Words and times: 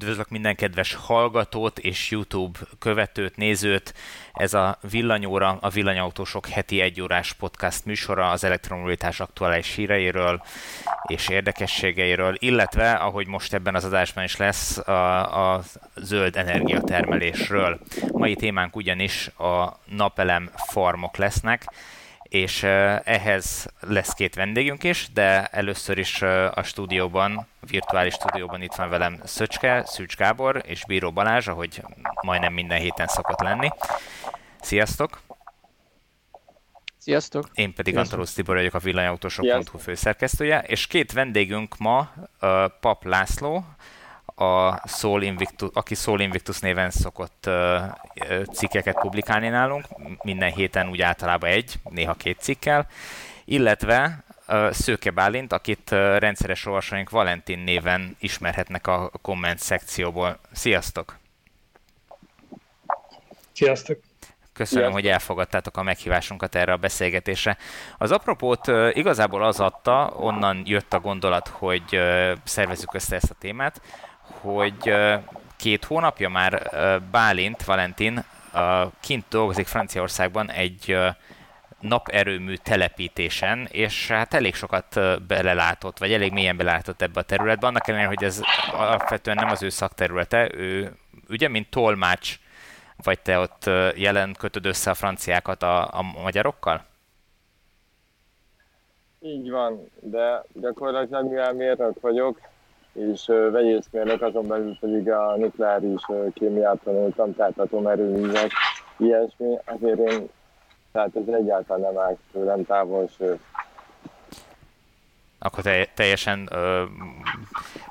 Üdvözlök 0.00 0.28
minden 0.28 0.56
kedves 0.56 0.94
hallgatót 0.94 1.78
és 1.78 2.10
YouTube 2.10 2.58
követőt, 2.78 3.36
nézőt. 3.36 3.94
Ez 4.32 4.54
a 4.54 4.78
Villanyóra, 4.90 5.58
a 5.60 5.68
Villanyautósok 5.68 6.48
heti 6.48 6.80
egyórás 6.80 7.32
podcast 7.32 7.84
műsora 7.84 8.30
az 8.30 8.44
elektromobilitás 8.44 9.20
aktuális 9.20 9.74
híreiről 9.74 10.42
és 11.06 11.28
érdekességeiről, 11.28 12.34
illetve, 12.38 12.92
ahogy 12.92 13.26
most 13.26 13.54
ebben 13.54 13.74
az 13.74 13.84
adásban 13.84 14.24
is 14.24 14.36
lesz, 14.36 14.78
a, 14.78 15.54
a 15.54 15.62
zöld 15.96 16.36
energiatermelésről. 16.36 17.80
Mai 18.12 18.34
témánk 18.34 18.76
ugyanis 18.76 19.26
a 19.26 19.78
napelem 19.84 20.50
farmok 20.54 21.16
lesznek, 21.16 21.64
és 22.30 22.62
ehhez 23.04 23.66
lesz 23.80 24.12
két 24.12 24.34
vendégünk 24.34 24.84
is, 24.84 25.08
de 25.12 25.46
először 25.46 25.98
is 25.98 26.22
a 26.22 26.62
stúdióban, 26.62 27.46
virtuális 27.60 28.14
stúdióban 28.14 28.62
itt 28.62 28.74
van 28.74 28.88
velem 28.88 29.20
Szöcske, 29.24 29.82
Szűcs 29.86 30.16
Gábor 30.16 30.62
és 30.66 30.84
Bíró 30.86 31.12
Balázs, 31.12 31.48
ahogy 31.48 31.82
majdnem 32.22 32.52
minden 32.52 32.78
héten 32.78 33.06
szokott 33.06 33.40
lenni. 33.40 33.68
Sziasztok! 34.60 35.20
Sziasztok! 36.98 37.48
Én 37.54 37.74
pedig 37.74 37.96
Antalusz 37.96 38.32
Tibor 38.32 38.56
vagyok, 38.56 38.74
a 38.74 38.78
villanyautósok.hu 38.78 39.78
főszerkesztője, 39.78 40.60
és 40.60 40.86
két 40.86 41.12
vendégünk 41.12 41.76
ma, 41.78 42.12
Pap 42.80 43.04
László, 43.04 43.64
a 44.40 44.82
Soul 44.86 45.22
Invictus, 45.22 45.68
aki 45.72 45.94
Soul 45.94 46.20
Invictus 46.20 46.58
néven 46.58 46.90
szokott 46.90 47.44
uh, 47.46 48.44
cikkeket 48.52 49.00
publikálni 49.00 49.48
nálunk, 49.48 49.84
minden 50.22 50.52
héten 50.52 50.88
úgy 50.88 51.00
általában 51.00 51.50
egy, 51.50 51.74
néha 51.90 52.14
két 52.14 52.38
cikkel, 52.40 52.86
illetve 53.44 54.24
uh, 54.48 54.70
Szőke 54.70 55.10
Bálint, 55.10 55.52
akit 55.52 55.90
uh, 55.90 55.98
rendszeres 56.18 56.66
olvasóink 56.66 57.10
Valentin 57.10 57.58
néven 57.58 58.16
ismerhetnek 58.20 58.86
a 58.86 59.10
komment 59.22 59.58
szekcióból. 59.58 60.38
Sziasztok! 60.52 61.18
Sziasztok! 63.52 63.98
Köszönöm, 64.52 64.82
Sziasztok. 64.82 65.04
hogy 65.04 65.12
elfogadtátok 65.12 65.76
a 65.76 65.82
meghívásunkat 65.82 66.54
erre 66.54 66.72
a 66.72 66.76
beszélgetésre. 66.76 67.56
Az 67.98 68.10
apropót 68.10 68.68
uh, 68.68 68.90
igazából 68.96 69.44
az 69.44 69.60
adta, 69.60 70.12
onnan 70.16 70.62
jött 70.64 70.92
a 70.92 71.00
gondolat, 71.00 71.48
hogy 71.48 71.84
uh, 71.92 72.32
szervezzük 72.44 72.94
össze 72.94 73.16
ezt 73.16 73.30
a 73.30 73.34
témát, 73.38 73.80
hogy 74.40 74.94
két 75.56 75.84
hónapja 75.84 76.28
már 76.28 76.70
Bálint, 77.10 77.64
Valentin 77.64 78.24
kint 79.00 79.24
dolgozik 79.28 79.66
Franciaországban 79.66 80.50
egy 80.50 80.96
naperőmű 81.80 82.54
telepítésen, 82.54 83.68
és 83.70 84.08
hát 84.08 84.34
elég 84.34 84.54
sokat 84.54 85.00
belelátott, 85.26 85.98
vagy 85.98 86.12
elég 86.12 86.32
mélyen 86.32 86.56
belelátott 86.56 87.02
ebbe 87.02 87.20
a 87.20 87.22
területbe, 87.22 87.66
annak 87.66 87.88
ellenére, 87.88 88.08
hogy 88.08 88.24
ez 88.24 88.40
alapvetően 88.72 89.36
nem 89.36 89.48
az 89.48 89.62
ő 89.62 89.68
szakterülete, 89.68 90.50
ő 90.54 90.92
ugye, 91.28 91.48
mint 91.48 91.70
tolmács, 91.70 92.38
vagy 93.02 93.20
te 93.20 93.38
ott 93.38 93.70
jelen 93.94 94.34
kötöd 94.38 94.66
össze 94.66 94.90
a 94.90 94.94
franciákat 94.94 95.62
a, 95.62 95.82
a 95.82 96.02
magyarokkal? 96.22 96.84
Így 99.20 99.50
van, 99.50 99.90
de 100.00 100.44
gyakorlatilag 100.52 101.28
mivel 101.28 101.52
mérnök 101.52 102.00
vagyok, 102.00 102.40
és 103.08 103.26
vegyészmérnök, 103.26 104.22
azon 104.22 104.46
belül 104.46 104.78
pedig 104.80 105.10
a 105.10 105.36
nukleáris 105.36 106.02
kémiát 106.34 106.78
tanultam, 106.84 107.34
tehát 107.34 107.58
atomerőművek, 107.58 108.50
ilyesmi, 108.96 109.58
azért 109.64 109.98
én, 109.98 110.28
tehát 110.92 111.16
ez 111.16 111.34
egyáltalán 111.34 111.92
nem 111.92 112.02
áll 112.02 112.16
tőlem 112.32 112.64
távol, 112.64 113.08
sőt. 113.16 113.40
Akkor 115.38 115.62
te, 115.62 115.86
teljesen 115.94 116.48
ö, 116.52 116.84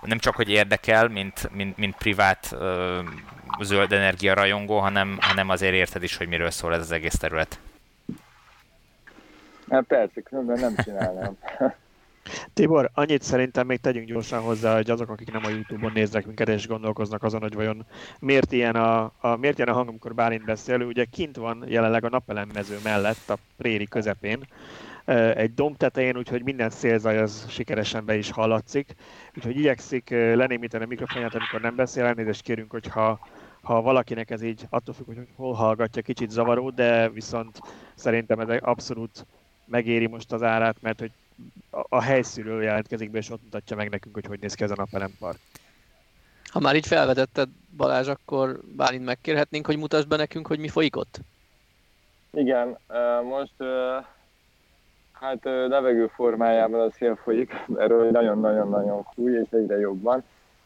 nem 0.01 0.17
csak, 0.17 0.35
hogy 0.35 0.49
érdekel, 0.49 1.07
mint, 1.07 1.49
mint, 1.53 1.77
mint 1.77 1.95
privát 1.95 2.47
ö, 2.51 2.99
zöld 3.61 3.91
energia 3.91 4.33
rajongó, 4.33 4.77
hanem, 4.77 5.17
hanem 5.21 5.49
azért 5.49 5.73
érted 5.73 6.03
is, 6.03 6.17
hogy 6.17 6.27
miről 6.27 6.49
szól 6.49 6.73
ez 6.73 6.79
az 6.79 6.91
egész 6.91 7.17
terület. 7.17 7.59
Hát 9.69 9.83
persze, 9.83 10.21
különben 10.21 10.59
nem 10.59 10.75
csinálnám. 10.83 11.37
Tibor, 12.53 12.89
annyit 12.93 13.21
szerintem 13.21 13.65
még 13.65 13.79
tegyünk 13.79 14.07
gyorsan 14.07 14.41
hozzá, 14.41 14.75
hogy 14.75 14.89
azok, 14.89 15.09
akik 15.09 15.31
nem 15.31 15.45
a 15.45 15.49
Youtube-on 15.49 15.91
néznek 15.91 16.25
minket 16.25 16.49
és 16.49 16.67
gondolkoznak 16.67 17.23
azon, 17.23 17.41
hogy 17.41 17.53
vajon 17.53 17.85
miért 18.19 18.51
ilyen 18.51 18.75
a, 18.75 19.11
a, 19.19 19.35
miért 19.35 19.57
ilyen 19.57 19.69
a 19.69 19.73
hang, 19.73 19.87
amikor 19.87 20.13
Bálint 20.13 20.45
beszél, 20.45 20.81
ugye 20.81 21.05
kint 21.05 21.35
van 21.35 21.63
jelenleg 21.67 22.03
a 22.03 22.09
napelemmező 22.09 22.77
mellett, 22.83 23.29
a 23.29 23.37
préri 23.57 23.85
közepén, 23.85 24.47
egy 25.35 25.53
domb 25.53 25.77
tetején, 25.77 26.17
úgyhogy 26.17 26.43
minden 26.43 26.69
szélzaj 26.69 27.17
az 27.17 27.45
sikeresen 27.49 28.05
be 28.05 28.17
is 28.17 28.31
hallatszik. 28.31 28.95
Úgyhogy 29.35 29.57
igyekszik 29.57 30.09
lenémíteni 30.09 30.83
a 30.83 30.87
mikrofonját, 30.87 31.35
amikor 31.35 31.61
nem 31.61 31.75
beszél, 31.75 32.03
elnézést 32.03 32.41
kérünk, 32.41 32.71
hogyha 32.71 33.19
ha 33.61 33.81
valakinek 33.81 34.29
ez 34.29 34.41
így 34.41 34.65
attól 34.69 34.93
függ, 34.93 35.05
hogy 35.05 35.27
hol 35.35 35.53
hallgatja, 35.53 36.01
kicsit 36.01 36.29
zavaró, 36.29 36.69
de 36.69 37.09
viszont 37.09 37.59
szerintem 37.95 38.39
ez 38.39 38.59
abszolút 38.61 39.25
megéri 39.65 40.07
most 40.07 40.31
az 40.31 40.43
árát, 40.43 40.75
mert 40.81 40.99
hogy 40.99 41.11
a 41.71 42.01
helyszínről 42.01 42.63
jelentkezik 42.63 43.11
be, 43.11 43.17
és 43.17 43.29
ott 43.29 43.43
mutatja 43.43 43.75
meg 43.75 43.89
nekünk, 43.89 44.15
hogy 44.15 44.25
hogy 44.25 44.39
néz 44.39 44.53
ki 44.53 44.63
ez 44.63 44.71
a 44.71 44.75
napelem 44.77 45.11
park. 45.19 45.39
Ha 46.43 46.59
már 46.59 46.75
így 46.75 46.87
felvetetted 46.87 47.49
Balázs, 47.77 48.07
akkor 48.07 48.59
Bálint 48.75 49.05
megkérhetnénk, 49.05 49.65
hogy 49.65 49.77
mutasd 49.77 50.07
be 50.07 50.15
nekünk, 50.15 50.47
hogy 50.47 50.59
mi 50.59 50.67
folyik 50.67 50.95
ott? 50.95 51.19
Igen, 52.31 52.77
most 53.23 53.53
hát 55.11 55.39
levegő 55.43 56.07
formájában 56.07 56.79
a 56.79 56.91
szél 56.91 57.15
folyik, 57.15 57.53
erről 57.77 58.11
nagyon-nagyon-nagyon 58.11 59.03
fúj, 59.13 59.31
és 59.31 59.47
egyre 59.51 59.79
jobban. 59.79 60.23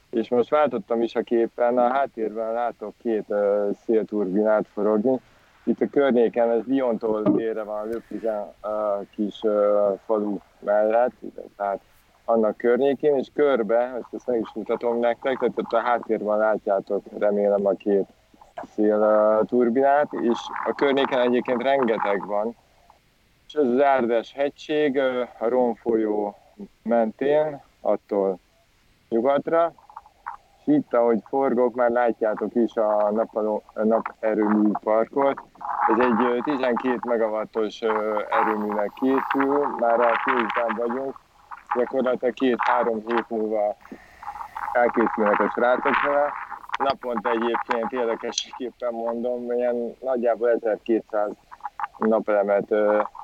És 0.10 0.30
most 0.30 0.50
váltottam 0.50 1.02
is 1.02 1.16
a 1.16 1.22
képen, 1.22 1.78
a 1.78 1.88
háttérben 1.88 2.54
látok 2.54 2.94
két 3.02 3.26
szélturbinát 3.86 4.66
forogni, 4.74 5.20
itt 5.64 5.82
a 5.82 5.88
környéken, 5.92 6.52
ez 6.52 6.66
Lyontól 6.66 7.22
délre 7.22 7.64
van, 7.64 7.88
Löpizen 7.88 8.54
a 8.62 9.00
kis 9.16 9.42
uh, 9.42 10.00
falu 10.06 10.38
mellett, 10.60 11.14
tehát 11.58 11.80
annak 12.26 12.58
környékén, 12.58 13.16
és 13.16 13.28
körbe, 13.34 14.02
ezt, 14.12 14.28
meg 14.28 14.40
is 14.40 14.52
mutatom 14.54 15.00
nektek, 15.00 15.38
tehát 15.38 15.58
ott 15.58 15.72
a 15.72 15.80
háttérben 15.80 16.38
látjátok, 16.38 17.04
remélem 17.18 17.66
a 17.66 17.74
két 17.74 18.06
szél 18.76 19.44
turbinát, 19.46 20.14
és 20.14 20.40
a 20.66 20.74
környéken 20.74 21.20
egyébként 21.20 21.62
rengeteg 21.62 22.26
van, 22.26 22.56
és 23.48 23.54
ez 23.54 23.68
az 23.68 23.82
Árdes 23.82 24.34
hegység, 24.34 25.00
a 25.40 25.48
Ron 25.48 25.76
folyó 25.76 26.36
mentén, 26.84 27.62
attól 27.82 28.40
nyugatra, 29.10 29.74
és 30.66 30.74
itt, 30.74 30.94
ahogy 30.94 31.20
forgok, 31.28 31.76
már 31.76 31.90
látjátok 31.90 32.56
is 32.56 32.76
a 32.76 33.12
naperőmű 33.74 34.70
parkot. 34.84 35.42
Ez 35.88 36.06
egy 36.06 36.42
12 36.44 37.00
megawattos 37.08 37.82
erőműnek 38.30 38.92
készül, 38.96 39.68
már 39.80 40.00
a 40.00 40.12
főzben 40.24 40.76
vagyunk. 40.78 41.16
Gyakorlatilag 41.76 42.34
két-három 42.34 43.04
hét 43.08 43.30
múlva 43.30 43.76
elkészülnek 44.74 45.40
a 45.40 45.52
srácok 45.56 46.02
vele. 46.06 46.32
Naponta 46.78 47.30
egyébként 47.30 47.92
érdekesképpen 47.92 48.94
mondom, 48.94 49.52
ilyen 49.52 49.96
nagyjából 50.00 50.50
1200 50.50 51.32
napelemet 51.98 52.66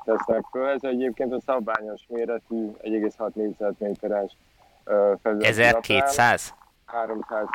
tesznek 0.04 0.44
föl. 0.50 0.68
Ez 0.68 0.82
egyébként 0.82 1.32
a 1.32 1.40
szabványos 1.40 2.02
méretű 2.08 2.70
1,6 2.82 3.32
négyzetméteres 3.32 4.36
felület. 5.22 5.44
1200? 5.44 6.54
300 6.92 7.46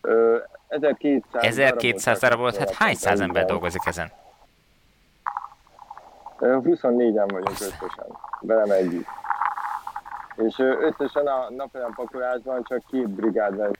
ö, 0.00 0.36
1200 0.68 1.44
1200 1.44 2.20
darabot, 2.20 2.56
hát 2.56 2.70
hány 2.70 2.94
száz 2.94 3.20
ember 3.20 3.44
dolgozik 3.44 3.86
ezen? 3.86 4.12
24-en 6.40 7.28
vagyunk 7.32 7.50
összesen, 7.50 8.06
velem 8.40 8.70
együtt. 8.70 9.06
És 10.36 10.58
összesen 10.58 11.26
a 11.26 11.50
napelem 11.50 11.92
pakolásban 11.94 12.62
csak 12.62 12.82
két 12.90 13.08
brigád 13.08 13.56
vesz 13.56 13.70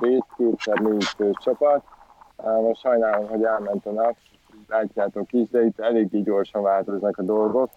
részt, 0.00 0.26
kétszer 0.36 0.78
négy 0.78 1.04
fős 1.04 1.36
csapat. 1.44 1.84
Most 2.36 2.80
sajnálom, 2.80 3.28
hogy 3.28 3.44
elment 3.44 3.86
a 3.86 3.90
nap, 3.90 4.16
látjátok 4.68 5.32
is, 5.32 5.48
de 5.48 5.64
itt 5.64 5.80
eléggé 5.80 6.20
gyorsan 6.20 6.62
változnak 6.62 7.18
a 7.18 7.22
dolgok. 7.22 7.70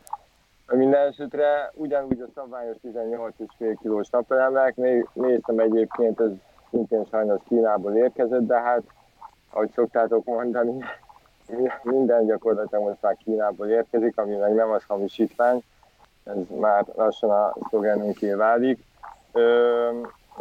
Minden 0.67 1.07
esetre 1.07 1.71
ugyanúgy 1.73 2.21
a 2.21 2.31
szabványos 2.35 2.75
18,5 2.83 3.77
kilós 3.81 4.09
napelemek, 4.09 4.75
néztem 5.13 5.59
egyébként, 5.59 6.19
ez 6.19 6.31
szintén 6.69 7.05
sajnos 7.05 7.39
Kínából 7.47 7.95
érkezett, 7.95 8.47
de 8.47 8.59
hát, 8.59 8.81
ahogy 9.49 9.71
szoktátok 9.71 10.25
mondani, 10.25 10.83
minden 11.83 12.25
gyakorlatilag 12.25 12.83
most 12.83 13.01
már 13.01 13.17
Kínából 13.23 13.67
érkezik, 13.67 14.17
ami 14.17 14.35
meg 14.35 14.53
nem 14.53 14.69
az 14.69 14.83
hamisítvány, 14.87 15.63
ez 16.23 16.35
már 16.59 16.85
lassan 16.95 17.29
a 17.29 17.53
szlogenünké 17.69 18.33
válik. 18.33 18.83
Ö, 19.31 19.89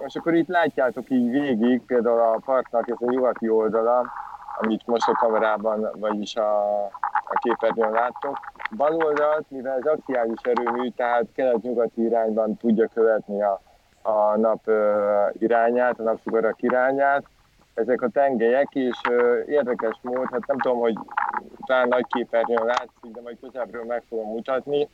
és 0.07 0.15
akkor 0.15 0.35
itt 0.35 0.49
látjátok 0.49 1.11
így 1.11 1.31
végig, 1.31 1.83
például 1.87 2.21
a 2.21 2.41
parknak 2.45 2.89
ez 2.89 2.97
a 2.99 3.11
nyugati 3.11 3.49
oldala, 3.49 4.07
amit 4.61 4.87
most 4.87 5.09
a 5.09 5.13
kamerában, 5.13 5.91
vagyis 5.99 6.37
a, 6.37 6.85
a 6.85 7.39
képernyőn 7.43 7.91
láttok, 7.91 8.39
bal 8.77 8.95
oldalt, 8.95 9.51
mivel 9.51 9.79
az 9.81 9.87
axiális 9.87 10.41
erőmű, 10.43 10.89
tehát 10.89 11.27
kelet-nyugati 11.35 12.03
irányban 12.03 12.57
tudja 12.57 12.89
követni 12.95 13.43
a 13.43 13.61
a 14.03 14.37
nap 14.37 14.71
irányát, 15.33 15.99
a 15.99 16.03
napsugarak 16.03 16.63
irányát, 16.63 17.25
ezek 17.75 18.03
a 18.03 18.09
tengelyek, 18.09 18.69
és 18.75 18.99
érdekes 19.47 19.99
mód, 20.03 20.29
hát 20.31 20.47
nem 20.47 20.59
tudom, 20.59 20.79
hogy 20.79 20.95
talán 21.67 21.89
nagy 21.89 22.07
képernyőn 22.07 22.65
látszik, 22.65 23.11
de 23.13 23.21
majd 23.21 23.37
közelről 23.41 23.85
meg 23.85 24.03
fogom 24.09 24.29
mutatni. 24.29 24.89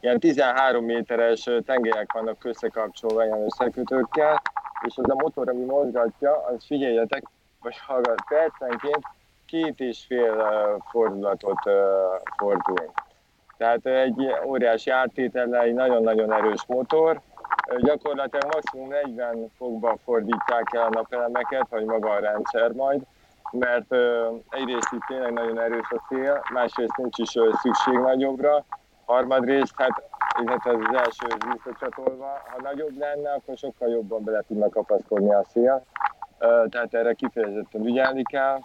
Ilyen 0.00 0.20
13 0.20 0.84
méteres 0.84 1.48
tengelyek 1.66 2.12
vannak 2.12 2.44
összekapcsolva 2.44 3.24
ilyen 3.24 3.44
összekötőkkel, 3.44 4.42
és 4.86 4.96
az 4.96 5.10
a 5.10 5.14
motor, 5.14 5.48
ami 5.48 5.64
mozgatja, 5.64 6.44
az 6.44 6.64
figyeljetek, 6.66 7.22
vagy 7.60 7.78
hallgat 7.86 8.22
percenként 8.28 9.06
két 9.46 9.80
és 9.80 10.04
fél 10.08 10.44
fordulatot 10.90 11.58
fordul. 12.36 12.92
Tehát 13.56 13.86
egy 13.86 14.34
óriási 14.44 14.90
áttétellel, 14.90 15.62
egy 15.62 15.74
nagyon-nagyon 15.74 16.32
erős 16.32 16.64
motor, 16.66 17.20
gyakorlatilag 17.78 18.54
maximum 18.54 18.88
40 18.88 19.50
fokba 19.56 19.96
fordítják 20.04 20.72
el 20.72 20.82
a 20.82 20.88
napelemeket, 20.88 21.66
vagy 21.70 21.84
maga 21.84 22.10
a 22.10 22.20
rendszer 22.20 22.72
majd, 22.72 23.02
mert 23.50 23.92
egyrészt 24.48 24.92
itt 24.92 25.06
tényleg 25.06 25.32
nagyon 25.32 25.60
erős 25.60 25.90
a 25.90 26.06
szél, 26.08 26.42
másrészt 26.52 26.96
nincs 26.96 27.18
is 27.18 27.28
szükség 27.62 27.94
nagyobbra, 27.94 28.64
harmadrészt, 29.04 29.74
hát, 29.76 30.02
ez 30.64 30.74
az 30.74 30.96
első 30.96 31.26
visszacsatolva, 31.52 32.42
ha 32.50 32.62
nagyobb 32.62 32.98
lenne, 32.98 33.32
akkor 33.32 33.56
sokkal 33.56 33.88
jobban 33.88 34.24
bele 34.24 34.42
tudnak 34.48 34.70
kapaszkodni 34.70 35.34
a 35.34 35.44
szél, 35.44 35.84
tehát 36.38 36.94
erre 36.94 37.12
kifejezetten 37.12 37.86
ügyelni 37.86 38.22
kell. 38.22 38.58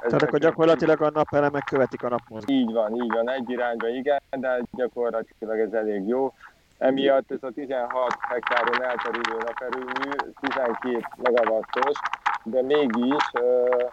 Tehát 0.00 0.22
akkor 0.22 0.38
gyakorlatilag 0.38 1.02
a 1.02 1.10
napelemek 1.10 1.64
követik 1.64 2.02
a 2.02 2.08
napmozgást. 2.08 2.50
Így 2.50 2.72
van, 2.72 2.94
így 2.94 3.12
van, 3.12 3.30
egy 3.30 3.50
irányba 3.50 3.88
igen, 3.88 4.20
de 4.30 4.60
gyakorlatilag 4.72 5.58
ez 5.58 5.72
elég 5.72 6.06
jó. 6.08 6.32
Emiatt 6.78 7.30
ez 7.30 7.42
a 7.42 7.50
16 7.54 8.16
hektáron 8.28 8.82
elterülő 8.82 9.38
naperőmű 9.46 10.10
12 10.40 11.00
megawattos, 11.22 12.00
de 12.42 12.62
mégis 12.62 13.30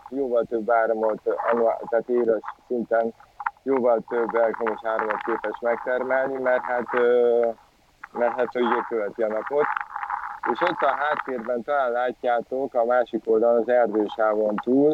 jóval 0.10 0.44
több 0.44 0.72
áramot, 0.72 1.22
tehát 1.90 2.10
éves 2.10 2.42
szinten 2.68 3.14
jóval 3.64 4.04
több 4.10 4.36
elektromos 4.36 4.80
áramot 4.84 5.24
képes 5.24 5.60
megtermelni, 5.62 6.38
mert 6.38 6.64
hát, 6.64 6.88
mert 8.12 8.36
hát 8.36 8.56
ugye 8.56 8.82
követi 8.88 9.22
a 9.22 9.28
napot. 9.28 9.66
És 10.52 10.62
ott 10.62 10.82
a 10.82 10.96
háttérben 10.96 11.64
talán 11.64 11.92
látjátok 11.92 12.74
a 12.74 12.86
másik 12.86 13.22
oldalon, 13.26 13.62
az 13.62 13.70
erdősávon 13.70 14.56
túl, 14.56 14.92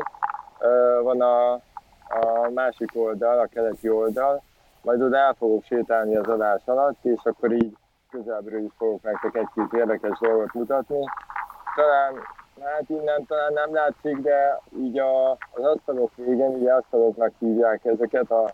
van 1.04 1.22
a, 1.22 1.52
a 1.54 2.50
másik 2.54 2.90
oldal, 2.94 3.40
a 3.40 3.46
keleti 3.46 3.90
oldal, 3.90 4.42
majd 4.81 5.02
oda 5.02 5.18
el 5.18 5.34
fogok 5.34 5.63
sétálni 5.63 6.16
az 6.16 6.28
adás 6.28 6.62
alatt, 6.66 7.06
és 7.06 7.19
akkor 7.24 7.52
így 7.52 7.78
közelbről 8.10 8.63
is 8.63 8.72
fogok 8.78 9.02
nektek 9.04 9.36
egy-két 9.36 9.74
érdekes 9.74 10.19
dolgot 10.19 10.54
mutatni. 10.54 11.04
Talán, 11.75 12.13
hát 12.62 12.90
innen 12.90 13.25
talán 13.25 13.54
nem 13.54 13.74
látszik, 13.74 14.18
de 14.18 14.62
így 14.78 15.00
a, 15.00 15.31
az 15.31 15.63
asztalok 15.63 16.16
végén, 16.16 16.50
ugye 16.50 16.74
asztaloknak 16.74 17.34
hívják 17.40 17.86
ezeket 17.86 18.31
a 18.31 18.52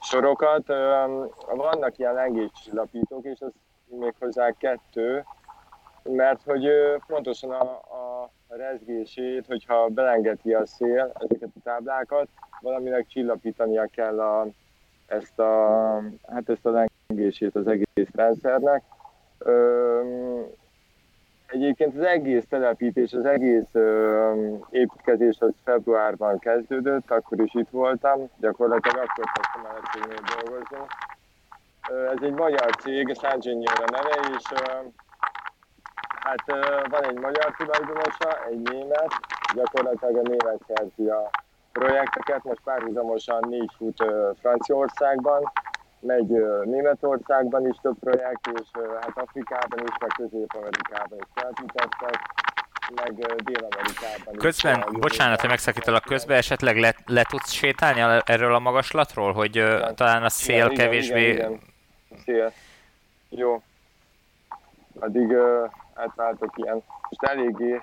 sorokat. 0.00 0.66
Vannak 1.46 1.98
ilyen 1.98 2.14
lengéscsillapítók, 2.14 3.24
és 3.24 3.40
az 3.40 3.52
még 3.86 4.14
hozzá 4.18 4.50
kettő, 4.50 5.24
mert 6.02 6.40
hogy 6.44 6.68
pontosan 7.06 7.50
a, 7.50 7.62
a 7.72 8.30
rezgését, 8.56 9.46
hogyha 9.46 9.88
belengeti 9.88 10.52
a 10.52 10.66
szél 10.66 11.12
ezeket 11.14 11.48
a 11.54 11.60
táblákat, 11.64 12.28
valaminek 12.60 13.06
csillapítania 13.06 13.86
kell 13.86 14.20
a, 14.20 14.46
ezt 15.06 15.38
a, 15.38 16.02
hát 16.32 16.48
ezt 16.48 16.66
a 16.66 16.86
lengését 17.06 17.54
az 17.54 17.66
egész 17.66 18.08
rendszernek. 18.14 18.82
Ö, 19.38 20.40
egyébként 21.46 21.96
az 21.96 22.02
egész 22.02 22.44
telepítés, 22.48 23.12
az 23.12 23.24
egész 23.24 23.68
ö, 23.72 24.32
építkezés 24.70 25.36
az 25.38 25.52
februárban 25.64 26.38
kezdődött, 26.38 27.10
akkor 27.10 27.40
is 27.40 27.54
itt 27.54 27.70
voltam, 27.70 28.28
gyakorlatilag 28.40 28.96
akkor 29.08 29.24
kezdtem 29.34 29.64
el 29.64 29.80
cégnél 29.92 30.20
dolgozni. 30.36 30.76
Ez 32.12 32.22
egy 32.22 32.32
magyar 32.32 32.76
cég, 32.76 33.14
San 33.14 33.40
a 33.64 33.90
neve, 33.90 34.36
és 34.36 34.44
ö, 34.52 34.86
hát 36.28 36.44
van 36.90 37.04
egy 37.04 37.18
magyar 37.18 37.54
tulajdonosa, 37.56 38.44
egy 38.50 38.58
német, 38.58 39.12
gyakorlatilag 39.54 40.16
a 40.16 40.28
német 40.28 40.60
szerzi 40.66 41.08
a 41.08 41.30
projekteket, 41.72 42.44
most 42.44 42.60
párhuzamosan 42.64 43.44
négy 43.48 43.70
fut 43.76 44.04
Franciaországban, 44.40 45.52
megy 46.00 46.28
Németországban 46.64 47.68
is 47.68 47.76
több 47.82 47.98
projekt, 48.00 48.46
és 48.46 48.68
hát 49.00 49.12
Afrikában 49.14 49.78
is, 49.78 49.94
meg 50.00 50.10
Közép-Amerikában 50.16 51.18
is 51.18 51.26
felmutattak, 51.34 52.16
meg 52.94 53.14
Dél-Amerikában 53.44 54.34
is. 54.34 54.40
Közben, 54.40 54.84
bocsánat, 54.90 55.40
hogy 55.40 55.48
megszakítalak 55.48 56.02
közben, 56.02 56.36
esetleg 56.36 56.76
le, 56.76 56.94
le 57.06 57.22
tudsz 57.22 57.50
sétálni 57.50 58.22
erről 58.24 58.54
a 58.54 58.58
magaslatról, 58.58 59.32
hogy 59.32 59.56
igen. 59.56 59.94
talán 59.94 60.22
a 60.22 60.28
szél 60.28 60.64
igen, 60.64 60.76
kevésbé... 60.76 61.28
Igen, 61.28 61.50
igen. 61.50 61.60
Szél. 62.24 62.52
Jó. 63.28 63.62
Addig 64.98 65.30
uh, 65.30 65.70
átváltok 65.94 66.50
ilyen. 66.56 66.82
Most 67.08 67.22
eléggé... 67.22 67.82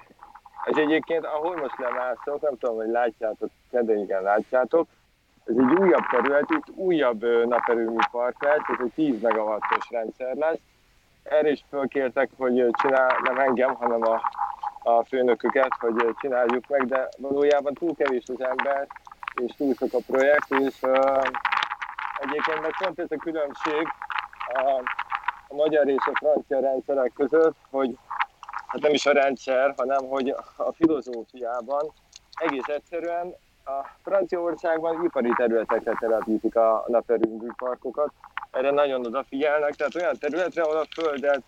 Ez 0.65 0.77
egyébként, 0.77 1.25
ahol 1.25 1.55
most 1.55 1.77
lemászok, 1.77 2.41
nem 2.41 2.57
tudom, 2.57 2.75
hogy 2.75 2.89
látjátok, 2.89 3.49
de 3.69 3.93
igen, 3.93 4.23
látjátok, 4.23 4.87
ez 5.45 5.55
egy 5.57 5.79
újabb 5.79 6.05
terület, 6.11 6.49
itt 6.49 6.75
újabb 6.75 7.25
naperőmű 7.47 7.97
park 8.11 8.43
lesz, 8.43 8.67
ez 8.67 8.85
egy 8.85 8.91
10 8.95 9.21
megawattos 9.21 9.89
rendszer 9.89 10.35
lesz. 10.35 10.59
Erre 11.23 11.49
is 11.49 11.65
fölkértek, 11.69 12.29
hogy 12.37 12.69
csinál, 12.81 13.19
nem 13.23 13.39
engem, 13.39 13.75
hanem 13.75 14.01
a, 14.01 14.21
a 14.91 15.03
főnököket, 15.03 15.73
hogy 15.79 16.15
csináljuk 16.19 16.67
meg, 16.67 16.85
de 16.85 17.09
valójában 17.17 17.73
túl 17.73 17.95
kevés 17.95 18.23
az 18.27 18.41
ember, 18.41 18.87
és 19.41 19.51
túl 19.57 19.73
sok 19.73 19.93
a 19.93 19.99
projekt, 20.07 20.49
és 20.49 20.81
uh, 20.81 21.23
egyébként 22.19 22.61
meg 22.61 22.75
pont 22.79 22.99
ez 22.99 23.11
a 23.11 23.15
különbség 23.15 23.87
a 24.47 24.94
magyar 25.55 25.87
és 25.87 26.05
a 26.05 26.17
francia 26.17 26.59
rendszerek 26.59 27.11
között, 27.15 27.55
hogy 27.69 27.97
hát 28.67 28.81
nem 28.81 28.93
is 28.93 29.05
a 29.05 29.11
rendszer, 29.11 29.73
hanem 29.77 30.05
hogy 30.05 30.35
a 30.55 30.71
filozófiában 30.73 31.91
egész 32.35 32.67
egyszerűen 32.67 33.33
a 33.65 33.87
Franciaországban 34.03 35.03
ipari 35.03 35.33
területekre 35.37 35.97
telepítik 35.99 36.55
a 36.55 36.85
naperőmű 36.87 37.47
parkokat. 37.57 38.11
Erre 38.51 38.71
nagyon 38.71 39.05
odafigyelnek, 39.05 39.75
tehát 39.75 39.95
olyan 39.95 40.17
területre, 40.19 40.61
ahol 40.61 40.77
a 40.77 40.85
földet 40.93 41.43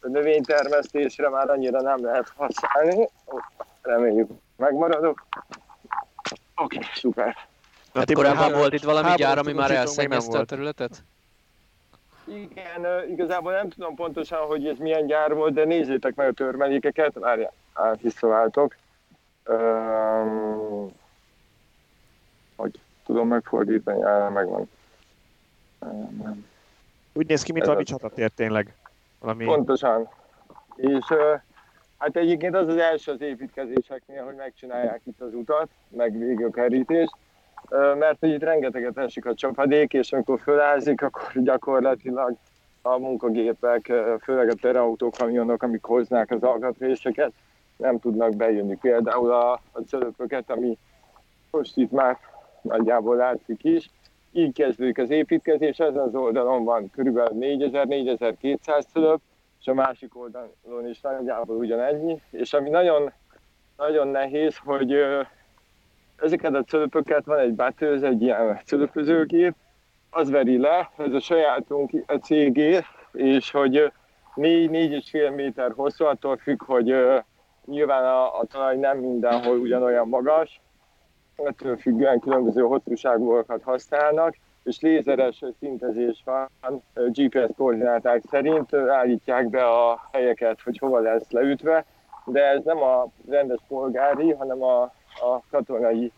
a 0.00 0.08
növénytermesztésre 0.08 1.28
már 1.28 1.50
annyira 1.50 1.80
nem 1.80 2.04
lehet 2.04 2.32
használni. 2.36 3.08
Reméljük 3.82 4.30
megmaradok. 4.56 5.26
Oké, 6.56 6.76
okay, 6.76 6.88
szuper. 6.94 7.36
Hát 7.94 8.12
korábban 8.12 8.52
volt 8.52 8.72
itt 8.72 8.82
valami 8.82 9.14
gyár, 9.14 9.38
ami 9.38 9.52
már 9.52 9.70
elszennyezte 9.70 10.38
a 10.38 10.44
területet? 10.44 11.04
Igen, 12.30 13.08
igazából 13.08 13.52
nem 13.52 13.68
tudom 13.68 13.94
pontosan, 13.94 14.46
hogy 14.46 14.66
ez 14.66 14.78
milyen 14.78 15.06
gyár 15.06 15.34
volt, 15.34 15.54
de 15.54 15.64
nézzétek 15.64 16.14
meg 16.14 16.28
a 16.28 16.32
törmelékeket, 16.32 17.12
várjál, 17.14 17.52
visszaváltok. 18.00 18.76
Um, 19.48 20.92
hogy 22.56 22.80
tudom 23.04 23.28
megfordítani, 23.28 24.02
áll, 24.02 24.28
megvan. 24.28 24.70
Nem. 26.22 26.46
Úgy 27.12 27.26
néz 27.26 27.42
ki, 27.42 27.52
mint 27.52 27.64
valami 27.64 27.84
csatatér 27.84 28.30
tényleg. 28.30 28.74
Valami... 29.18 29.44
Pontosan. 29.44 30.08
És 30.76 31.04
hát 31.98 32.16
egyébként 32.16 32.54
az 32.54 32.68
az 32.68 32.76
első 32.76 33.12
az 33.12 33.20
építkezéseknél, 33.20 34.24
hogy 34.24 34.34
megcsinálják 34.34 35.00
itt 35.04 35.20
az 35.20 35.34
utat, 35.34 35.68
meg 35.88 36.18
végig 36.18 36.44
a 36.44 36.50
kerítést, 36.50 37.14
mert 37.98 38.16
hogy 38.20 38.30
itt 38.30 38.42
rengeteget 38.42 38.98
esik 38.98 39.26
a 39.26 39.34
csapadék, 39.34 39.92
és 39.92 40.12
amikor 40.12 40.40
fölázik, 40.40 41.02
akkor 41.02 41.30
gyakorlatilag 41.34 42.36
a 42.82 42.98
munkagépek, 42.98 43.92
főleg 44.22 44.48
a 44.48 44.54
terautók, 44.54 45.14
kamionok, 45.18 45.62
amik 45.62 45.84
hoznák 45.84 46.30
az 46.30 46.42
alkatréseket, 46.42 47.32
nem 47.76 47.98
tudnak 47.98 48.36
bejönni. 48.36 48.76
Például 48.76 49.32
a, 49.32 49.52
a 49.52 49.80
cölöpöket, 49.86 50.50
ami 50.50 50.78
most 51.50 51.76
itt 51.76 51.90
már 51.90 52.18
nagyjából 52.62 53.16
látszik 53.16 53.64
is. 53.64 53.90
Így 54.32 54.52
kezdődik 54.52 54.98
az 54.98 55.10
építkezés, 55.10 55.78
ezen 55.78 56.02
az 56.02 56.14
oldalon 56.14 56.64
van 56.64 56.90
kb. 56.96 57.18
4000-4200 57.18 58.84
szülők, 58.92 59.20
és 59.60 59.66
a 59.66 59.74
másik 59.74 60.16
oldalon 60.16 60.88
is 60.88 61.00
nagyjából 61.00 61.56
ugyanennyi, 61.56 62.20
és 62.30 62.52
ami 62.52 62.70
nagyon, 62.70 63.12
nagyon 63.76 64.08
nehéz, 64.08 64.56
hogy 64.56 64.96
ezeket 66.22 66.54
a 66.54 66.62
cölöpöket 66.62 67.24
van 67.24 67.38
egy 67.38 67.54
batőz, 67.54 68.02
egy 68.02 68.22
ilyen 68.22 68.60
cölöpözőgép, 68.64 69.54
az 70.10 70.30
veri 70.30 70.58
le, 70.58 70.90
ez 70.96 71.12
a 71.12 71.20
sajátunk 71.20 71.90
a 72.06 72.14
cégé, 72.14 72.80
és 73.12 73.50
hogy 73.50 73.92
4-4,5 74.36 75.34
méter 75.34 75.72
hosszú, 75.76 76.04
attól 76.04 76.36
függ, 76.36 76.62
hogy 76.64 76.94
nyilván 77.64 78.04
a, 78.04 78.38
a 78.38 78.44
talaj 78.44 78.76
nem 78.76 78.98
mindenhol 78.98 79.58
ugyanolyan 79.58 80.08
magas, 80.08 80.60
ettől 81.36 81.76
függően 81.76 82.20
különböző 82.20 82.62
hosszúságúakat 82.62 83.62
használnak, 83.62 84.36
és 84.64 84.80
lézeres 84.80 85.42
szintezés 85.58 86.22
van 86.24 86.82
GPS 86.94 87.48
koordináták 87.56 88.22
szerint, 88.30 88.74
állítják 88.74 89.48
be 89.48 89.64
a 89.64 90.08
helyeket, 90.12 90.60
hogy 90.60 90.78
hova 90.78 90.98
lesz 90.98 91.30
leütve, 91.30 91.84
de 92.24 92.44
ez 92.44 92.64
nem 92.64 92.82
a 92.82 93.06
rendes 93.28 93.58
polgári, 93.68 94.32
hanem 94.32 94.62
a, 94.62 94.92
a 95.20 95.42
katonai, 95.50 96.12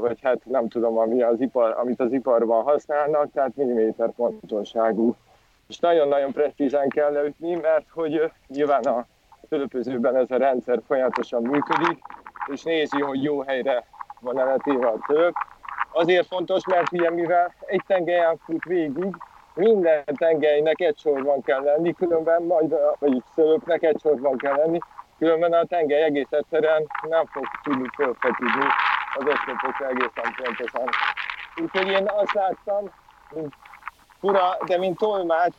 vagy 0.00 0.18
hát 0.22 0.44
nem 0.44 0.68
tudom, 0.68 0.98
ami 0.98 1.22
az 1.22 1.40
ipar, 1.40 1.74
amit 1.78 2.00
az 2.00 2.12
iparban 2.12 2.62
használnak, 2.62 3.32
tehát 3.32 3.56
milliméter 3.56 4.10
pontoságú. 4.10 5.16
És 5.68 5.78
nagyon-nagyon 5.78 6.32
precízen 6.32 6.88
kell 6.88 7.12
leütni, 7.12 7.54
mert 7.54 7.86
hogy 7.90 8.32
nyilván 8.46 8.82
a 8.82 9.06
fölöpözőben 9.48 10.16
ez 10.16 10.30
a 10.30 10.36
rendszer 10.36 10.80
folyamatosan 10.86 11.42
működik, 11.42 11.98
és 12.46 12.62
nézi, 12.62 13.00
hogy 13.00 13.22
jó 13.22 13.40
helyre 13.40 13.84
van 14.20 14.38
eletéve 14.38 14.86
a 14.86 14.98
tölp, 15.06 15.34
Azért 15.92 16.26
fontos, 16.26 16.66
mert 16.66 16.92
ugye 16.92 17.10
mivel 17.10 17.54
egy 17.66 17.82
tengelyen 17.86 18.36
fut 18.44 18.64
végig, 18.64 19.16
minden 19.54 20.04
tengelynek 20.04 20.80
egy 20.80 20.98
sorban 20.98 21.42
kell 21.42 21.62
lenni, 21.62 21.92
különben 21.92 22.42
majd, 22.42 22.74
vagy 22.98 23.22
szölöpnek 23.34 23.82
egy 23.82 24.00
sorban 24.00 24.36
kell 24.36 24.56
lenni, 24.56 24.78
különben 25.20 25.52
a 25.52 25.64
tengely 25.64 26.02
egész 26.02 26.30
egyszerűen 26.30 26.86
nem 27.08 27.26
fog 27.26 27.44
tudni 27.62 27.88
fölfeküdni 27.94 28.66
az 29.14 29.24
oszlopokra 29.26 29.86
egészen 29.88 30.34
pontosan. 30.42 30.88
Úgyhogy 31.62 31.88
én 31.88 32.08
azt 32.08 32.32
láttam, 32.32 32.90
mint 33.34 33.54
fura, 34.20 34.56
de 34.66 34.78
mint 34.78 34.98
tolmács, 34.98 35.54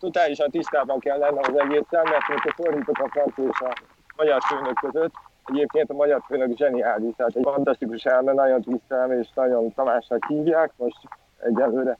totálisan 0.00 0.50
tisztában 0.50 0.98
kell 0.98 1.18
lennem 1.18 1.42
az 1.42 1.58
egészen, 1.58 2.02
mert 2.02 2.28
amikor 2.28 2.54
fordítok 2.56 2.98
a 2.98 3.08
francia 3.08 3.44
és 3.44 3.60
a 3.60 3.72
magyar 4.16 4.42
főnök 4.42 4.74
között, 4.74 5.12
Egyébként 5.50 5.90
a 5.90 5.94
magyar 5.94 6.22
főnök 6.26 6.56
zseniális, 6.56 7.14
tehát 7.16 7.36
egy 7.36 7.42
fantasztikus 7.42 8.04
elme, 8.04 8.32
nagyon 8.32 8.62
tisztelem 8.62 9.12
és 9.12 9.28
nagyon 9.34 9.74
Tamásnak 9.74 10.24
hívják, 10.26 10.72
most 10.76 10.98
egyelőre 11.38 11.98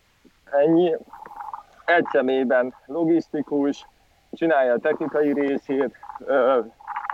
ennyi. 0.50 0.96
Egy 1.84 2.06
személyben 2.12 2.74
logisztikus, 2.86 3.86
csinálja 4.38 4.72
a 4.72 4.78
technikai 4.78 5.32
részét, 5.32 5.96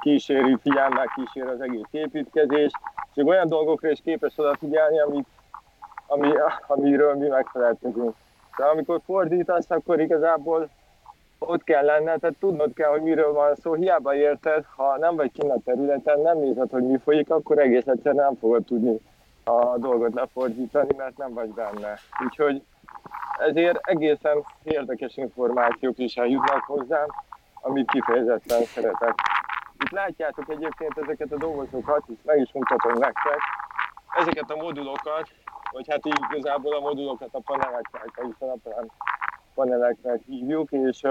kíséri, 0.00 0.56
figyelmel 0.62 1.06
kísér 1.14 1.48
az 1.48 1.60
egész 1.60 1.88
építkezés, 1.90 2.70
és 3.14 3.22
olyan 3.24 3.48
dolgokra 3.48 3.90
is 3.90 4.00
képes 4.04 4.32
odafigyelni, 4.36 5.00
amit, 5.00 5.26
ami, 6.06 6.32
amiről 6.66 7.14
mi 7.14 7.26
megfelelkezünk. 7.26 8.14
De 8.56 8.64
amikor 8.64 9.00
fordítasz, 9.04 9.70
akkor 9.70 10.00
igazából 10.00 10.68
ott 11.38 11.64
kell 11.64 11.84
lenne, 11.84 12.16
tehát 12.16 12.36
tudnod 12.40 12.72
kell, 12.74 12.90
hogy 12.90 13.02
miről 13.02 13.32
van 13.32 13.54
szó, 13.54 13.74
hiába 13.74 14.14
érted, 14.14 14.64
ha 14.76 14.98
nem 14.98 15.16
vagy 15.16 15.32
kint 15.32 15.52
a 15.52 15.60
területen, 15.64 16.20
nem 16.20 16.38
nézed, 16.38 16.70
hogy 16.70 16.82
mi 16.82 16.98
folyik, 16.98 17.30
akkor 17.30 17.58
egész 17.58 17.86
egyszerűen 17.86 18.24
nem 18.24 18.36
fogod 18.36 18.64
tudni 18.64 18.98
a 19.44 19.78
dolgot 19.78 20.14
lefordítani, 20.14 20.94
mert 20.96 21.16
nem 21.16 21.32
vagy 21.34 21.48
benne. 21.48 21.98
Úgyhogy 22.24 22.62
ezért 23.38 23.86
egészen 23.86 24.44
érdekes 24.62 25.16
információk 25.16 25.98
is 25.98 26.14
eljutnak 26.14 26.64
hozzám, 26.64 27.06
amit 27.60 27.90
kifejezetten 27.90 28.62
szeretek. 28.62 29.14
Itt 29.78 29.90
látjátok 29.90 30.48
egyébként 30.48 30.98
ezeket 30.98 31.32
a 31.32 31.36
dolgozokat, 31.36 32.02
itt 32.08 32.24
meg 32.24 32.40
is 32.40 32.52
mutatom 32.52 32.92
nektek, 32.92 33.38
ezeket 34.16 34.50
a 34.50 34.56
modulokat, 34.56 35.28
vagy 35.70 35.88
hát 35.88 36.06
így 36.06 36.20
igazából 36.30 36.74
a 36.76 36.80
modulokat 36.80 37.28
a 37.32 37.40
paneleknek, 37.40 38.20
hiszen 38.22 38.48
a 38.48 38.84
paneleknek 39.54 40.20
hívjuk, 40.26 40.72
és 40.72 41.02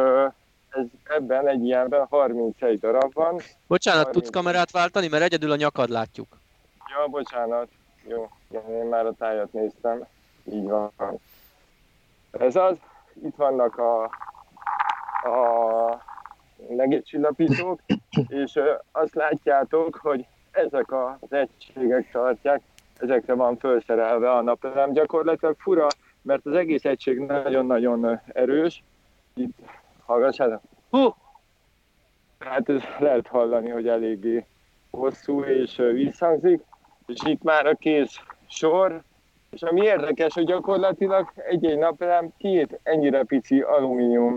ez 0.69 0.85
ebben 1.03 1.47
egy 1.47 1.65
ilyenben 1.65 2.07
31 2.09 2.79
darab 2.79 3.13
van. 3.13 3.39
Bocsánat, 3.67 4.03
30... 4.03 4.17
tudsz 4.17 4.33
kamerát 4.35 4.71
váltani, 4.71 5.07
mert 5.07 5.23
egyedül 5.23 5.51
a 5.51 5.55
nyakad 5.55 5.89
látjuk. 5.89 6.27
Ja, 6.89 7.07
bocsánat. 7.07 7.67
Jó, 8.07 8.29
én 8.69 8.85
már 8.85 9.05
a 9.05 9.13
tájat 9.13 9.53
néztem. 9.53 10.05
Így 10.51 10.67
van. 10.67 10.91
Ez 12.39 12.55
az. 12.55 12.77
Itt 13.23 13.35
vannak 13.35 13.77
a, 13.77 14.03
a 15.23 16.03
legétcsillapítók, 16.69 17.79
és 18.27 18.59
azt 18.91 19.15
látjátok, 19.15 19.95
hogy 19.95 20.25
ezek 20.51 20.91
az 20.91 21.33
egységek 21.33 22.11
tartják, 22.11 22.61
ezekre 22.99 23.33
van 23.33 23.57
felszerelve 23.57 24.31
a 24.31 24.41
napelem. 24.41 24.93
Gyakorlatilag 24.93 25.55
fura 25.59 25.87
mert 26.23 26.45
az 26.45 26.53
egész 26.53 26.85
egység 26.85 27.19
nagyon-nagyon 27.19 28.21
erős. 28.33 28.83
Itt 29.33 29.57
hallgassátok. 30.05 30.61
Hú! 30.89 31.15
Hát 32.39 32.69
ez 32.69 32.81
lehet 32.99 33.27
hallani, 33.27 33.69
hogy 33.69 33.87
eléggé 33.87 34.45
hosszú 34.89 35.43
és 35.43 35.75
visszhangzik, 35.75 36.61
és 37.05 37.21
itt 37.25 37.43
már 37.43 37.65
a 37.65 37.75
kész 37.75 38.19
sor, 38.47 39.01
és 39.53 39.61
ami 39.61 39.81
érdekes, 39.81 40.33
hogy 40.33 40.45
gyakorlatilag 40.45 41.31
egy-egy 41.35 41.77
napelem 41.77 42.33
két 42.37 42.79
ennyire 42.83 43.23
pici 43.23 43.59
alumínium 43.59 44.33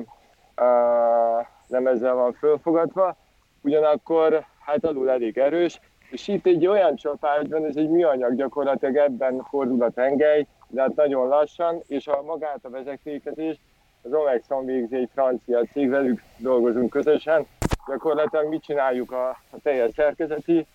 uh, 0.57 1.47
lemezzel 1.69 2.15
van 2.15 2.33
fölfogadva, 2.33 3.17
ugyanakkor 3.61 4.45
hát 4.61 4.85
alul 4.85 5.11
elég 5.11 5.39
erős, 5.39 5.81
és 6.11 6.29
itt 6.29 6.47
egy 6.47 6.67
olyan 6.67 6.97
csapásban, 6.97 7.65
ez 7.65 7.77
egy 7.77 7.89
műanyag 7.89 8.35
gyakorlatilag 8.35 8.97
ebben 8.97 9.43
fordul 9.49 9.83
a 9.83 9.91
tengely, 9.91 10.47
de 10.69 10.81
hát 10.81 10.95
nagyon 10.95 11.29
lassan, 11.29 11.83
és 11.87 12.07
a 12.07 12.23
magát 12.23 12.61
a 12.63 12.71
vezetékezést 12.71 13.61
az 14.03 14.13
Omexon 14.13 14.65
végzi 14.65 14.97
egy 14.97 15.11
francia 15.13 15.65
cég, 15.73 15.89
velük 15.89 16.23
dolgozunk 16.37 16.91
közösen. 16.91 17.47
Gyakorlatilag 17.89 18.49
mit 18.49 18.63
csináljuk 18.63 19.13
a, 19.13 19.29
a 19.29 19.57
teljes 19.63 19.91
szerkezeti 19.95 20.67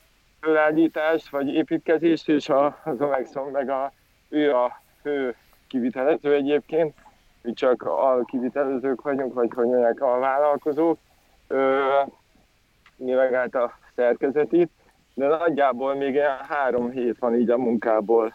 fölállítást, 0.42 1.30
vagy 1.30 1.48
építkezést, 1.54 2.30
és 2.30 2.50
a, 2.50 2.78
az 2.84 3.02
Omexon 3.02 3.52
meg 3.52 3.70
a, 3.70 3.92
ő 4.32 4.56
a 4.56 4.82
fő 5.02 5.36
kivitelező 5.68 6.34
egyébként, 6.34 6.94
mi 7.42 7.54
csak 7.54 7.84
a 7.84 8.24
kivitelezők 8.26 9.02
vagyunk, 9.02 9.34
vagy 9.34 9.50
hogy 9.54 9.66
mondják, 9.66 10.02
a 10.02 10.20
vállalkozók. 10.20 10.98
mi 12.96 13.12
megállt 13.12 13.56
a 13.56 13.72
szerkezetit, 13.96 14.70
de 15.14 15.28
nagyjából 15.28 15.96
még 15.96 16.14
ilyen 16.14 16.38
három 16.48 16.90
hét 16.90 17.20
van 17.20 17.36
így 17.36 17.50
a 17.50 17.58
munkából 17.58 18.34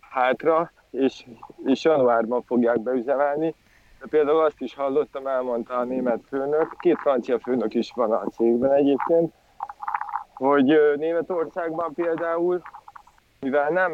hátra, 0.00 0.70
és, 0.90 1.24
és 1.64 1.84
januárban 1.84 2.42
fogják 2.42 2.80
beüzemelni. 2.80 3.54
De 4.00 4.06
például 4.10 4.44
azt 4.44 4.60
is 4.60 4.74
hallottam, 4.74 5.26
elmondta 5.26 5.76
a 5.76 5.84
német 5.84 6.20
főnök, 6.28 6.76
két 6.78 6.98
francia 6.98 7.38
főnök 7.38 7.74
is 7.74 7.92
van 7.94 8.12
a 8.12 8.24
cégben 8.24 8.72
egyébként, 8.72 9.32
hogy 10.34 10.78
Németországban 10.96 11.94
például, 11.94 12.62
mivel 13.40 13.70
nem 13.70 13.92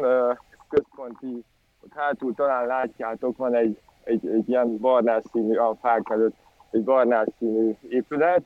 központi, 0.75 1.43
ott 1.83 1.93
hátul 1.93 2.33
talán 2.33 2.67
látjátok, 2.67 3.37
van 3.37 3.55
egy, 3.55 3.79
egy, 4.03 4.27
egy 4.27 4.49
ilyen 4.49 4.77
barnás 4.77 5.23
színű, 5.31 5.55
a 5.55 5.75
fák 5.81 6.09
előtt 6.09 6.35
egy 6.71 6.83
barnás 6.83 7.27
színű 7.37 7.75
épület, 7.89 8.43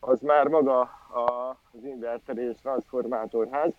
az 0.00 0.20
már 0.20 0.46
maga 0.46 0.80
a, 0.80 1.56
az 1.72 1.84
inverter 1.84 2.38
és 2.38 2.56
transformátorház, 2.62 3.72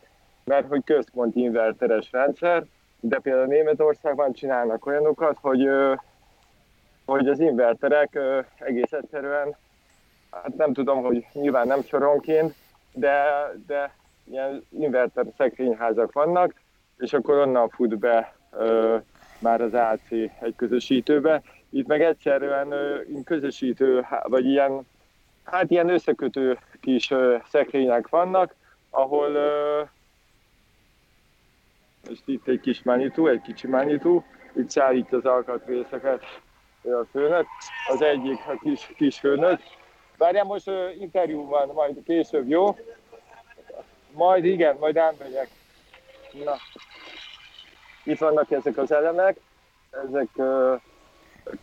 mert 0.44 0.68
hogy 0.68 0.84
központi 0.84 1.40
inverteres 1.42 2.12
rendszer, 2.12 2.66
de 3.00 3.20
például 3.20 3.46
Németországban 3.46 4.34
csinálnak 4.34 4.86
olyanokat, 4.86 5.38
hogy, 5.42 5.70
hogy 7.06 7.28
az 7.28 7.40
inverterek 7.40 8.20
egész 8.60 8.92
egyszerűen, 8.92 9.56
hát 10.32 10.56
nem 10.56 10.74
tudom, 10.74 11.04
hogy 11.04 11.26
nyilván 11.34 11.68
nem 11.68 11.82
soronként, 11.82 12.56
de, 12.94 13.24
de 13.68 13.94
ilyen 14.24 14.64
inverter 14.70 15.26
szekrényházak 15.38 16.12
vannak, 16.12 16.54
és 16.98 17.14
akkor 17.14 17.38
onnan 17.38 17.70
fut 17.70 17.98
be 17.98 18.36
ö, 18.52 18.98
már 19.40 19.62
az 19.62 19.74
AC 19.74 20.12
egy 20.42 20.54
közösítőbe. 20.56 21.42
Itt 21.70 21.88
meg 21.88 22.02
egyszerűen 22.02 22.72
ö, 22.72 23.00
közösítő, 23.24 24.06
vagy 24.24 24.46
ilyen, 24.46 24.88
hát 25.44 25.72
ilyen 25.72 25.90
összekötő 25.90 26.58
kis 26.82 27.12
ö, 27.12 27.36
szekrények 27.50 28.08
vannak, 28.08 28.56
ahol 28.90 29.30
ö, 29.30 29.82
és 32.10 32.20
itt 32.26 32.48
egy 32.48 32.60
kis 32.60 32.84
mánitú, 32.84 33.28
egy 33.28 33.42
kicsi 33.42 33.68
mánitú, 33.68 34.24
itt 34.56 34.70
szállítja 34.70 35.18
az 35.18 35.26
alkatrészeket 35.26 36.24
a 36.84 37.06
főnök, 37.12 37.46
az 37.88 38.02
egyik 38.02 38.40
a 38.48 38.58
kis, 38.62 38.92
kis 38.96 39.20
főnök. 39.20 39.62
Várjál, 40.18 40.44
most 40.44 40.68
uh, 40.68 41.02
interjú 41.02 41.46
van, 41.46 41.70
majd 41.74 42.04
később, 42.06 42.50
jó? 42.50 42.78
Majd 44.12 44.46
igen, 44.46 44.78
majd 44.80 44.98
elmegyek. 44.98 45.50
Na, 46.44 46.56
itt 48.04 48.20
vannak 48.20 48.52
ezek 48.52 48.78
az 48.78 48.92
elemek, 48.92 49.40
ezek 50.08 50.30
uh, 50.36 50.82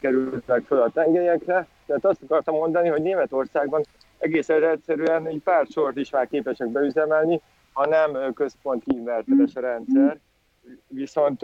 kerültek 0.00 0.64
fel 0.64 0.82
a 0.82 0.90
tengelyekre. 0.90 1.66
Tehát 1.86 2.04
azt 2.04 2.22
akartam 2.22 2.54
mondani, 2.54 2.88
hogy 2.88 3.02
Németországban 3.02 3.84
egész 4.18 4.48
egyszerűen 4.48 5.26
egy 5.26 5.40
pár 5.44 5.66
sort 5.70 5.96
is 5.96 6.10
már 6.10 6.28
képesek 6.28 6.68
beüzemelni, 6.68 7.40
ha 7.72 7.86
nem 7.86 8.32
központi 8.32 8.92
inverteres 8.96 9.54
a 9.54 9.60
rendszer, 9.60 10.18
viszont, 10.88 11.40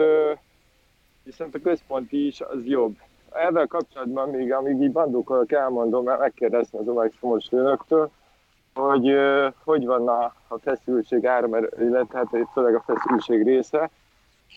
viszont 1.23 1.55
a 1.55 1.59
központi 1.59 2.27
is 2.27 2.41
az 2.41 2.65
jobb. 2.65 2.97
Ezzel 3.31 3.67
kapcsolatban 3.67 4.29
még, 4.29 4.53
amíg 4.53 4.81
így 4.81 4.91
bandókolok, 4.91 5.51
elmondom, 5.51 6.03
mert 6.03 6.19
megkérdezni 6.19 6.79
az 6.79 6.87
Omexomos 6.87 7.47
főnöktől, 7.47 8.11
hogy 8.73 9.15
hogy 9.63 9.85
van 9.85 10.07
a, 10.07 10.33
a 10.47 10.57
feszültség 10.57 11.25
áram, 11.25 11.55
illetve 11.79 12.17
hát 12.17 12.47
főleg 12.53 12.75
a 12.75 12.83
feszültség 12.85 13.43
része, 13.43 13.89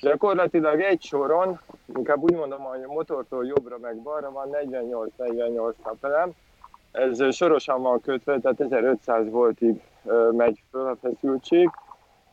Gyakorlatilag 0.00 0.80
egy 0.80 1.02
soron, 1.02 1.61
inkább 1.97 2.23
úgy 2.23 2.35
mondom, 2.35 2.62
hogy 2.62 2.83
a 2.83 2.92
motortól 2.92 3.47
jobbra 3.47 3.78
meg 3.78 3.97
balra 3.97 4.30
van 4.30 4.49
48-48 4.52 5.73
napelem. 5.85 6.30
Ez 6.92 7.35
sorosan 7.35 7.83
van 7.83 8.00
kötve, 8.00 8.38
tehát 8.38 8.61
1500 8.61 9.30
voltig 9.30 9.80
megy 10.30 10.62
föl 10.71 10.87
a 10.87 10.97
feszültség, 11.00 11.71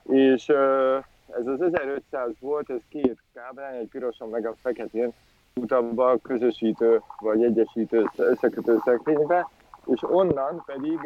és 0.04 0.48
ez 1.28 1.48
az 1.48 1.62
1500 1.62 2.30
volt, 2.40 2.70
ez 2.70 2.80
két 2.90 3.18
kábelán, 3.34 3.74
egy 3.74 3.88
piroson 3.88 4.30
meg 4.30 4.46
a 4.46 4.56
feketén 4.62 5.14
utabba 5.56 6.18
közösítő 6.18 7.02
vagy 7.20 7.44
egyesítő 7.44 8.10
összekötő 8.16 8.82
szekrénybe, 8.86 9.50
és 9.86 10.00
onnan 10.04 10.64
pedig 10.66 11.00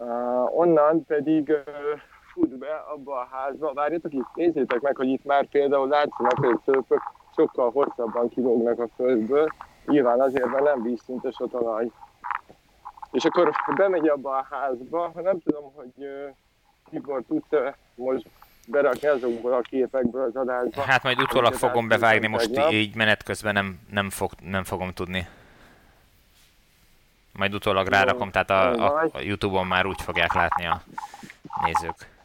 uh, 0.00 0.58
onnan 0.58 1.04
pedig 1.06 1.48
uh, 1.48 2.00
fut 2.32 2.58
be 2.58 2.84
abba 2.94 3.12
a 3.12 3.28
házba. 3.30 3.72
Várjatok 3.72 4.12
itt, 4.12 4.34
nézzétek 4.34 4.80
meg, 4.80 4.96
hogy 4.96 5.08
itt 5.08 5.24
már 5.24 5.46
például 5.46 5.88
látszanak, 5.88 6.38
hogy 6.38 6.58
szörpök 6.64 7.02
sokkal 7.36 7.70
hosszabban 7.70 8.28
kilógnak 8.28 8.78
a 8.78 8.88
földből, 8.96 9.48
nyilván 9.86 10.20
azért, 10.20 10.46
mert 10.46 10.64
nem 10.64 10.82
vízszintes 10.82 11.38
a 11.38 11.46
talaj. 11.46 11.90
És 13.10 13.24
akkor 13.24 13.50
bemegy 13.76 14.08
abba 14.08 14.30
a 14.30 14.46
házba, 14.50 15.12
nem 15.14 15.40
tudom, 15.40 15.72
hogy 15.74 15.92
uh, 15.96 16.34
mikor 16.90 17.22
tudsz 17.28 17.50
uh, 17.50 17.74
most 17.94 18.26
berakni 18.66 19.08
azokból 19.08 19.52
a 19.52 19.60
képekből 19.60 20.22
az 20.22 20.36
adásba. 20.36 20.82
Hát 20.82 21.02
majd 21.02 21.20
utólag 21.20 21.52
fogom 21.52 21.88
bevágni, 21.88 22.26
most 22.26 22.50
így 22.70 22.96
menet 22.96 23.22
közben 23.22 23.52
nem, 23.52 23.78
nem, 23.90 24.10
fog, 24.10 24.30
nem 24.44 24.64
fogom 24.64 24.92
tudni. 24.92 25.26
Majd 27.32 27.54
utólag 27.54 27.86
rárakom, 27.86 28.30
tehát 28.30 28.50
a, 28.50 28.72
a, 28.72 29.08
a 29.12 29.20
Youtube-on 29.20 29.66
már 29.66 29.86
úgy 29.86 30.02
fogják 30.02 30.32
látni 30.32 30.66
a 30.66 30.80
nézők. 31.64 32.18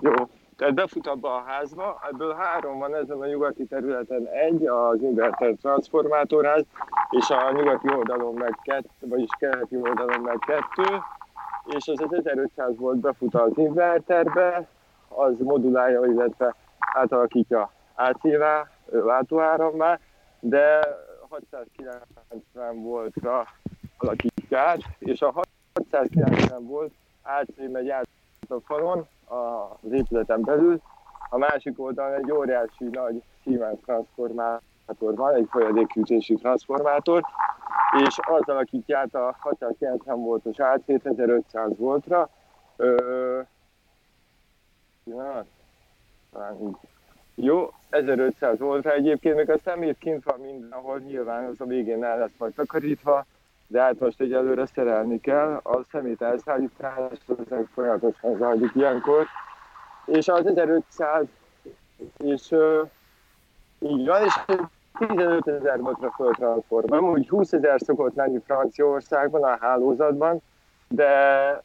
Jó, 0.00 0.12
tehát 0.56 0.74
befut 0.74 1.06
abba 1.06 1.34
a 1.34 1.44
házba, 1.46 2.00
ebből 2.10 2.34
három 2.34 2.78
van 2.78 2.94
ezen 2.94 3.20
a 3.20 3.26
nyugati 3.26 3.64
területen, 3.64 4.26
egy 4.26 4.66
az 4.66 5.02
inverter 5.02 5.54
transformátorház, 5.60 6.64
és 7.10 7.30
a 7.30 7.52
nyugati 7.52 7.94
oldalon 7.94 8.34
meg 8.34 8.58
kettő, 8.62 8.88
vagyis 9.00 9.28
keleti 9.38 9.76
oldalon 9.76 10.20
meg 10.20 10.38
kettő, 10.46 11.02
és 11.64 11.88
az 11.88 12.06
1500 12.10 12.76
volt 12.76 12.96
befut 12.96 13.34
az 13.34 13.52
inverterbe, 13.54 14.66
az 15.08 15.34
modulálja, 15.38 16.04
illetve 16.04 16.54
átalakítja 16.94 17.70
AC-vá, 17.94 18.68
váltóárammá, 18.90 19.98
de 20.40 20.80
690 21.34 22.82
voltra 22.82 23.46
alakítja 23.96 24.58
át, 24.58 24.80
és 24.98 25.22
a 25.22 25.32
690 25.72 26.66
volt 26.66 26.92
AC 27.22 27.72
megy 27.72 27.88
át 27.88 28.08
a 28.48 28.60
falon 28.60 29.06
az 29.24 29.92
épületen 29.92 30.40
belül, 30.40 30.80
a 31.30 31.38
másik 31.38 31.80
oldalon 31.80 32.14
egy 32.14 32.30
óriási 32.30 32.84
nagy 32.84 33.22
Siemens 33.42 33.80
transformátor 33.84 35.14
van, 35.14 35.34
egy 35.34 35.46
folyadékhűtési 35.50 36.34
transformátor, 36.34 37.22
és 38.06 38.18
az 38.22 38.48
alakítja 38.48 38.98
át 38.98 39.14
a 39.14 39.36
690 39.38 40.20
voltos 40.20 40.58
AC-t 40.58 41.06
1500 41.06 41.76
voltra. 41.76 42.28
Ö, 42.76 43.40
ja, 45.04 45.44
talán 46.32 46.60
így. 46.60 46.76
Jó, 47.34 47.72
1500 47.90 48.58
voltra 48.58 48.92
egyébként, 48.92 49.36
még 49.36 49.50
a 49.50 49.58
szemét 49.58 49.98
kint 49.98 50.24
van 50.24 50.40
mindenhol, 50.40 50.98
nyilván 50.98 51.44
az 51.44 51.60
a 51.60 51.64
végén 51.64 52.04
el 52.04 52.18
lesz 52.18 52.34
majd 52.38 52.54
takarítva, 52.54 53.26
de 53.66 53.80
hát 53.80 54.00
most 54.00 54.20
egyelőre 54.20 54.66
szerelni 54.66 55.20
kell. 55.20 55.60
A 55.62 55.84
szemét 55.90 56.22
elszállítás, 56.22 57.10
az 57.26 57.66
folyamatosan 57.74 58.36
zajlik 58.36 58.70
ilyenkor. 58.74 59.26
És 60.04 60.28
az 60.28 60.46
1500, 60.46 61.24
és 62.16 62.50
uh, 62.50 62.88
így 63.78 64.06
van, 64.06 64.24
és 64.24 64.34
15 64.98 65.48
ezer 65.48 65.80
voltra 65.80 66.10
föltranszformálom, 66.10 67.10
úgy 67.10 67.28
20 67.28 67.52
ezer 67.52 67.80
szokott 67.80 68.14
lenni 68.14 68.40
Franciaországban, 68.46 69.42
a 69.42 69.58
hálózatban, 69.60 70.42
de 70.88 71.12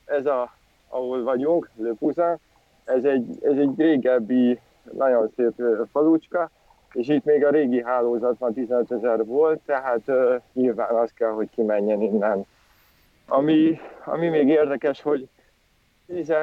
ez 0.06 0.26
a, 0.26 0.52
ahol 0.88 1.24
vagyunk, 1.24 1.70
Le 1.76 2.38
ez 2.86 3.04
egy, 3.04 3.38
ez 3.42 3.58
egy 3.58 3.74
régebbi, 3.78 4.60
nagyon 4.98 5.32
szép 5.36 5.62
falucska, 5.92 6.50
és 6.94 7.08
itt 7.08 7.24
még 7.24 7.46
a 7.46 7.50
régi 7.50 7.84
hálózatban 7.84 8.54
15 8.54 8.92
ezer 8.92 9.26
volt, 9.26 9.60
tehát 9.66 10.02
uh, 10.06 10.42
nyilván 10.54 10.96
az 10.96 11.12
kell, 11.12 11.32
hogy 11.32 11.50
kimenjen 11.50 12.02
innen. 12.02 12.46
Ami, 13.28 13.80
ami 14.06 14.28
még 14.28 14.48
érdekes, 14.48 15.02
hogy 15.02 15.28
10, 16.06 16.30
uh, 16.30 16.36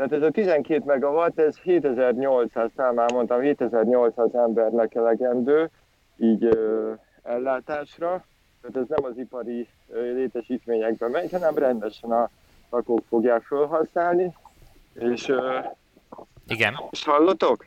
tehát 0.00 0.14
ez 0.14 0.22
a 0.22 0.30
12 0.30 0.82
megawatt, 0.84 1.38
ez 1.38 1.56
7800, 1.58 2.70
számán 2.76 3.08
mondtam, 3.12 3.40
7800 3.40 4.34
embernek 4.34 4.94
elegendő, 4.94 5.70
így 6.16 6.44
ö, 6.44 6.92
ellátásra. 7.22 8.24
Tehát 8.60 8.76
ez 8.76 8.96
nem 8.96 9.10
az 9.10 9.18
ipari 9.18 9.68
ö, 9.88 10.12
létesítményekbe 10.12 11.08
megy, 11.08 11.30
hanem 11.30 11.58
rendesen 11.58 12.10
a 12.10 12.30
lakók 12.70 13.00
fogják 13.08 13.42
felhasználni. 13.42 14.34
És, 14.94 15.28
ö, 15.28 15.58
Igen. 16.50 16.74
És 16.90 17.04
hallotok? 17.04 17.66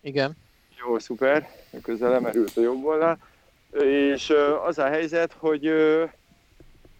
Igen. 0.00 0.36
Jó, 0.78 0.98
szuper. 0.98 1.48
Közben 1.82 2.10
lemerült 2.10 2.56
a 2.56 2.60
jobb 2.60 2.84
oldal. 2.84 3.18
És 3.84 4.32
az 4.66 4.78
a 4.78 4.86
helyzet, 4.86 5.32
hogy 5.38 5.72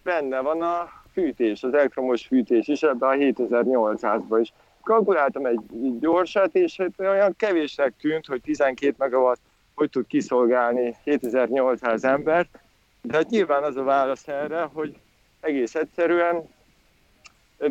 benne 0.03 0.39
van 0.39 0.61
a 0.61 0.89
fűtés, 1.11 1.63
az 1.63 1.73
elektromos 1.73 2.25
fűtés 2.25 2.67
is 2.67 2.83
ebbe 2.83 3.07
a 3.07 3.13
7800-ba 3.15 4.37
is. 4.41 4.53
Kalkuláltam 4.81 5.45
egy 5.45 5.59
gyorsat, 5.99 6.55
és 6.55 6.77
hát 6.77 6.91
olyan 6.97 7.35
kevésnek 7.37 7.93
tűnt, 8.01 8.25
hogy 8.25 8.41
12 8.41 8.93
megawatt 8.97 9.39
hogy 9.73 9.89
tud 9.89 10.07
kiszolgálni 10.07 10.95
7800 11.03 12.03
embert, 12.03 12.59
de 13.01 13.15
hát 13.15 13.29
nyilván 13.29 13.63
az 13.63 13.75
a 13.75 13.83
válasz 13.83 14.27
erre, 14.27 14.61
hogy 14.73 14.97
egész 15.39 15.75
egyszerűen, 15.75 16.49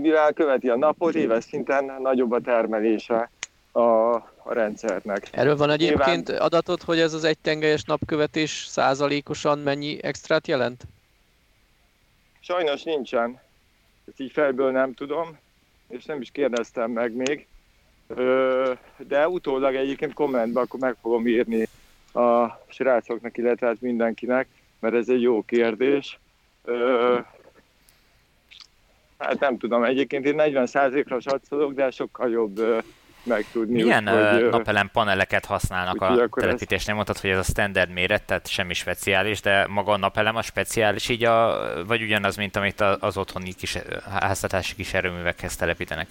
mivel 0.00 0.32
követi 0.32 0.68
a 0.68 0.76
napot, 0.76 1.14
éves 1.14 1.44
szinten 1.44 1.92
nagyobb 2.00 2.32
a 2.32 2.40
termelése 2.40 3.30
a, 3.72 3.80
a 3.80 4.52
rendszernek. 4.52 5.28
Erről 5.32 5.56
van 5.56 5.70
egyébként 5.70 6.26
Nyilván... 6.26 6.46
adatot, 6.46 6.82
hogy 6.82 7.00
ez 7.00 7.12
az 7.14 7.24
egy 7.24 7.38
tengelyes 7.38 7.84
napkövetés 7.84 8.64
százalékosan 8.68 9.58
mennyi 9.58 10.02
extrát 10.02 10.46
jelent? 10.46 10.82
Sajnos 12.40 12.82
nincsen. 12.82 13.40
Ezt 14.08 14.20
így 14.20 14.32
felből 14.32 14.70
nem 14.70 14.94
tudom, 14.94 15.38
és 15.88 16.04
nem 16.04 16.20
is 16.20 16.30
kérdeztem 16.30 16.90
meg 16.90 17.12
még. 17.12 17.46
De 18.96 19.28
utólag 19.28 19.74
egyébként 19.74 20.12
kommentbe 20.12 20.60
akkor 20.60 20.80
meg 20.80 20.96
fogom 21.00 21.26
írni 21.26 21.68
a 22.12 22.46
srácoknak, 22.68 23.36
illetve 23.36 23.66
hát 23.66 23.80
mindenkinek, 23.80 24.48
mert 24.78 24.94
ez 24.94 25.08
egy 25.08 25.22
jó 25.22 25.42
kérdés. 25.42 26.18
Hát 29.22 29.40
nem 29.40 29.58
tudom, 29.58 29.84
egyébként 29.84 30.26
én 30.26 30.34
40%-ra 30.38 31.20
satszolok, 31.20 31.72
de 31.72 31.90
sokkal 31.90 32.30
jobb 32.30 32.84
megtudni. 33.24 33.82
Milyen 33.82 34.08
hogy, 34.08 34.48
napelem 34.48 34.90
paneleket 34.92 35.44
használnak 35.44 36.00
a 36.02 36.28
telepítésnél? 36.28 36.94
Mondtad, 36.94 37.18
hogy 37.18 37.30
ez 37.30 37.38
a 37.38 37.42
standard 37.42 37.90
méret, 37.90 38.22
tehát 38.22 38.48
semmi 38.48 38.74
speciális, 38.74 39.40
de 39.40 39.66
maga 39.66 39.92
a 39.92 39.96
napelem 39.96 40.36
a 40.36 40.42
speciális 40.42 41.08
így, 41.08 41.24
a, 41.24 41.58
vagy 41.86 42.02
ugyanaz, 42.02 42.36
mint 42.36 42.56
amit 42.56 42.80
az 42.80 43.16
otthoni 43.16 43.52
kis, 43.52 43.78
háztartási 44.20 44.74
kis 44.74 44.94
erőművekhez 44.94 45.56
telepítenek? 45.56 46.08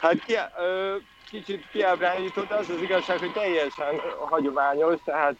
Hát 0.00 0.24
ki, 0.24 0.34
ö, 0.58 0.94
kicsit 1.30 1.64
kiábrándított 1.72 2.50
az 2.50 2.68
az 2.68 2.82
igazság, 2.82 3.18
hogy 3.18 3.32
teljesen 3.32 4.00
hagyományos, 4.18 4.96
tehát 5.04 5.34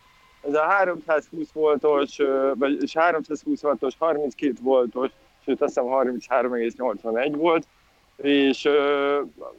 ez 0.46 0.54
a 0.54 0.62
320 0.62 1.52
voltos, 1.52 2.16
vagy 2.54 2.92
320 2.94 3.62
voltos, 3.62 3.94
32 3.98 4.52
voltos, 4.60 5.10
sőt 5.44 5.62
azt 5.62 5.74
hiszem 5.74 5.90
33,81 5.90 7.32
volt, 7.36 7.66
és 8.16 8.68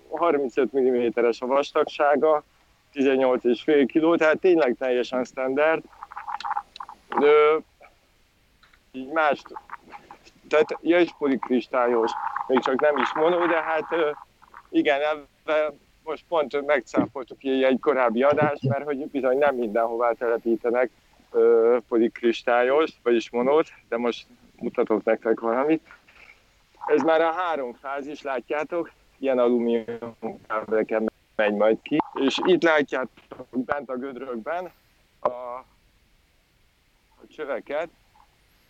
35 0.10 0.80
mm-es 0.80 1.42
a 1.42 1.46
vastagsága, 1.46 2.44
18,5 2.94 3.90
kg, 3.94 4.18
tehát 4.18 4.40
tényleg 4.40 4.76
teljesen 4.80 5.24
standard. 5.24 5.84
De, 7.20 7.32
így 8.92 9.08
más, 9.08 9.42
tehát 10.50 10.78
ja, 10.82 11.04
polikristályos, 11.18 12.12
még 12.48 12.60
csak 12.60 12.82
nem 12.82 12.98
is 12.98 13.14
mono, 13.14 13.48
de 13.48 13.62
hát 13.62 13.86
igen, 14.70 15.02
ebben 15.02 15.80
most 16.04 16.24
pont 16.28 16.66
megcáfoltuk 16.66 17.44
egy 17.44 17.80
korábbi 17.80 18.24
adást, 18.24 18.64
mert 18.64 18.84
hogy 18.84 19.08
bizony 19.08 19.38
nem 19.38 19.56
mindenhová 19.56 20.12
telepítenek 20.12 20.90
polikristályos, 21.88 22.92
vagyis 23.04 23.30
monót, 23.30 23.68
de 23.90 23.98
most 23.98 24.28
mutatok 24.56 25.04
nektek 25.04 25.40
valamit. 25.40 25.88
Ez 26.86 27.02
már 27.02 27.22
a 27.22 27.32
három 27.32 27.74
fázis, 27.74 28.22
látjátok, 28.22 28.92
ilyen 29.18 29.40
alumínium 29.40 30.16
kábeleken 30.48 31.12
megy 31.36 31.54
majd 31.54 31.78
ki, 31.82 31.98
és 32.14 32.40
itt 32.44 32.64
látjátok 32.64 33.48
bent 33.50 33.90
a 33.90 33.96
gödrökben 33.96 34.72
a, 35.20 35.30
a 35.30 35.66
csöveket, 37.36 37.90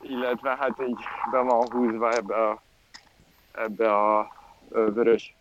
illetve 0.01 0.55
hát 0.59 0.81
így 0.87 0.99
be 1.31 1.39
van 1.39 1.71
húzva 1.71 2.13
ebbe 2.13 2.35
a 2.35 2.61
ebbe 3.51 3.93
a 3.93 4.31
vörös 4.69 5.35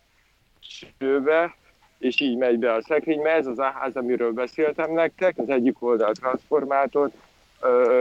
sőbe, 0.59 1.55
és 2.01 2.21
így 2.21 2.37
megy 2.37 2.59
be 2.59 2.73
a 2.73 2.81
szekrénybe. 2.81 3.29
Ez 3.29 3.47
az 3.47 3.59
a 3.59 3.71
ház, 3.79 3.95
amiről 3.95 4.31
beszéltem 4.31 4.91
nektek, 4.93 5.37
az 5.37 5.49
egyik 5.49 5.81
oldal 5.81 6.11
transformátor 6.11 7.11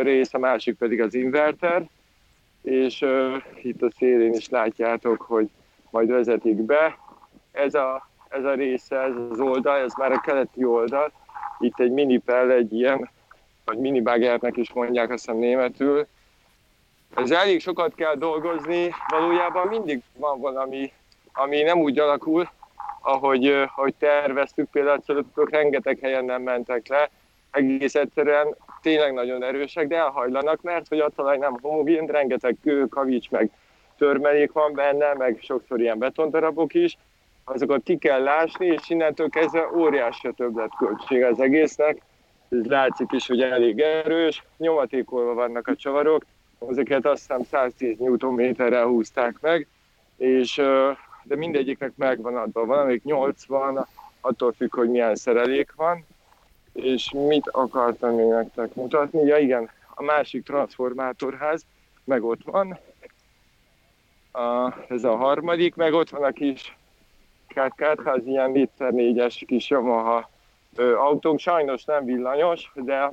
rész, 0.03 0.35
a 0.35 0.39
másik 0.39 0.77
pedig 0.77 1.01
az 1.01 1.15
inverter, 1.15 1.89
és 2.63 3.05
itt 3.63 3.83
a 3.83 3.91
szélén 3.97 4.33
is 4.33 4.49
látjátok, 4.49 5.21
hogy 5.21 5.49
majd 5.91 6.11
vezetik 6.11 6.57
be. 6.57 6.99
Ez 7.53 7.75
a, 7.75 8.09
ez 8.29 8.45
a 8.45 8.55
része, 8.55 8.97
ez 8.97 9.15
az 9.31 9.41
oldal, 9.41 9.77
ez 9.77 9.93
már 9.97 10.13
a 10.13 10.21
keleti 10.21 10.65
oldal. 10.65 11.13
Itt 11.59 11.81
egy 11.81 11.91
minipel, 11.91 12.51
egy 12.51 12.73
ilyen, 12.73 13.11
vagy 13.65 13.79
minibagernek 13.79 14.57
is 14.57 14.73
mondják, 14.73 15.11
azt 15.11 15.25
hiszem 15.25 15.41
németül. 15.41 16.07
Ez 17.15 17.31
elég 17.31 17.61
sokat 17.61 17.95
kell 17.95 18.15
dolgozni, 18.15 18.91
valójában 19.09 19.67
mindig 19.67 20.03
van 20.17 20.41
valami, 20.41 20.93
ami 21.33 21.63
nem 21.63 21.79
úgy 21.79 21.99
alakul, 21.99 22.49
ahogy, 23.01 23.47
ahogy 23.47 23.95
terveztük, 23.99 24.71
például 24.71 25.27
a 25.35 25.49
rengeteg 25.51 25.99
helyen 26.03 26.25
nem 26.25 26.43
mentek 26.43 26.89
le, 26.89 27.11
egész 27.51 27.95
egyszerűen 27.95 28.55
tényleg 28.83 29.13
nagyon 29.13 29.43
erősek, 29.43 29.89
de 29.89 29.97
elhajlanak, 29.97 30.63
mert 30.63 30.89
hogy 30.89 30.99
a 30.99 31.09
talaj 31.09 31.39
nem 31.39 31.57
homogén, 31.63 32.07
rengeteg 32.07 32.57
kő, 32.63 32.87
kavics, 32.87 33.31
meg 33.31 33.51
törmelék 33.99 34.53
van 34.53 34.73
benne, 34.73 35.15
meg 35.15 35.39
sokszor 35.43 35.81
ilyen 35.81 35.99
betondarabok 35.99 36.75
is, 36.75 36.97
azokat 37.45 37.83
ki 37.83 37.97
kell 37.97 38.23
lásni, 38.23 38.67
és 38.67 38.89
innentől 38.89 39.29
kezdve 39.29 39.69
óriási 39.75 40.29
a 40.29 40.33
többletköltség 40.33 41.23
az 41.23 41.41
egésznek. 41.41 42.03
Ez 42.49 42.65
látszik 42.65 43.13
is, 43.13 43.27
hogy 43.27 43.43
elég 43.43 43.81
erős, 43.81 44.45
nyomatékolva 44.57 45.35
vannak 45.35 45.69
a 45.69 45.77
csavarok, 45.77 46.25
ezeket 46.69 47.07
azt 47.07 47.21
hiszem 47.21 47.43
110 47.43 47.97
Nm-rel 47.99 48.87
húzták 48.87 49.35
meg, 49.41 49.67
és 50.17 50.63
de 51.23 51.37
mindegyiknek 51.37 51.93
megvan 51.97 52.37
adva. 52.37 52.65
Van, 52.65 52.79
amik 52.79 53.05
80, 53.05 53.87
attól 54.21 54.53
függ, 54.53 54.75
hogy 54.75 54.91
milyen 54.91 55.17
szerelék 55.17 55.73
van, 55.77 56.05
és 56.73 57.11
mit 57.11 57.49
akartam 57.49 58.15
még 58.15 58.27
nektek 58.27 58.75
mutatni? 58.75 59.25
Ja 59.25 59.37
igen, 59.37 59.71
a 59.95 60.03
másik 60.03 60.45
transformátorház, 60.45 61.65
meg 62.05 62.25
ott 62.25 62.41
van, 62.45 62.79
a, 64.33 64.75
ez 64.89 65.05
a 65.05 65.17
harmadik, 65.17 65.75
meg 65.75 65.93
ott 65.93 66.11
van 66.11 66.25
a 66.25 66.31
kis 66.31 66.77
kárkátház, 67.49 68.27
ilyen 68.27 68.53
liter 68.53 68.93
négyes 68.93 69.45
kis 69.47 69.71
Yamaha 69.71 70.31
ö, 70.77 70.97
autónk, 70.97 71.39
sajnos 71.39 71.85
nem 71.85 72.05
villanyos, 72.05 72.73
de 72.75 73.11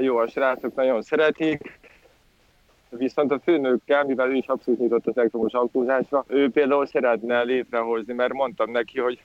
jó, 0.00 0.16
a 0.16 0.28
srácok 0.28 0.74
nagyon 0.74 1.02
szeretik, 1.02 1.78
Viszont 2.88 3.32
a 3.32 3.38
főnökkel, 3.38 4.04
mivel 4.04 4.30
ő 4.30 4.34
is 4.34 4.46
abszolút 4.46 4.80
nyitott 4.80 5.06
az 5.06 5.16
elektromos 5.16 5.52
autózásra, 5.52 6.24
ő 6.26 6.50
például 6.50 6.86
szeretne 6.86 7.42
létrehozni, 7.42 8.12
mert 8.12 8.32
mondtam 8.32 8.70
neki, 8.70 9.00
hogy 9.00 9.22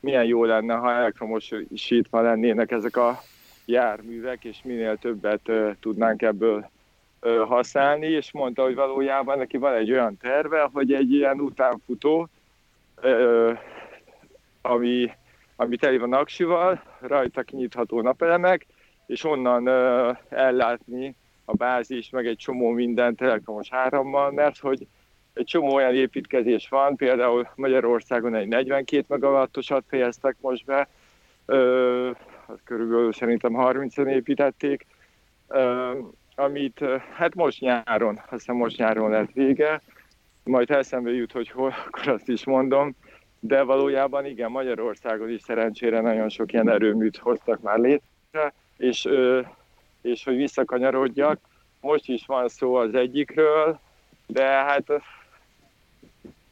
milyen 0.00 0.24
jó 0.24 0.44
lenne, 0.44 0.74
ha 0.74 0.92
elektromosítva 0.92 2.20
lennének 2.20 2.70
ezek 2.70 2.96
a 2.96 3.20
járművek, 3.64 4.44
és 4.44 4.58
minél 4.64 4.96
többet 4.96 5.48
uh, 5.48 5.70
tudnánk 5.80 6.22
ebből 6.22 6.70
uh, 7.22 7.38
használni, 7.38 8.06
és 8.06 8.32
mondta, 8.32 8.62
hogy 8.62 8.74
valójában 8.74 9.38
neki 9.38 9.56
van 9.56 9.74
egy 9.74 9.90
olyan 9.90 10.16
terve, 10.16 10.68
hogy 10.72 10.92
egy 10.92 11.12
ilyen 11.12 11.40
utánfutó, 11.40 12.28
uh, 13.02 13.58
ami, 14.62 15.10
ami 15.56 15.76
teli 15.76 15.98
van 15.98 16.12
aksival, 16.12 16.82
rajta 17.00 17.42
kinyitható 17.42 18.00
napelemek, 18.00 18.66
és 19.06 19.24
onnan 19.24 19.68
ellátni 20.28 21.14
a 21.44 21.54
bázis, 21.54 22.10
meg 22.10 22.26
egy 22.26 22.36
csomó 22.36 22.70
mindent 22.70 23.20
elektromos 23.20 23.68
árammal, 23.70 24.30
mert 24.30 24.58
hogy 24.58 24.86
egy 25.34 25.44
csomó 25.44 25.74
olyan 25.74 25.94
építkezés 25.94 26.68
van, 26.68 26.96
például 26.96 27.48
Magyarországon 27.54 28.34
egy 28.34 28.48
42 28.48 29.04
megawattosat 29.08 29.84
fejeztek 29.88 30.36
most 30.40 30.64
be, 30.64 30.88
ö, 31.46 32.10
hát 32.46 32.60
körülbelül 32.64 33.12
szerintem 33.12 33.52
30 33.52 33.98
en 33.98 34.08
építették, 34.08 34.86
ö, 35.48 35.98
amit 36.34 36.84
hát 37.14 37.34
most 37.34 37.60
nyáron, 37.60 38.16
azt 38.16 38.30
hiszem 38.30 38.56
most 38.56 38.76
nyáron 38.78 39.10
lett 39.10 39.32
vége, 39.32 39.82
majd 40.44 40.70
eszembe 40.70 41.10
jut, 41.10 41.32
hogy 41.32 41.50
hol, 41.50 41.74
akkor 41.86 42.08
azt 42.08 42.28
is 42.28 42.44
mondom, 42.44 42.94
de 43.40 43.62
valójában 43.62 44.26
igen, 44.26 44.50
Magyarországon 44.50 45.30
is 45.30 45.40
szerencsére 45.40 46.00
nagyon 46.00 46.28
sok 46.28 46.52
ilyen 46.52 46.70
erőműt 46.70 47.16
hoztak 47.16 47.60
már 47.60 47.78
létre, 47.78 48.52
és 48.76 49.04
ö, 49.04 49.40
és 50.02 50.24
hogy 50.24 50.36
visszakanyarodjak. 50.36 51.40
Most 51.80 52.08
is 52.08 52.26
van 52.26 52.48
szó 52.48 52.74
az 52.74 52.94
egyikről, 52.94 53.78
de 54.26 54.44
hát 54.44 54.84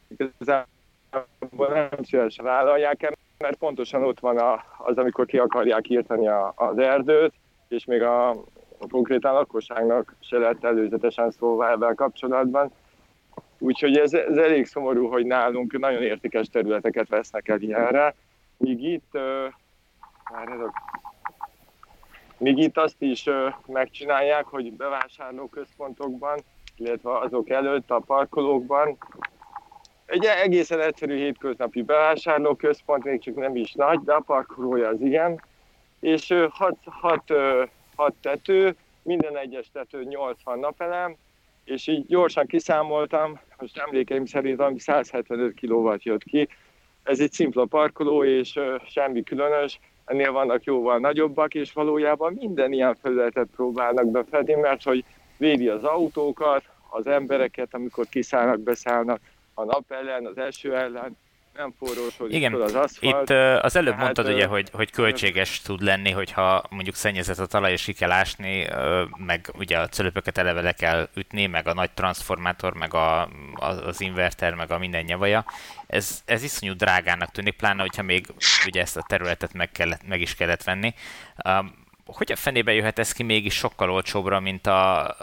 igazából 0.07 1.67
nem 1.69 2.03
szívesen 2.03 2.45
vállalják 2.45 3.03
el, 3.03 3.17
mert 3.37 3.57
pontosan 3.57 4.03
ott 4.03 4.19
van 4.19 4.37
a, 4.37 4.63
az, 4.77 4.97
amikor 4.97 5.25
ki 5.25 5.37
akarják 5.37 5.89
írtani 5.89 6.27
a, 6.27 6.53
az 6.55 6.77
erdőt, 6.77 7.33
és 7.67 7.85
még 7.85 8.01
a, 8.01 8.29
a 8.77 8.87
konkrétan 8.89 9.33
lakosságnak 9.33 10.15
se 10.19 10.37
lett 10.37 10.63
előzetesen 10.63 11.31
szóval 11.31 11.69
ebben 11.69 11.95
kapcsolatban. 11.95 12.71
Úgyhogy 13.57 13.97
ez, 13.97 14.13
ez 14.13 14.37
elég 14.37 14.65
szomorú, 14.65 15.07
hogy 15.07 15.25
nálunk 15.25 15.79
nagyon 15.79 16.01
értékes 16.01 16.47
területeket 16.47 17.07
vesznek 17.07 17.47
el 17.47 17.61
ilyenre, 17.61 18.15
míg 18.57 18.83
itt, 18.83 19.13
már 20.31 20.47
ez 20.47 20.59
a 20.59 20.71
Míg 22.41 22.57
itt 22.57 22.77
azt 22.77 23.01
is 23.01 23.29
megcsinálják, 23.67 24.45
hogy 24.45 24.73
bevásárlóközpontokban, 24.73 26.39
illetve 26.77 27.17
azok 27.17 27.49
előtt 27.49 27.91
a 27.91 27.99
parkolókban 27.99 28.97
egy 30.05 30.25
egészen 30.25 30.79
egyszerű 30.79 31.17
hétköznapi 31.17 31.81
bevásárlóközpont, 31.81 33.03
még 33.03 33.21
csak 33.21 33.35
nem 33.35 33.55
is 33.55 33.73
nagy, 33.73 33.99
de 33.99 34.13
a 34.13 34.19
parkolója 34.19 34.87
az 34.87 35.01
igen, 35.01 35.41
és 35.99 36.33
hat, 36.49 36.77
hat, 36.83 37.33
hat 37.95 38.13
tető, 38.21 38.75
minden 39.01 39.37
egyes 39.37 39.69
tető 39.73 40.03
80 40.03 40.59
napelem, 40.59 41.15
és 41.63 41.87
így 41.87 42.05
gyorsan 42.05 42.45
kiszámoltam, 42.45 43.39
most 43.57 43.77
emlékeim 43.77 44.25
szerint 44.25 44.59
ami 44.59 44.79
175 44.79 45.59
kW 45.61 45.93
jött 45.97 46.23
ki. 46.23 46.47
Ez 47.03 47.19
egy 47.19 47.31
szimpla 47.31 47.65
parkoló, 47.65 48.23
és 48.23 48.59
semmi 48.87 49.23
különös, 49.23 49.79
ennél 50.11 50.31
vannak 50.31 50.63
jóval 50.63 50.99
nagyobbak, 50.99 51.53
és 51.53 51.73
valójában 51.73 52.33
minden 52.33 52.71
ilyen 52.71 52.95
felületet 52.95 53.47
próbálnak 53.55 54.11
befedni, 54.11 54.53
mert 54.53 54.83
hogy 54.83 55.03
védi 55.37 55.67
az 55.67 55.83
autókat, 55.83 56.63
az 56.89 57.07
embereket, 57.07 57.73
amikor 57.73 58.05
kiszállnak, 58.09 58.59
beszállnak 58.59 59.19
a 59.53 59.63
nap 59.63 59.91
ellen, 59.91 60.25
az 60.25 60.37
eső 60.37 60.75
ellen, 60.75 61.17
nem 61.53 61.73
forrósodik 61.79 62.35
Igen, 62.35 62.53
az 62.53 62.75
aszfalt. 62.75 63.29
Itt 63.29 63.35
az 63.61 63.75
előbb 63.75 63.93
Tehát, 63.93 64.03
mondtad 64.03 64.33
ugye, 64.33 64.45
hogy, 64.45 64.69
hogy 64.71 64.91
költséges 64.91 65.61
tud 65.61 65.81
lenni, 65.81 66.11
hogyha 66.11 66.63
mondjuk 66.69 66.95
szennyezett 66.95 67.37
a 67.37 67.45
talaj, 67.45 67.71
és 67.71 67.83
ki 67.83 67.93
kell 67.93 68.11
ásni, 68.11 68.67
meg 69.17 69.51
ugye 69.57 69.79
a 69.79 69.87
cölöpöket 69.87 70.37
eleve 70.37 70.61
le 70.61 70.71
kell 70.71 71.09
ütni, 71.15 71.45
meg 71.45 71.67
a 71.67 71.73
nagy 71.73 71.91
transformátor, 71.91 72.73
meg 72.73 72.93
a, 72.93 73.29
az 73.55 74.01
inverter, 74.01 74.53
meg 74.53 74.71
a 74.71 74.77
minden 74.77 75.03
nyavaja. 75.03 75.45
Ez, 75.87 76.21
ez 76.25 76.43
iszonyú 76.43 76.73
drágának 76.73 77.31
tűnik, 77.31 77.55
pláne, 77.55 77.81
hogyha 77.81 78.03
még 78.03 78.27
ugye 78.65 78.81
ezt 78.81 78.97
a 78.97 79.05
területet 79.07 79.53
meg, 79.53 79.71
kellett, 79.71 80.07
meg 80.07 80.21
is 80.21 80.35
kellett 80.35 80.63
venni 80.63 80.93
hogy 82.13 82.31
a 82.31 82.35
fenébe 82.35 82.73
jöhet 82.73 82.99
ez 82.99 83.11
ki 83.11 83.23
mégis 83.23 83.53
sokkal 83.53 83.91
olcsóbbra, 83.91 84.39
mint 84.39 84.67
a, 84.67 85.07
a, 85.07 85.13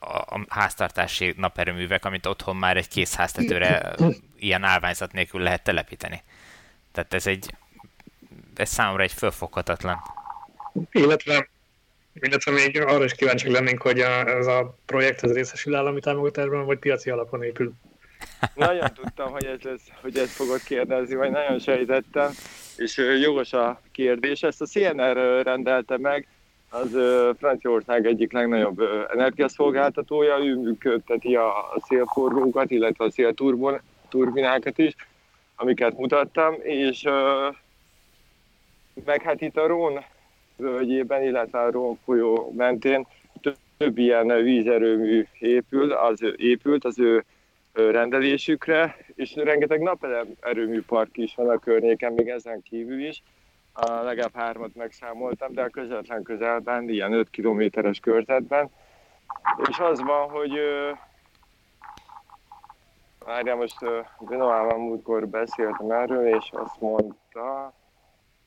a 0.00 0.44
háztartási 0.48 1.34
naperőművek, 1.36 2.04
amit 2.04 2.26
otthon 2.26 2.56
már 2.56 2.76
egy 2.76 2.88
kész 2.88 3.14
háztetőre 3.14 3.94
ilyen 4.38 4.62
állványzat 4.62 5.12
nélkül 5.12 5.40
lehet 5.40 5.62
telepíteni. 5.62 6.22
Tehát 6.92 7.14
ez 7.14 7.26
egy, 7.26 7.54
ez 8.54 8.68
számomra 8.68 9.02
egy 9.02 9.12
fölfoghatatlan. 9.12 10.02
Illetve, 10.90 11.48
illetve 12.14 12.52
még 12.52 12.80
arra 12.80 13.04
is 13.04 13.12
kíváncsiak 13.12 13.52
lennénk, 13.52 13.82
hogy 13.82 14.00
a, 14.00 14.26
ez 14.26 14.46
a 14.46 14.76
projekt 14.86 15.22
ez 15.22 15.32
részesül 15.32 15.74
állami 15.74 16.00
támogatásban, 16.00 16.64
vagy 16.64 16.78
piaci 16.78 17.10
alapon 17.10 17.42
épül. 17.42 17.72
Nagyon 18.54 18.94
tudtam, 18.94 19.30
hogy 19.30 19.44
ez, 19.44 19.60
lesz, 19.60 19.90
hogy 20.00 20.18
ezt 20.18 20.30
fogod 20.30 20.62
kérdezni, 20.62 21.14
vagy 21.14 21.30
nagyon 21.30 21.58
sejtettem, 21.58 22.30
és 22.76 22.96
jogos 23.20 23.52
a 23.52 23.80
kérdés. 23.92 24.42
Ezt 24.42 24.60
a 24.60 24.66
CNR 24.66 25.42
rendelte 25.42 25.98
meg, 25.98 26.28
az 26.70 26.96
Franciaország 27.38 28.06
egyik 28.06 28.32
legnagyobb 28.32 28.80
energiaszolgáltatója, 29.12 30.38
ő 30.38 30.56
működteti 30.56 31.36
a 31.36 31.52
szélforgókat, 31.88 32.70
illetve 32.70 33.04
a 33.04 33.10
szélturbinákat 33.10 34.78
is, 34.78 34.94
amiket 35.56 35.98
mutattam, 35.98 36.54
és 36.62 37.02
meg 39.04 39.22
hát 39.22 39.40
itt 39.40 39.56
a 39.56 39.66
Rón 39.66 40.04
völgyében, 40.56 41.22
illetve 41.22 41.58
a 41.58 41.70
Rón 41.70 41.98
folyó 42.04 42.52
mentén 42.56 43.06
több, 43.76 43.98
ilyen 43.98 44.42
vízerőmű 44.42 45.26
épül, 45.38 45.92
az 45.92 46.24
épült 46.36 46.84
az 46.84 46.98
ő 46.98 47.24
rendelésükre, 47.72 48.96
és 49.14 49.34
rengeteg 49.34 49.80
napelem 49.80 50.26
erőműpark 50.40 51.16
is 51.16 51.34
van 51.34 51.48
a 51.48 51.58
környéken, 51.58 52.12
még 52.12 52.28
ezen 52.28 52.62
kívül 52.62 53.06
is. 53.06 53.22
A 53.78 54.02
legalább 54.02 54.34
hármat 54.34 54.74
megszámoltam, 54.74 55.52
de 55.52 55.62
a 55.62 55.68
közvetlen 55.68 56.22
közelben, 56.22 56.88
ilyen 56.88 57.12
5 57.12 57.30
kilométeres 57.30 58.00
körzetben. 58.00 58.70
És 59.68 59.78
az 59.78 60.02
van, 60.02 60.30
hogy 60.30 60.58
Várjál, 63.26 63.56
most 63.56 63.76
Benoával 64.18 64.78
múltkor 64.78 65.28
beszéltem 65.28 65.90
erről, 65.90 66.26
és 66.26 66.50
azt 66.52 66.80
mondta, 66.80 67.72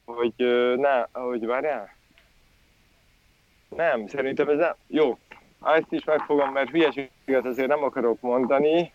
hogy 0.06 0.34
ne, 0.78 1.06
hogy 1.12 1.46
várjál? 1.46 1.90
Nem, 3.70 4.08
szerintem 4.08 4.50
ez 4.50 4.58
nem. 4.58 4.74
Jó, 4.88 5.18
ezt 5.64 5.92
is 5.92 6.04
megfogom, 6.04 6.52
mert 6.52 6.70
hülyeséget 6.70 7.46
azért 7.46 7.68
nem 7.68 7.84
akarok 7.84 8.22
mondani, 8.22 8.92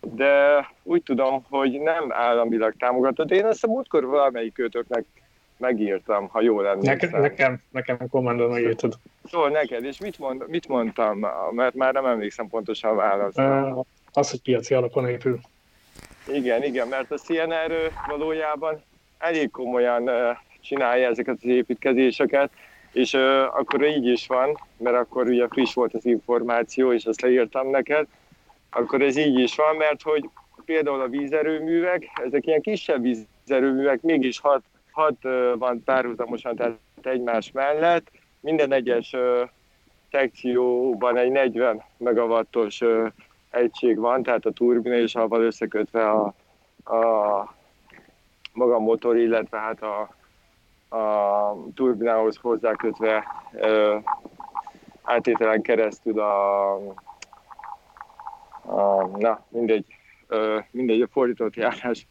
de 0.00 0.66
úgy 0.82 1.02
tudom, 1.02 1.44
hogy 1.48 1.80
nem 1.80 2.12
államilag 2.12 2.74
támogatott. 2.76 3.30
Én 3.30 3.46
ezt 3.46 3.64
a 3.64 3.68
múltkor 3.68 4.04
valamelyik 4.04 4.52
kötöknek 4.52 5.04
megírtam, 5.58 6.28
ha 6.28 6.40
jól 6.40 6.66
emlékszem. 6.66 6.96
Nekem, 6.96 7.20
nekem, 7.20 7.62
nekem 7.70 8.08
kommandon 8.08 8.50
megírtad. 8.50 8.94
Szóval 9.24 9.48
neked, 9.48 9.84
és 9.84 9.98
mit, 9.98 10.18
mond, 10.18 10.48
mit 10.48 10.68
mondtam, 10.68 11.26
mert 11.50 11.74
már 11.74 11.92
nem 11.92 12.06
emlékszem 12.06 12.48
pontosan 12.48 12.90
a 12.90 12.94
választ. 12.94 13.38
Uh, 13.38 13.84
az, 14.12 14.30
hogy 14.30 14.42
piaci 14.42 14.74
alapon 14.74 15.08
épül. 15.08 15.38
Igen, 16.32 16.62
igen, 16.62 16.88
mert 16.88 17.10
a 17.10 17.16
CNR 17.16 17.72
valójában 18.06 18.82
elég 19.18 19.50
komolyan 19.50 20.10
csinálja 20.60 21.08
ezeket 21.08 21.36
az 21.42 21.48
építkezéseket, 21.48 22.50
és 22.92 23.14
akkor 23.52 23.86
így 23.86 24.06
is 24.06 24.26
van, 24.26 24.58
mert 24.76 24.96
akkor 24.96 25.26
ugye 25.26 25.46
friss 25.48 25.74
volt 25.74 25.94
az 25.94 26.04
információ, 26.06 26.92
és 26.92 27.04
azt 27.04 27.20
leírtam 27.20 27.70
neked, 27.70 28.06
akkor 28.70 29.02
ez 29.02 29.16
így 29.16 29.38
is 29.38 29.56
van, 29.56 29.76
mert 29.76 30.02
hogy 30.02 30.28
például 30.64 31.00
a 31.00 31.08
vízerőművek, 31.08 32.06
ezek 32.24 32.46
ilyen 32.46 32.60
kisebb 32.60 33.02
vízerőművek, 33.02 34.00
mégis 34.00 34.40
hat, 34.40 34.62
hat 34.98 35.22
van 35.58 35.82
párhuzamosan, 35.84 36.56
tehát 36.56 36.78
egymás 37.02 37.52
mellett, 37.52 38.10
minden 38.40 38.72
egyes 38.72 39.14
szekcióban 40.10 41.16
egy 41.16 41.30
40 41.30 41.82
megawattos 41.96 42.80
egység 43.50 43.98
van, 43.98 44.22
tehát 44.22 44.46
a 44.46 44.50
turbina 44.50 44.94
és 44.94 45.14
avval 45.14 45.42
összekötve 45.42 46.10
a, 46.10 46.34
a 46.94 47.54
maga 48.52 48.74
a 48.74 48.78
motor, 48.78 49.16
illetve 49.16 49.58
hát 49.58 49.82
a, 49.82 50.00
a 50.96 51.56
turbinához 51.74 52.36
hozzákötve 52.36 53.24
ö, 53.52 53.96
átételen 55.02 55.62
keresztül 55.62 56.20
a, 56.20 56.72
a 58.62 59.06
na 59.18 59.44
mindegy, 59.48 59.86
ö, 60.26 60.58
mindegy 60.70 61.00
a 61.00 61.08
fordított 61.08 61.54
járás, 61.54 62.06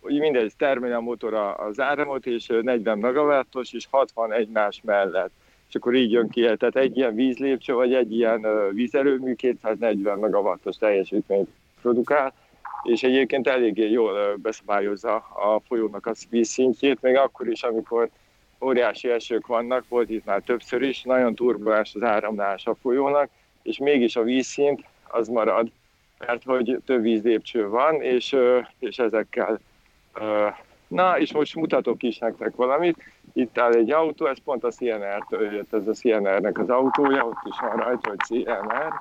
mindegy, 0.00 0.52
termelje 0.56 0.96
a 0.96 1.00
motor 1.00 1.34
az 1.34 1.80
áramot, 1.80 2.26
és 2.26 2.46
40 2.46 2.98
megawattos, 2.98 3.72
és 3.72 3.86
60 3.90 4.32
egymás 4.32 4.80
mellett. 4.84 5.30
És 5.68 5.74
akkor 5.74 5.94
így 5.94 6.12
jön 6.12 6.28
ki, 6.28 6.40
tehát 6.40 6.76
egy 6.76 6.96
ilyen 6.96 7.14
vízlépcső, 7.14 7.72
vagy 7.72 7.94
egy 7.94 8.12
ilyen 8.12 8.46
vízerőmű 8.72 9.34
240 9.34 10.18
megawattos 10.18 10.76
teljesítményt 10.76 11.48
produkál, 11.80 12.32
és 12.82 13.02
egyébként 13.02 13.48
eléggé 13.48 13.90
jól 13.90 14.36
beszabályozza 14.36 15.14
a 15.16 15.60
folyónak 15.66 16.06
a 16.06 16.12
vízszintjét, 16.30 17.00
még 17.00 17.16
akkor 17.16 17.48
is, 17.48 17.62
amikor 17.62 18.08
óriási 18.60 19.08
esők 19.08 19.46
vannak, 19.46 19.84
volt 19.88 20.10
itt 20.10 20.24
már 20.24 20.42
többször 20.42 20.82
is, 20.82 21.02
nagyon 21.02 21.34
turbulens 21.34 21.94
az 21.94 22.02
áramlás 22.02 22.66
a 22.66 22.74
folyónak, 22.74 23.28
és 23.62 23.78
mégis 23.78 24.16
a 24.16 24.22
vízszint 24.22 24.84
az 25.08 25.28
marad, 25.28 25.70
mert 26.18 26.44
hogy 26.44 26.78
több 26.86 27.02
vízlépcső 27.02 27.68
van, 27.68 28.02
és, 28.02 28.36
és 28.78 28.98
ezekkel 28.98 29.60
Na, 30.90 31.18
és 31.18 31.32
most 31.32 31.54
mutatok 31.54 32.02
is 32.02 32.18
nektek 32.18 32.56
valamit. 32.56 33.04
Itt 33.32 33.58
áll 33.58 33.72
egy 33.72 33.90
autó, 33.90 34.26
ez 34.26 34.38
pont 34.44 34.64
a 34.64 34.70
CNR-től 34.70 35.52
jött, 35.52 35.72
ez 35.72 35.86
a 35.86 35.92
CNR-nek 35.92 36.58
az 36.58 36.70
autója, 36.70 37.24
ott 37.24 37.42
is 37.44 37.58
van 37.60 37.76
rajta, 37.76 38.08
hogy 38.08 38.18
CNR. 38.18 38.92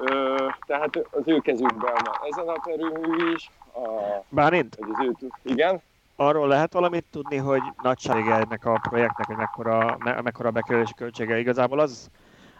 Ö, 0.00 0.36
tehát 0.66 0.96
az 1.10 1.22
ő 1.24 1.38
kezükben 1.38 1.94
van 2.04 2.30
ez 2.30 2.36
a 2.36 2.44
naperőmű 2.44 3.32
is. 3.32 3.50
A, 3.74 3.80
Bálint? 4.28 4.76
Az 4.80 5.04
ő, 5.04 5.12
igen? 5.42 5.80
Arról 6.16 6.48
lehet 6.48 6.72
valamit 6.72 7.04
tudni, 7.10 7.36
hogy 7.36 7.62
nagysága 7.82 8.34
ennek 8.34 8.64
a 8.64 8.80
projektnek, 8.88 9.26
hogy 9.26 9.36
mekkora, 9.36 9.96
me, 9.98 10.20
mekkora 10.20 10.50
bekerülési 10.50 10.94
költsége. 10.94 11.38
Igazából 11.38 11.78
az, 11.78 12.10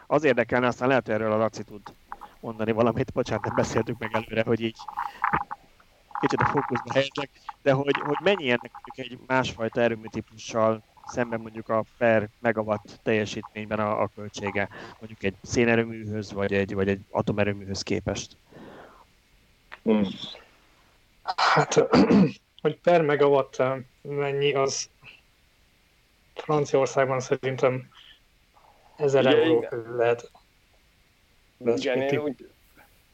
az 0.07 0.25
érdekelne, 0.25 0.67
aztán 0.67 0.89
lehet, 0.89 1.07
hogy 1.07 1.15
erről 1.15 1.33
a 1.33 1.37
Laci 1.37 1.65
tud 1.65 1.83
mondani 2.41 2.73
valamit. 2.73 3.13
Bocsánat, 3.13 3.45
nem 3.45 3.55
beszéltük 3.55 3.99
meg 3.99 4.11
előre, 4.13 4.43
hogy 4.47 4.61
így 4.61 4.77
kicsit 6.21 6.41
a 6.41 6.45
fókuszba 6.45 6.93
helyezek, 6.93 7.31
de 7.63 7.73
hogy, 7.73 7.97
hogy 8.05 8.17
mennyi 8.23 8.49
ennek 8.49 8.73
egy 8.95 9.19
másfajta 9.27 9.81
erőmű 9.81 10.07
típussal 10.11 10.83
szemben 11.07 11.41
mondjuk 11.41 11.69
a 11.69 11.85
per 11.99 12.29
megawatt 12.39 13.01
teljesítményben 13.03 13.81
a, 13.81 14.03
a 14.03 14.11
költsége, 14.15 14.69
mondjuk 14.99 15.23
egy 15.23 15.35
szénerőműhöz, 15.43 16.33
vagy 16.33 16.53
egy, 16.53 16.75
vagy 16.75 16.89
egy 16.89 17.01
atomerőműhöz 17.11 17.83
képest? 17.83 18.37
Hmm. 19.83 20.07
Hát, 21.37 21.89
hogy 22.63 22.79
per 22.83 23.03
megawatt 23.03 23.63
mennyi, 24.03 24.55
az 24.55 24.89
Franciaországban 26.35 27.21
szerintem 27.21 27.89
1000 28.97 29.25
igen, 29.25 29.43
euró 29.43 29.57
igen. 29.59 29.97
lehet. 29.97 30.31
Igen, 31.59 32.01
én, 32.01 32.19
úgy, 32.19 32.49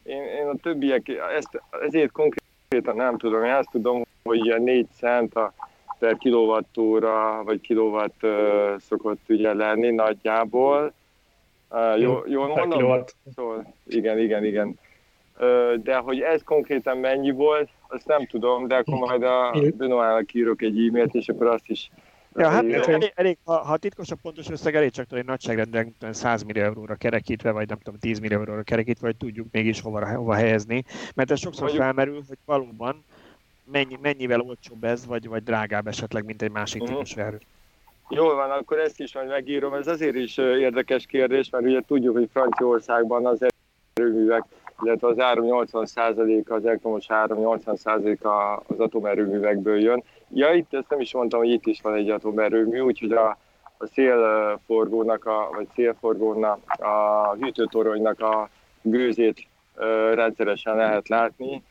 én, 0.02 0.22
én 0.22 0.46
a 0.46 0.54
többiek, 0.62 1.08
ezt, 1.08 1.62
ezért 1.70 2.12
konkrét 2.12 2.41
konkrétan 2.72 3.04
nem 3.04 3.18
tudom, 3.18 3.44
én 3.44 3.52
azt 3.52 3.70
tudom, 3.70 4.02
hogy 4.22 4.44
ilyen 4.44 4.62
4 4.62 4.86
cent 4.98 5.34
a 5.34 5.52
per 5.98 6.16
kilovattóra, 6.16 7.42
vagy 7.44 7.60
kilowatt 7.60 8.22
uh, 8.22 8.78
szokott 8.78 9.20
ugye 9.28 9.54
lenni 9.54 9.90
nagyjából. 9.90 10.92
Uh, 11.70 12.00
jó, 12.00 12.18
jól 12.26 12.48
mondom? 12.48 13.04
Szóval, 13.34 13.74
igen, 13.86 14.18
igen, 14.18 14.44
igen. 14.44 14.78
Uh, 15.40 15.74
de 15.74 15.96
hogy 15.96 16.20
ez 16.20 16.42
konkrétan 16.44 16.98
mennyi 16.98 17.30
volt, 17.30 17.68
azt 17.88 18.06
nem 18.06 18.26
tudom, 18.26 18.68
de 18.68 18.76
akkor 18.76 18.98
majd 18.98 19.22
a 19.22 19.54
Benoának 19.76 20.34
írok 20.34 20.62
egy 20.62 20.86
e-mailt, 20.86 21.14
és 21.14 21.28
akkor 21.28 21.46
azt 21.46 21.68
is 21.68 21.90
Ja, 22.34 22.48
hát 22.48 22.64
elég, 22.64 23.12
elég, 23.14 23.38
ha, 23.44 23.56
ha 23.56 23.76
titkosabb 23.76 24.20
pontos 24.22 24.50
összeg, 24.50 24.74
elég 24.74 24.90
csak 24.90 25.06
tudni 25.06 25.24
nagyságrendben 25.26 25.94
100 26.12 26.42
millió 26.42 26.62
euróra 26.62 26.94
kerekítve, 26.94 27.50
vagy 27.50 27.68
nem 27.68 27.78
tudom, 27.78 27.98
10 28.00 28.18
millió 28.18 28.38
euróra 28.38 28.62
kerekítve, 28.62 29.06
hogy 29.06 29.16
tudjuk 29.16 29.46
mégis 29.52 29.80
hova, 29.80 30.14
hova 30.14 30.34
helyezni. 30.34 30.84
Mert 31.14 31.30
ez 31.30 31.38
sokszor 31.38 31.62
Mondjuk... 31.62 31.82
felmerül, 31.82 32.22
hogy 32.28 32.38
valóban 32.44 33.04
mennyi, 33.64 33.98
mennyivel 34.02 34.40
olcsóbb 34.40 34.84
ez, 34.84 35.06
vagy, 35.06 35.28
vagy 35.28 35.42
drágább 35.42 35.86
esetleg, 35.86 36.24
mint 36.24 36.42
egy 36.42 36.50
másik 36.50 36.82
uh-huh. 36.82 36.96
típusú 36.96 37.20
erő. 37.20 37.40
Jól 38.08 38.34
van, 38.34 38.50
akkor 38.50 38.78
ezt 38.78 39.00
is 39.00 39.14
majd 39.14 39.28
megírom. 39.28 39.74
Ez 39.74 39.86
azért 39.86 40.14
is 40.14 40.36
érdekes 40.38 41.06
kérdés, 41.06 41.50
mert 41.50 41.64
ugye 41.64 41.80
tudjuk, 41.86 42.16
hogy 42.16 42.28
Franciaországban 42.32 43.26
az 43.26 43.44
erőművek, 43.94 44.44
illetve 44.82 45.08
az 45.08 45.18
áram 45.18 45.44
80%-a, 45.48 46.52
az 46.54 46.64
elektromos 46.64 47.10
áram 47.10 47.38
80%-a 47.40 48.62
az 48.66 48.80
atomerőművekből 48.80 49.80
jön, 49.80 50.02
Ja, 50.34 50.52
itt 50.52 50.74
ezt 50.74 50.88
nem 50.88 51.00
is 51.00 51.12
mondtam, 51.12 51.40
hogy 51.40 51.50
itt 51.50 51.66
is 51.66 51.80
van 51.80 51.94
egy 51.94 52.10
atomerőmű, 52.10 52.80
úgyhogy 52.80 53.12
a, 53.12 53.38
a 53.78 53.86
szélforgónak, 53.86 55.26
a, 55.26 55.50
vagy 55.54 55.66
szélforgónak, 55.74 56.58
a 56.66 57.36
hűtőtoronynak 57.40 58.20
a 58.20 58.48
gőzét 58.82 59.46
ö, 59.76 60.14
rendszeresen 60.14 60.76
lehet 60.76 61.08
látni, 61.08 61.62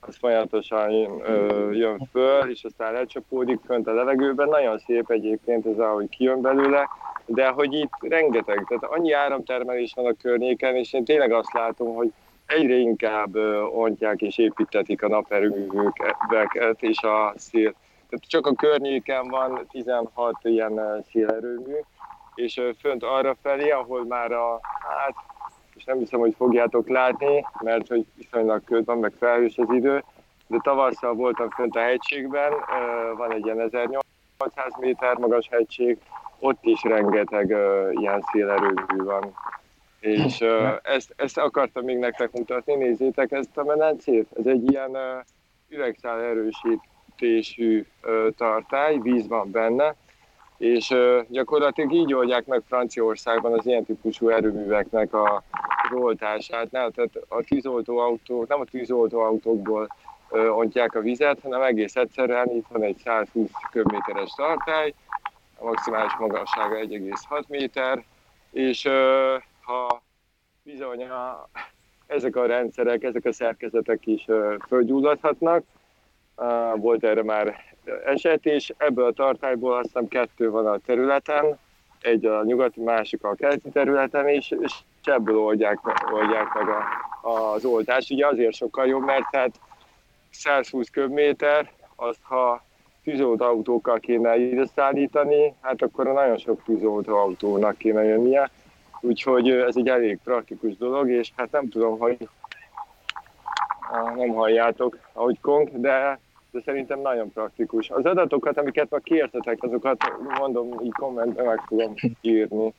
az 0.00 0.16
folyamatosan 0.16 0.90
ö, 1.22 1.70
jön 1.72 2.08
föl, 2.10 2.50
és 2.50 2.64
aztán 2.64 2.92
lecsapódik 2.92 3.58
fönt 3.66 3.86
a 3.86 3.94
levegőben. 3.94 4.48
Nagyon 4.48 4.78
szép 4.78 5.10
egyébként 5.10 5.66
ez, 5.66 5.78
ahogy 5.78 6.08
kijön 6.08 6.40
belőle, 6.40 6.88
de 7.26 7.48
hogy 7.48 7.72
itt 7.72 7.92
rengeteg, 8.00 8.64
tehát 8.68 8.84
annyi 8.84 9.12
áramtermelés 9.12 9.92
van 9.96 10.06
a 10.06 10.16
környéken, 10.22 10.76
és 10.76 10.92
én 10.92 11.04
tényleg 11.04 11.32
azt 11.32 11.52
látom, 11.52 11.94
hogy 11.94 12.12
egyre 12.46 12.74
inkább 12.74 13.36
ontják 13.74 14.20
és 14.20 14.38
építetik 14.38 15.02
a 15.02 15.08
naperőműveket 15.08 16.82
és 16.82 17.02
a 17.02 17.32
szél, 17.36 17.74
tehát 18.10 18.28
csak 18.28 18.46
a 18.46 18.54
környéken 18.54 19.28
van 19.28 19.66
16 19.70 20.34
ilyen 20.42 21.04
szélerőmű, 21.10 21.74
és 22.34 22.60
fönt 22.78 23.02
arra 23.02 23.36
felé, 23.42 23.70
ahol 23.70 24.04
már 24.04 24.32
a, 24.32 24.60
hát, 24.88 25.14
és 25.74 25.84
nem 25.84 25.98
hiszem, 25.98 26.20
hogy 26.20 26.34
fogjátok 26.36 26.88
látni, 26.88 27.46
mert 27.60 27.88
hogy 27.88 28.06
viszonylag 28.14 28.64
köd 28.64 28.84
van, 28.84 28.98
meg 28.98 29.12
felhős 29.18 29.56
az 29.56 29.72
idő, 29.72 30.04
de 30.46 30.58
tavasszal 30.62 31.14
voltam 31.14 31.50
fönt 31.50 31.76
a 31.76 31.80
hegységben, 31.80 32.52
van 33.16 33.32
egy 33.32 33.44
ilyen 33.44 33.60
1800 33.60 34.02
méter 34.78 35.16
magas 35.16 35.48
hegység, 35.50 35.98
ott 36.38 36.58
is 36.64 36.82
rengeteg 36.82 37.48
ilyen 37.90 38.22
szélerőmű 38.32 39.04
van. 39.04 39.34
És 40.00 40.40
ezt, 40.82 41.12
ezt 41.16 41.38
akartam 41.38 41.84
még 41.84 41.98
nektek 41.98 42.32
mutatni, 42.32 42.74
nézzétek 42.74 43.32
ezt 43.32 43.56
a 43.56 43.64
medencét, 43.64 44.28
ez 44.38 44.46
egy 44.46 44.70
ilyen 44.70 44.96
üvegszál 45.68 46.20
erősít 46.20 46.80
fűtésű 47.20 47.84
tartály, 48.36 48.98
víz 48.98 49.28
van 49.28 49.50
benne, 49.50 49.94
és 50.58 50.94
gyakorlatilag 51.28 51.92
így 51.92 52.14
oldják 52.14 52.46
meg 52.46 52.62
Franciaországban 52.66 53.52
az 53.52 53.66
ilyen 53.66 53.84
típusú 53.84 54.28
erőműveknek 54.28 55.14
a 55.14 55.42
roltását. 55.90 56.70
Nem, 56.70 56.90
tehát 56.90 57.10
a 57.28 57.42
tűzoltó 57.42 57.98
autók, 57.98 58.48
nem 58.48 58.60
a 58.60 58.64
tűzoltó 58.64 59.20
autókból 59.20 59.88
ontják 60.50 60.94
a 60.94 61.00
vizet, 61.00 61.40
hanem 61.42 61.62
egész 61.62 61.96
egyszerűen 61.96 62.50
itt 62.50 62.66
van 62.68 62.82
egy 62.82 62.96
120 63.04 63.50
köbméteres 63.70 64.30
tartály, 64.36 64.94
a 65.58 65.64
maximális 65.64 66.16
magassága 66.18 66.76
1,6 66.76 67.46
méter, 67.48 68.04
és 68.50 68.88
ha 69.60 70.02
bizony 70.62 71.04
a 71.04 71.48
ezek 72.06 72.36
a 72.36 72.46
rendszerek, 72.46 73.02
ezek 73.02 73.24
a 73.24 73.32
szerkezetek 73.32 74.06
is 74.06 74.26
fölgyulladhatnak. 74.68 75.62
Volt 76.76 77.04
erre 77.04 77.22
már 77.22 77.54
eset, 78.04 78.46
és 78.46 78.72
ebből 78.76 79.04
a 79.04 79.12
tartályból 79.12 79.74
azt 79.76 79.84
hiszem 79.84 80.08
kettő 80.08 80.50
van 80.50 80.66
a 80.66 80.78
területen, 80.78 81.58
egy 82.00 82.24
a 82.24 82.44
nyugati, 82.44 82.80
másik 82.80 83.24
a 83.24 83.34
keleti 83.34 83.70
területen, 83.70 84.28
és, 84.28 84.54
és 84.60 84.72
ebből 85.04 85.38
oldják, 85.38 85.78
oldják 86.12 86.54
meg 86.54 86.68
a, 86.68 87.52
az 87.52 87.64
oltást. 87.64 88.10
Ugye 88.10 88.26
azért 88.26 88.54
sokkal 88.54 88.86
jobb, 88.86 89.04
mert 89.04 89.24
hát 89.32 89.50
120 90.30 90.90
köbméter, 90.90 91.70
azt 91.96 92.20
ha 92.22 92.62
autókkal 93.38 93.98
kéne 93.98 94.36
ide 94.36 94.66
szállítani, 94.66 95.54
hát 95.60 95.82
akkor 95.82 96.06
nagyon 96.06 96.38
sok 96.38 96.62
autónak 97.06 97.78
kéne 97.78 98.04
jönnie. 98.04 98.50
Úgyhogy 99.00 99.50
ez 99.50 99.76
egy 99.76 99.88
elég 99.88 100.18
praktikus 100.24 100.76
dolog, 100.76 101.10
és 101.10 101.30
hát 101.36 101.50
nem 101.50 101.68
tudom, 101.68 101.98
hogy 101.98 102.28
nem 104.16 104.28
halljátok, 104.28 104.98
ahogy 105.12 105.40
kong, 105.40 105.80
de, 105.80 106.18
de 106.52 106.60
szerintem 106.64 107.00
nagyon 107.00 107.32
praktikus. 107.32 107.90
Az 107.90 108.04
adatokat, 108.04 108.58
amiket 108.58 108.90
ma 108.90 108.98
kértetek, 108.98 109.62
azokat 109.62 110.12
mondom, 110.38 110.80
így 110.82 110.92
kommentben 110.92 111.44
meg 111.44 111.60
fogom 111.66 111.94
írni. 112.20 112.74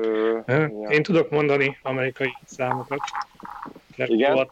Ö, 0.00 0.64
Én 0.88 1.02
tudok 1.02 1.30
mondani 1.30 1.78
amerikai 1.82 2.36
számokat. 2.44 3.00
Igen? 3.96 4.48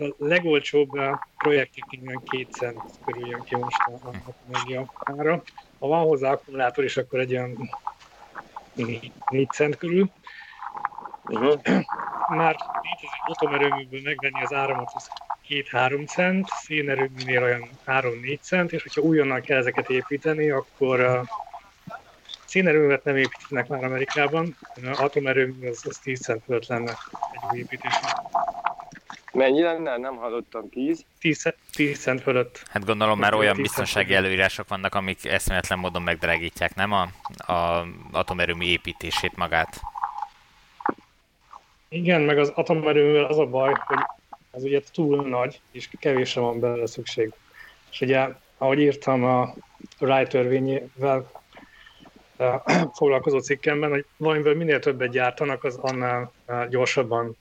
a 0.00 0.14
legolcsóbb 0.18 0.90
projektik 1.36 1.84
innen 1.88 2.22
2 2.24 2.46
cent 2.50 2.80
körül 3.04 3.28
jön 3.28 3.42
ki 3.42 3.56
most 3.56 3.82
a, 3.86 4.08
a 4.08 4.12
energia 4.48 4.92
ára. 5.04 5.42
Ha 5.78 5.86
van 5.86 6.06
hozzá 6.06 6.30
akkumulátor 6.30 6.84
is, 6.84 6.96
akkor 6.96 7.18
egy 7.18 7.32
olyan 7.32 7.70
4 9.30 9.50
cent 9.50 9.76
körül. 9.76 10.10
Uh-huh. 11.24 11.60
Már 12.28 12.56
létező 12.82 13.16
atomerőműből 13.26 14.00
megvenni 14.04 14.42
az 14.42 14.52
áramot 14.52 14.90
az 14.94 15.10
2-3 15.50 16.06
cent, 16.06 16.48
szénerőműnél 16.48 17.42
olyan 17.42 17.68
3-4 17.86 18.40
cent, 18.40 18.72
és 18.72 18.82
hogyha 18.82 19.00
újonnan 19.00 19.40
kell 19.40 19.58
ezeket 19.58 19.90
építeni, 19.90 20.50
akkor 20.50 21.00
uh, 21.00 21.28
szénerőművet 22.44 23.04
nem 23.04 23.16
építenek 23.16 23.68
már 23.68 23.84
Amerikában, 23.84 24.56
atomerőmű 24.92 25.68
az, 25.68 25.82
az 25.88 25.98
10 25.98 26.20
cent 26.20 26.42
fölött 26.44 26.66
lenne 26.66 26.90
egy 27.32 27.40
új 27.52 27.58
építésnek. 27.58 28.16
Mennyi 29.32 29.62
lenne? 29.62 29.96
Nem 29.96 30.16
hallottam. 30.16 30.68
10? 30.68 31.04
10, 31.18 31.54
10 31.72 32.00
cent 32.00 32.20
fölött. 32.20 32.62
Hát 32.70 32.84
gondolom 32.84 33.18
már 33.18 33.34
olyan 33.34 33.56
biztonsági 33.56 34.14
előírások 34.14 34.68
vannak, 34.68 34.94
amik 34.94 35.24
eszméletlen 35.24 35.78
módon 35.78 36.02
megdrágítják, 36.02 36.74
nem 36.74 36.92
a, 36.92 37.08
a 37.52 37.86
atomerőmű 38.12 38.64
építését 38.64 39.36
magát. 39.36 39.80
Igen, 41.88 42.20
meg 42.20 42.38
az 42.38 42.48
atomerőművel 42.48 43.24
az 43.24 43.38
a 43.38 43.46
baj, 43.46 43.72
hogy 43.86 43.98
ez 44.50 44.62
ugye 44.62 44.80
túl 44.92 45.28
nagy, 45.28 45.60
és 45.70 45.88
kevésre 45.98 46.40
van 46.40 46.60
belőle 46.60 46.86
szükség. 46.86 47.32
És 47.90 48.00
ugye, 48.00 48.28
ahogy 48.58 48.78
írtam 48.78 49.24
a 49.24 49.54
Wright 50.00 50.30
törvényével 50.30 51.30
foglalkozó 52.98 53.38
cikkemben, 53.38 53.90
hogy 53.90 54.04
valamiből 54.16 54.56
minél 54.56 54.78
többet 54.78 55.10
gyártanak, 55.10 55.64
az 55.64 55.76
annál 55.76 56.32
gyorsabban 56.68 57.36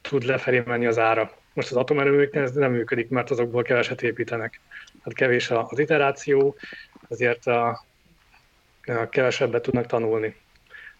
tud 0.00 0.22
lefelé 0.22 0.62
menni 0.66 0.86
az 0.86 0.98
ára. 0.98 1.32
Most 1.52 1.70
az 1.70 1.76
atomerőműknél 1.76 2.42
ez 2.42 2.52
nem 2.52 2.72
működik, 2.72 3.08
mert 3.08 3.30
azokból 3.30 3.62
keveset 3.62 4.02
építenek. 4.02 4.60
Hát 5.02 5.14
kevés 5.14 5.50
az 5.50 5.78
iteráció, 5.78 6.56
ezért 7.08 7.46
a, 7.46 7.84
a 8.84 9.08
kevesebbet 9.08 9.62
tudnak 9.62 9.86
tanulni. 9.86 10.36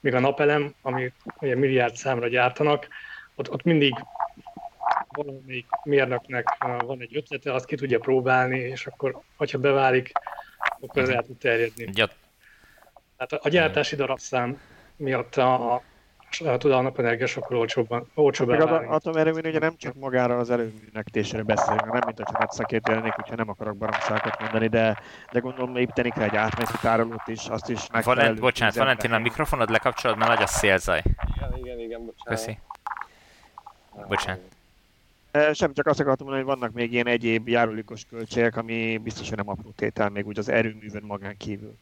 Míg 0.00 0.14
a 0.14 0.20
napelem, 0.20 0.74
ami 0.82 1.12
ugye 1.40 1.56
milliárd 1.56 1.96
számra 1.96 2.28
gyártanak, 2.28 2.88
ott, 3.38 3.50
ott 3.50 3.62
mindig 3.62 3.94
valamelyik 5.08 5.66
mérnöknek 5.84 6.56
van 6.86 7.00
egy 7.00 7.16
ötlete, 7.16 7.52
azt 7.52 7.64
ki 7.64 7.76
tudja 7.76 7.98
próbálni, 7.98 8.58
és 8.58 8.86
akkor, 8.86 9.20
hogyha 9.36 9.58
beválik, 9.58 10.12
akkor 10.80 11.02
ez 11.02 11.08
el 11.08 11.22
tud 11.22 11.38
terjedni. 11.38 11.90
Ja. 11.92 12.06
Tehát 13.16 13.44
a 13.44 13.48
gyártási 13.48 13.96
darabszám 13.96 14.60
miatt 14.96 15.36
a, 15.36 15.82
tud 16.58 16.70
a 16.70 16.80
napenergia 16.80 17.26
sokkal 17.26 17.58
olcsóbban, 17.58 18.10
olcsóbb 18.14 18.48
Meg 18.48 18.60
az 18.60 18.84
atomerőmű 18.88 19.48
ugye 19.48 19.58
nem 19.58 19.76
csak 19.76 19.94
magára 19.94 20.36
az 20.36 20.50
erőműnek 20.50 21.08
tésére 21.10 21.42
beszélünk, 21.42 21.92
nem 21.92 22.02
mint 22.04 22.16
hogyha 22.16 22.38
nagy 22.38 22.50
szakértő 22.50 22.92
lennék, 22.94 23.12
hogyha 23.12 23.34
nem 23.34 23.48
akarok 23.48 23.76
baromságot 23.76 24.40
mondani, 24.40 24.68
de, 24.68 24.98
de 25.32 25.38
gondolom 25.38 25.76
építeni 25.76 26.10
kell 26.10 26.22
egy 26.22 26.36
átmeneti 26.36 26.78
tárolót 26.80 27.26
is, 27.28 27.46
azt 27.46 27.68
is 27.68 27.90
meg 27.92 28.04
Valent, 28.04 28.40
Bocsánat, 28.40 28.74
Valentin, 28.74 29.12
a 29.12 29.18
mikrofonod 29.18 29.70
lekapcsolod, 29.70 30.18
mert 30.18 30.30
nagy 30.30 30.42
a 30.42 30.46
szélzaj. 30.46 31.02
Igen, 31.36 31.56
igen, 31.56 31.78
igen, 31.78 32.04
bocsánat. 32.04 32.44
Köszi. 32.44 32.58
Bocsánat. 34.06 34.56
Sem 35.52 35.72
csak 35.72 35.86
azt 35.86 36.00
akartam 36.00 36.26
mondani, 36.26 36.46
hogy 36.46 36.58
vannak 36.58 36.74
még 36.74 36.92
ilyen 36.92 37.06
egyéb 37.06 37.48
járulékos 37.48 38.06
költségek, 38.10 38.56
ami 38.56 38.98
biztos, 38.98 39.28
hogy 39.28 39.36
nem 39.36 39.48
apró 39.48 39.72
tétel, 39.76 40.08
még 40.08 40.26
úgy 40.26 40.38
az 40.38 40.48
erőművön 40.48 41.02
magán 41.02 41.36
kívül. 41.36 41.76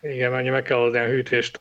Igen, 0.00 0.30
mennyi 0.30 0.48
meg 0.48 0.62
kell 0.62 0.78
hozni 0.78 0.98
a 0.98 1.06
hűtést. 1.06 1.60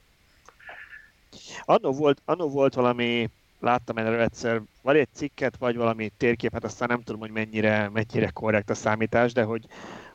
Annó 1.64 1.92
volt, 1.92 2.22
annó 2.26 2.50
volt 2.50 2.74
valami, 2.74 3.30
láttam 3.60 3.98
erről 3.98 4.22
egyszer, 4.22 4.62
vagy 4.82 4.98
egy 4.98 5.08
cikket, 5.14 5.58
vagy 5.58 5.76
valami 5.76 6.12
térképet, 6.18 6.64
aztán 6.64 6.88
nem 6.88 7.04
tudom, 7.04 7.22
hogy 7.22 7.32
mennyire, 7.32 7.90
mennyire 7.90 8.30
korrekt 8.30 8.70
a 8.70 8.76
számítás, 8.76 9.34
de 9.34 9.44
hogy, 9.44 9.66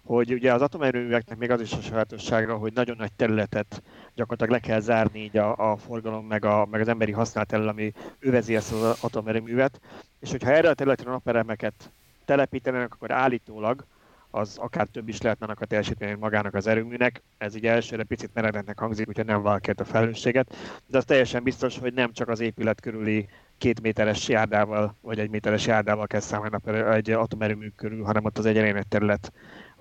hogy 0.05 0.33
ugye 0.33 0.53
az 0.53 0.63
atomerőműveknek 0.63 1.39
még 1.39 1.51
az 1.51 1.61
is 1.61 1.73
a 1.73 1.81
sajátossága, 1.81 2.57
hogy 2.57 2.73
nagyon 2.73 2.97
nagy 2.97 3.13
területet 3.17 3.83
gyakorlatilag 4.15 4.63
le 4.63 4.69
kell 4.69 4.81
zárni 4.81 5.19
így 5.19 5.37
a, 5.37 5.73
a 5.73 5.77
forgalom, 5.77 6.27
meg, 6.27 6.45
a, 6.45 6.67
meg 6.71 6.81
az 6.81 6.89
emberi 6.89 7.13
használat 7.13 7.53
elől, 7.53 7.69
ami 7.69 7.93
övezi 8.19 8.57
ezt 8.57 8.73
az 8.73 8.99
atomerőművet, 9.01 9.81
és 10.21 10.31
hogyha 10.31 10.51
erre 10.51 10.69
a 10.69 10.75
területre 10.75 11.11
naperemeket 11.11 11.91
telepítenek, 12.25 12.95
akkor 12.95 13.11
állítólag 13.11 13.85
az 14.31 14.57
akár 14.59 14.87
több 14.87 15.09
is 15.09 15.21
lehetne 15.21 15.47
a 15.47 15.67
teljesítmény 15.67 16.17
magának 16.19 16.55
az 16.55 16.67
erőműnek. 16.67 17.23
Ez 17.39 17.57
így 17.57 17.67
elsőre 17.67 18.05
picit 18.05 18.31
meredetnek 18.35 18.79
hangzik, 18.79 19.09
úgyhogy 19.09 19.25
nem 19.25 19.43
vállalkért 19.43 19.81
a 19.81 19.85
felelősséget, 19.85 20.55
de 20.87 20.99
az 20.99 21.05
teljesen 21.05 21.43
biztos, 21.43 21.79
hogy 21.79 21.95
nem 21.95 22.13
csak 22.13 22.29
az 22.29 22.41
épület 22.41 22.81
körüli 22.81 23.29
két 23.59 23.81
méteres 23.81 24.29
járdával, 24.29 24.97
vagy 25.01 25.19
egy 25.19 25.31
méteres 25.31 25.67
járdával 25.67 26.07
kell 26.07 26.21
számolni 26.21 26.57
egy 26.95 27.11
atomerőmű 27.11 27.69
körül, 27.77 28.05
hanem 28.05 28.25
ott 28.25 28.39
az 28.39 28.47
egy 28.47 28.87
terület 28.89 29.33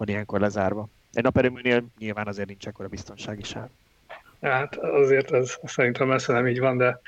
van 0.06 0.14
ilyenkor 0.14 0.40
lezárva. 0.40 0.88
Egy 1.14 1.24
naperőműnél 1.24 1.84
nyilván 1.98 2.28
azért 2.28 2.48
nincs 2.48 2.68
ekkora 2.68 2.88
biztonsági 2.88 3.44
sáv. 3.44 3.68
Hát 4.42 4.78
azért 4.78 5.32
ez 5.32 5.58
szerintem 5.64 6.08
messze 6.08 6.34
nem 6.34 6.48
így 6.48 6.60
van, 6.60 6.78
de 6.78 7.02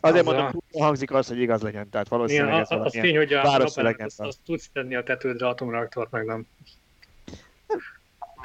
Azért 0.00 0.26
az 0.26 0.34
mondom, 0.34 0.62
a... 0.72 0.82
hangzik 0.82 1.10
az, 1.10 1.28
hogy 1.28 1.40
igaz 1.40 1.62
legyen, 1.62 1.88
tehát 1.88 2.08
valószínűleg 2.08 2.48
Igen, 2.48 2.60
ez 2.60 2.70
az 2.70 2.92
tény, 2.92 3.16
hogy 3.16 3.32
a 3.32 3.58
napelemet 3.58 4.00
azt, 4.00 4.20
azt 4.20 4.38
tudsz 4.44 4.70
tenni 4.72 4.94
a 4.94 5.02
tetődre 5.02 5.48
atomreaktort, 5.48 6.10
meg 6.10 6.24
nem. 6.24 6.46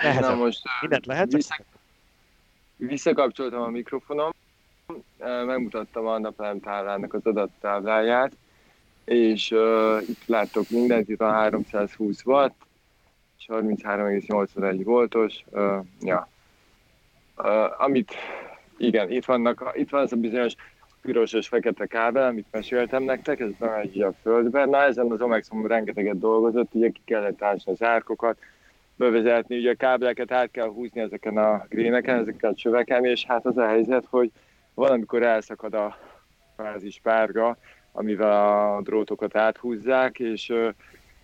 Nehezen. 0.01 0.29
Na 0.29 0.35
most 0.35 0.61
mindent 0.81 1.05
lehet, 1.05 1.31
vissza... 1.31 1.57
visszakapcsoltam 2.75 3.61
a 3.61 3.69
mikrofonom, 3.69 4.31
megmutattam 5.45 6.05
a 6.05 6.19
napelem 6.19 6.59
az 7.09 7.25
adattábláját, 7.25 8.31
és 9.05 9.51
uh, 9.51 10.09
itt 10.09 10.25
láttok 10.25 10.69
mindent, 10.69 11.09
itt 11.09 11.21
a 11.21 11.31
320 11.31 12.25
watt, 12.25 12.64
és 13.47 13.53
33,81 13.53 14.81
voltos, 14.83 15.43
uh, 15.51 15.77
ja. 16.01 16.29
Uh, 17.37 17.81
amit, 17.81 18.13
igen, 18.77 19.11
itt, 19.11 19.25
vannak, 19.25 19.71
itt 19.75 19.89
van 19.89 20.01
az 20.01 20.11
a 20.11 20.15
bizonyos 20.15 20.53
piros 21.01 21.33
és 21.33 21.47
fekete 21.47 21.85
kábel, 21.85 22.27
amit 22.27 22.47
meséltem 22.51 23.03
nektek, 23.03 23.39
ez 23.39 23.51
bemegy 23.59 24.01
a 24.01 24.13
földbe. 24.21 24.65
Na 24.65 24.83
ezen 24.83 25.11
az 25.11 25.21
Omexom 25.21 25.67
rengeteget 25.67 26.19
dolgozott, 26.19 26.73
ugye 26.73 26.89
ki 26.89 27.01
kellett 27.05 27.43
ásni 27.43 27.71
az 27.71 27.83
árkokat, 27.83 28.37
bevezetni, 28.95 29.57
ugye 29.57 29.71
a 29.71 29.75
kábeleket 29.75 30.31
át 30.31 30.51
kell 30.51 30.67
húzni 30.67 31.01
ezeken 31.01 31.37
a 31.37 31.65
gréneken, 31.69 32.19
ezeken 32.19 32.51
a 32.51 32.55
csöveken, 32.55 33.05
és 33.05 33.25
hát 33.25 33.45
az 33.45 33.57
a 33.57 33.67
helyzet, 33.67 34.05
hogy 34.09 34.31
valamikor 34.73 35.23
elszakad 35.23 35.73
a 35.73 35.97
fázis 36.55 36.99
párga, 37.03 37.57
amivel 37.91 38.31
a 38.75 38.81
drótokat 38.81 39.35
áthúzzák, 39.35 40.19
és 40.19 40.53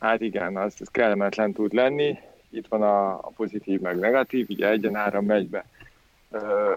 hát 0.02 0.22
igen, 0.22 0.58
az, 0.58 0.76
az 0.80 0.88
kellemetlen 0.88 1.54
tud 1.54 1.74
lenni. 1.74 2.18
Itt 2.50 2.68
van 2.68 2.82
a, 2.82 3.14
a 3.14 3.32
pozitív 3.36 3.80
meg 3.80 4.00
negatív, 4.00 4.48
ugye 4.50 4.70
egyenára 4.70 5.22
megy 5.22 5.50
be 5.50 5.66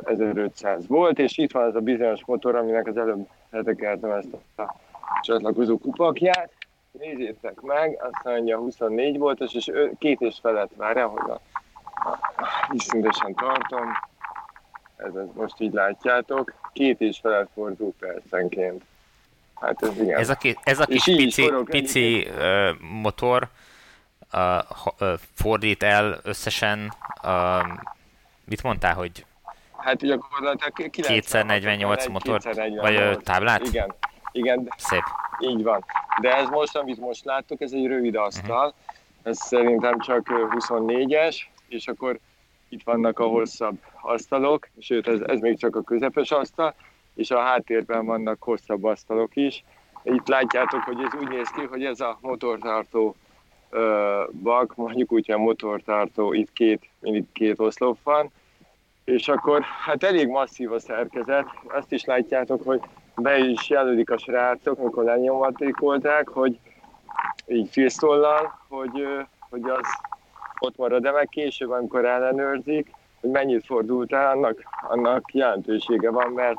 1500 0.05 0.87
volt, 0.87 1.19
és 1.19 1.39
itt 1.39 1.53
van 1.53 1.69
ez 1.69 1.75
a 1.75 1.81
bizonyos 1.81 2.25
motor, 2.25 2.55
aminek 2.55 2.87
az 2.87 2.97
előbb 2.97 3.29
letekertem 3.51 4.11
ezt 4.11 4.37
a 4.57 4.75
csatlakozó 5.23 5.79
kupakját. 5.79 6.53
Nézzétek 6.91 7.61
meg, 7.61 7.99
azt 8.03 8.25
mondja 8.25 8.59
24 8.59 9.19
voltos, 9.19 9.55
és 9.55 9.71
két 9.99 10.21
és 10.21 10.39
felett 10.41 10.71
várja, 10.77 11.07
hogy 11.07 11.31
a, 11.31 11.41
a, 12.09 12.19
tartom. 13.35 13.93
Ez 14.97 15.13
most 15.35 15.61
így 15.61 15.73
látjátok. 15.73 16.55
Két 16.73 17.01
és 17.01 17.19
felett 17.19 17.51
fordul 17.55 17.93
percenként. 17.99 18.85
Hát 19.61 19.83
ez 19.83 19.99
igen. 19.99 20.19
Ez 20.19 20.29
a, 20.29 20.35
ki, 20.35 20.57
ez 20.63 20.79
a 20.81 20.85
kis 20.85 21.05
pici, 21.05 21.43
forog, 21.43 21.69
pici 21.71 22.29
uh, 22.29 22.81
motor 22.81 23.49
uh, 24.33 24.41
uh, 25.01 25.13
fordít 25.35 25.83
el 25.83 26.21
összesen, 26.23 26.93
uh, 27.23 27.69
mit 28.45 28.63
mondtál, 28.63 28.95
hogy 28.95 29.25
Hát 29.85 29.97
gyakorlatilag 29.97 30.91
248 30.91 32.07
motor, 32.07 32.41
vagy 32.81 33.19
táblát? 33.19 33.67
Igen, 33.67 33.95
igen. 34.33 34.69
Szép. 34.77 35.03
Így 35.39 35.63
van. 35.63 35.85
De 36.21 36.37
ez 36.37 36.49
most, 36.49 36.77
amit 36.77 36.99
most 36.99 37.25
láttuk, 37.25 37.61
ez 37.61 37.73
egy 37.73 37.87
rövid 37.87 38.17
asztal. 38.17 38.67
Uh-huh. 38.67 38.75
Ez 39.23 39.39
szerintem 39.39 39.99
csak 39.99 40.23
24-es, 40.31 41.37
és 41.69 41.89
akkor 41.89 42.19
itt 42.69 42.83
vannak 42.85 43.19
a 43.19 43.25
hosszabb 43.25 43.79
asztalok, 44.01 44.69
sőt 44.79 45.09
ez, 45.09 45.21
ez 45.21 45.41
még 45.41 45.59
csak 45.59 45.77
a 45.77 45.83
közepes 45.83 46.31
asztal, 46.31 46.75
és 47.15 47.31
a 47.31 47.41
háttérben 47.41 48.07
vannak 48.07 48.43
hosszabb 48.43 48.85
asztalok 48.85 49.37
is. 49.37 49.65
Itt 50.03 50.29
látjátok, 50.29 50.83
hogy 50.83 51.01
ez 51.05 51.21
úgy 51.21 51.29
néz 51.29 51.49
ki, 51.49 51.63
hogy 51.63 51.85
ez 51.85 52.01
a 52.01 52.19
motortartó 52.21 53.15
bak, 54.43 54.75
mondjuk 54.77 55.13
úgy, 55.13 55.31
a 55.31 55.39
motortartó, 55.39 56.33
itt 56.33 56.53
két, 56.53 56.89
mindig 57.01 57.25
két 57.33 57.61
oszlop 57.61 57.99
van, 58.03 58.31
és 59.05 59.29
akkor 59.29 59.63
hát 59.63 60.03
elég 60.03 60.29
masszív 60.29 60.73
a 60.73 60.79
szerkezet, 60.79 61.47
azt 61.69 61.93
is 61.93 62.05
látjátok, 62.05 62.65
hogy 62.65 62.81
be 63.17 63.39
is 63.39 63.69
jelölik 63.69 64.11
a 64.11 64.19
srácok, 64.19 64.83
mikor 64.83 65.05
lenyomatékolták, 65.05 66.29
hogy 66.29 66.59
így 67.47 67.69
filztollal, 67.71 68.59
hogy, 68.69 69.07
hogy 69.51 69.63
az 69.63 69.87
ott 70.59 70.77
marad, 70.77 71.03
de 71.03 71.11
meg 71.11 71.29
később, 71.29 71.71
amikor 71.71 72.05
ellenőrzik, 72.05 72.91
hogy 73.21 73.31
mennyit 73.31 73.65
fordult 73.65 74.13
el, 74.13 74.31
annak, 74.31 74.63
annak 74.89 75.33
jelentősége 75.33 76.11
van, 76.11 76.33
mert, 76.33 76.57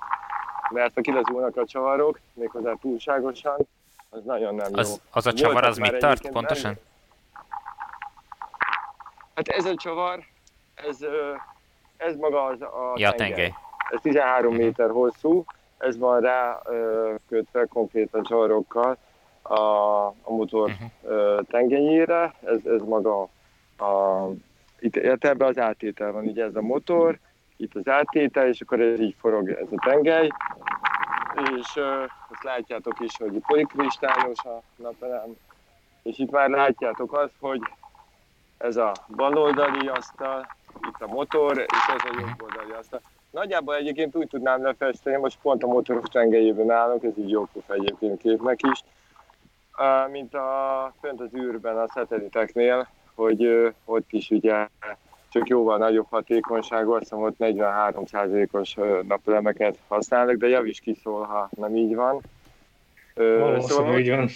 mert 0.70 0.94
ha 0.94 1.02
kilazulnak 1.02 1.58
a 1.58 1.66
csavarok, 1.66 2.20
méghozzá 2.34 2.74
túlságosan, 2.82 3.58
az 4.10 4.24
nagyon 4.24 4.56
nem 4.56 4.72
az, 4.74 4.90
jó. 4.90 4.96
Az 5.12 5.26
a 5.26 5.34
csavar, 5.34 5.64
az 5.64 5.78
mit 5.78 5.98
tart 5.98 6.30
pontosan? 6.30 6.72
Nem, 6.72 6.94
Hát 9.36 9.48
ez 9.48 9.66
a 9.66 9.76
csavar, 9.76 10.24
ez, 10.76 11.00
ez 11.98 12.16
maga 12.16 12.44
az 12.44 12.62
a 12.62 12.94
ja, 12.96 13.12
tengely. 13.12 13.36
tengely. 13.36 13.54
Ez 13.90 14.00
13 14.02 14.52
uh-huh. 14.52 14.66
méter 14.66 14.90
hosszú, 14.90 15.46
ez 15.78 15.98
van 15.98 16.22
rá 16.22 16.62
kötve 17.28 17.66
konkrétan 17.66 18.24
csavarokkal 18.24 18.98
a, 19.42 19.60
a 20.06 20.14
motor 20.28 20.70
uh-huh. 20.70 21.46
tengelyére, 21.48 22.34
ez, 22.44 22.66
ez 22.66 22.82
maga 22.82 23.22
a, 23.78 24.28
itt, 24.80 24.96
itt 24.96 25.26
ebben 25.26 25.48
az 25.48 25.58
átétel 25.58 26.12
van, 26.12 26.26
ugye 26.26 26.44
ez 26.44 26.56
a 26.56 26.62
motor, 26.62 27.20
itt 27.58 27.76
az 27.76 27.88
átétel, 27.88 28.48
és 28.48 28.62
akkor 28.62 28.80
ez 28.80 29.00
így 29.00 29.16
forog 29.20 29.50
ez 29.50 29.68
a 29.72 29.84
tengely, 29.86 30.30
és 31.58 31.80
azt 32.30 32.44
látjátok 32.44 33.00
is, 33.00 33.18
hogy 33.18 33.42
polikristályos 33.48 34.40
a 34.44 34.62
napelem, 34.76 35.36
és 36.04 36.18
itt 36.18 36.32
már 36.32 36.50
látjátok 36.50 37.14
azt, 37.18 37.34
hogy 37.40 37.60
ez 38.58 38.78
a 38.78 38.92
baloldali 39.16 39.88
asztal, 39.88 40.48
itt 40.88 41.02
a 41.02 41.08
motor, 41.08 41.58
és 41.58 41.94
ez 41.96 42.12
a 42.12 42.20
jobb 42.20 42.42
oldali 42.42 42.72
asztal. 42.72 43.02
Nagyjából 43.32 43.76
egyébként 43.76 44.16
úgy 44.16 44.28
tudnám 44.28 44.64
lefesteni, 44.64 45.16
most 45.16 45.38
pont 45.42 45.64
a 45.64 45.68
motorok 45.68 46.10
tengelyében 46.10 46.72
állok, 46.72 47.04
ez 47.04 47.18
így 47.18 47.30
jó 47.30 47.48
pofa 47.54 47.74
egyébként 47.74 48.22
képnek 48.22 48.60
is, 48.72 48.84
mint 50.12 50.34
a, 50.34 50.94
fönt 51.02 51.22
az 51.22 51.34
űrben 51.36 51.78
a 51.78 51.88
szateliteknél, 51.88 52.88
hogy 53.16 53.74
ott 53.86 54.12
is 54.12 54.30
ugye 54.30 54.68
csak 55.36 55.48
jóval 55.48 55.78
nagyobb 55.78 56.08
hatékonyságú, 56.10 56.92
azt 56.92 57.02
hiszem 57.02 57.22
ott 57.22 57.36
43%-os 57.40 58.76
napelemeket 59.08 59.78
használnak, 59.88 60.36
de 60.36 60.48
javíts 60.48 60.80
ki 60.80 60.98
szól, 61.04 61.24
ha 61.26 61.50
nem 61.58 61.76
így 61.76 61.96
van. 61.96 62.22
Valószínűleg 63.16 63.62
szóval, 63.62 64.00
így 64.00 64.10
van 64.10 64.30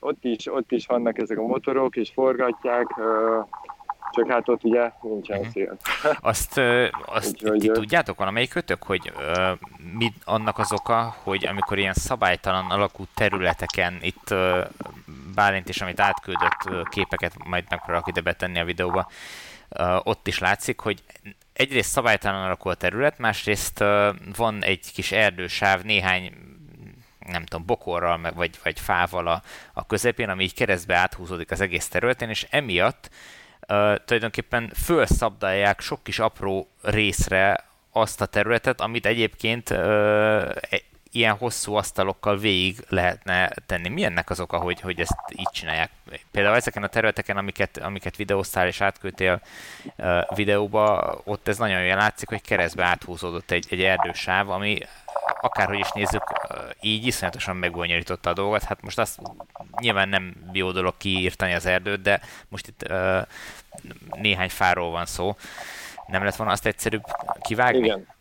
ott 0.00 0.24
is, 0.24 0.52
ott 0.52 0.72
is 0.72 0.86
vannak 0.86 1.18
ezek 1.18 1.38
a 1.38 1.46
motorok, 1.46 1.96
és 1.96 2.10
forgatják, 2.14 2.86
csak 4.10 4.28
hát 4.28 4.48
ott 4.48 4.64
ugye 4.64 4.90
nincsen 5.02 5.38
uh-huh. 5.38 5.52
szél. 5.52 5.76
Azt, 6.20 6.60
azt 7.04 7.48
Úgy, 7.48 7.58
ti 7.58 7.68
tudjátok 7.68 8.18
valamelyik 8.18 8.50
kötök, 8.50 8.82
hogy 8.82 9.12
uh, 9.16 9.58
mi 9.98 10.12
annak 10.24 10.58
az 10.58 10.72
oka, 10.72 11.14
hogy 11.22 11.46
amikor 11.46 11.78
ilyen 11.78 11.94
szabálytalan 11.94 12.70
alakú 12.70 13.04
területeken 13.14 13.98
itt 14.00 14.34
Bálint 15.34 15.68
is, 15.68 15.80
amit 15.80 16.00
átküldött 16.00 16.88
képeket, 16.90 17.32
majd 17.44 17.64
megpróbálok 17.68 18.08
ide 18.08 18.20
betenni 18.20 18.58
a 18.58 18.64
videóba, 18.64 19.08
ott 20.02 20.26
is 20.26 20.38
látszik, 20.38 20.80
hogy 20.80 21.02
egyrészt 21.52 21.90
szabálytalan 21.90 22.44
alakú 22.44 22.68
a 22.68 22.74
terület, 22.74 23.18
másrészt 23.18 23.78
van 24.36 24.64
egy 24.64 24.92
kis 24.92 25.12
erdősáv, 25.12 25.82
néhány 25.82 26.32
nem 27.30 27.44
tudom, 27.44 27.66
bokorral 27.66 28.30
vagy, 28.34 28.58
vagy 28.62 28.80
fával 28.80 29.26
a, 29.26 29.42
a 29.72 29.86
közepén, 29.86 30.28
ami 30.28 30.42
így 30.42 30.54
keresztbe 30.54 30.96
áthúzódik 30.96 31.50
az 31.50 31.60
egész 31.60 31.88
területen, 31.88 32.28
és 32.28 32.46
emiatt 32.50 33.10
uh, 33.60 33.96
tulajdonképpen 34.04 34.72
fölszabdalják 34.84 35.80
sok 35.80 36.02
kis 36.02 36.18
apró 36.18 36.68
részre 36.82 37.64
azt 37.92 38.20
a 38.20 38.26
területet, 38.26 38.80
amit 38.80 39.06
egyébként 39.06 39.70
uh, 39.70 40.50
ilyen 41.12 41.36
hosszú 41.36 41.74
asztalokkal 41.74 42.38
végig 42.38 42.84
lehetne 42.88 43.48
tenni. 43.66 43.88
Mi 43.88 44.04
ennek 44.04 44.30
az 44.30 44.40
oka, 44.40 44.58
hogy, 44.58 44.80
hogy 44.80 45.00
ezt 45.00 45.16
így 45.36 45.50
csinálják? 45.52 45.90
Például 46.30 46.56
ezeken 46.56 46.82
a 46.82 46.88
területeken, 46.88 47.36
amiket, 47.36 47.76
amiket 47.76 48.16
videóztál 48.16 48.66
és 48.66 48.80
átküldtél 48.80 49.40
videóba, 50.34 51.14
ott 51.24 51.48
ez 51.48 51.58
nagyon 51.58 51.82
jól 51.82 51.96
látszik, 51.96 52.28
hogy 52.28 52.42
keresztbe 52.42 52.84
áthúzódott 52.84 53.50
egy, 53.50 53.66
egy 53.70 53.82
erdősáv, 53.82 54.50
ami 54.50 54.78
akárhogy 55.40 55.78
is 55.78 55.90
nézzük, 55.90 56.22
így 56.80 57.06
iszonyatosan 57.06 57.56
megbonyolította 57.56 58.30
a 58.30 58.34
dolgot. 58.34 58.62
Hát 58.62 58.82
most 58.82 58.98
azt 58.98 59.20
nyilván 59.80 60.08
nem 60.08 60.34
jó 60.52 60.70
dolog 60.70 60.96
kiírtani 60.96 61.54
az 61.54 61.66
erdőt, 61.66 62.02
de 62.02 62.20
most 62.48 62.66
itt 62.66 62.92
néhány 64.10 64.48
fáról 64.48 64.90
van 64.90 65.06
szó. 65.06 65.36
Nem 66.06 66.24
lett 66.24 66.36
volna 66.36 66.52
azt 66.52 66.66
egyszerűbb 66.66 67.04
kivágni? 67.40 67.78
Igen. 67.78 68.18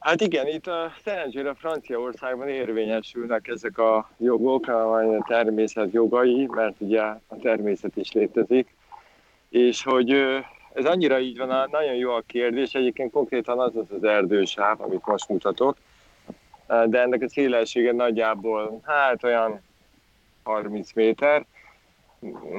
Hát 0.00 0.20
igen, 0.20 0.46
itt 0.46 0.66
a 0.66 0.92
szerencsére 1.04 1.54
Franciaországban 1.54 2.48
érvényesülnek 2.48 3.48
ezek 3.48 3.78
a 3.78 4.10
jogok, 4.18 4.68
a 4.68 5.24
természet 5.28 5.92
jogai, 5.92 6.46
mert 6.46 6.74
ugye 6.78 7.00
a 7.02 7.36
természet 7.42 7.96
is 7.96 8.12
létezik, 8.12 8.74
és 9.48 9.82
hogy 9.82 10.10
ez 10.72 10.84
annyira 10.84 11.18
így 11.18 11.38
van, 11.38 11.68
nagyon 11.70 11.94
jó 11.94 12.10
a 12.10 12.22
kérdés, 12.26 12.72
egyébként 12.72 13.12
konkrétan 13.12 13.58
az 13.58 13.76
az 13.76 13.86
az 13.96 14.04
erdősáv, 14.04 14.80
amit 14.80 15.06
most 15.06 15.28
mutatok, 15.28 15.76
de 16.66 17.00
ennek 17.00 17.22
a 17.22 17.28
szélessége 17.28 17.92
nagyjából 17.92 18.80
hát 18.82 19.24
olyan 19.24 19.60
30 20.42 20.92
méter, 20.92 21.44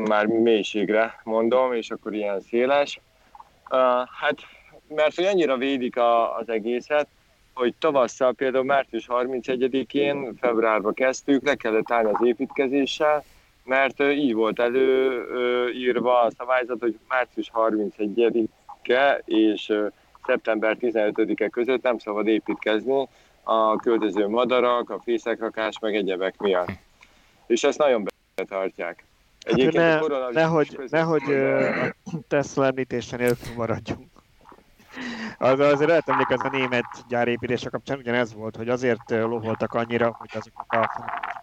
már 0.07 0.25
mélységre 0.25 1.21
mondom, 1.23 1.73
és 1.73 1.91
akkor 1.91 2.13
ilyen 2.13 2.41
széles. 2.41 2.99
Hát, 4.19 4.35
mert 4.87 5.15
hogy 5.15 5.25
annyira 5.25 5.57
védik 5.57 5.97
a, 5.97 6.37
az 6.37 6.49
egészet, 6.49 7.07
hogy 7.53 7.73
tavasszal 7.79 8.33
például 8.33 8.63
március 8.63 9.07
31-én, 9.09 10.35
februárba 10.39 10.91
kezdtük, 10.91 11.45
le 11.45 11.55
kellett 11.55 11.91
állni 11.91 12.09
az 12.09 12.25
építkezéssel, 12.27 13.23
mert 13.63 13.99
így 13.99 14.33
volt 14.33 14.59
előírva 14.59 16.21
a 16.21 16.31
szabályzat, 16.37 16.79
hogy 16.79 16.99
március 17.07 17.51
31-e 17.53 19.21
és 19.25 19.73
szeptember 20.25 20.77
15-e 20.79 21.49
között 21.49 21.81
nem 21.81 21.97
szabad 21.97 22.27
építkezni 22.27 23.07
a 23.43 23.75
költöző 23.75 24.27
madarak, 24.27 24.89
a 24.89 24.99
fészekrakás, 25.03 25.79
meg 25.79 25.95
egyebek 25.95 26.37
miatt. 26.37 26.69
És 27.47 27.63
ezt 27.63 27.77
nagyon 27.77 28.05
betartják. 28.35 29.05
Hát, 29.45 29.53
Egyébként 29.53 29.83
hát 29.83 30.07
ne, 30.07 30.41
nehogy, 30.41 30.79
nehogy 30.89 31.33
a 31.33 32.19
Tesla 32.27 32.65
említése 32.65 33.17
nélkül 33.17 33.53
maradjunk. 33.55 34.10
Az, 35.41 35.59
azért 35.59 35.89
lehet 35.89 36.09
emlékezni 36.09 36.47
a 36.47 36.51
német 36.51 36.85
gyárépítése 37.07 37.69
kapcsán 37.69 37.97
ugyanez 37.97 38.33
volt, 38.33 38.55
hogy 38.55 38.69
azért 38.69 39.09
loholtak 39.09 39.73
annyira, 39.73 40.15
hogy 40.19 40.29
azokat 40.33 40.65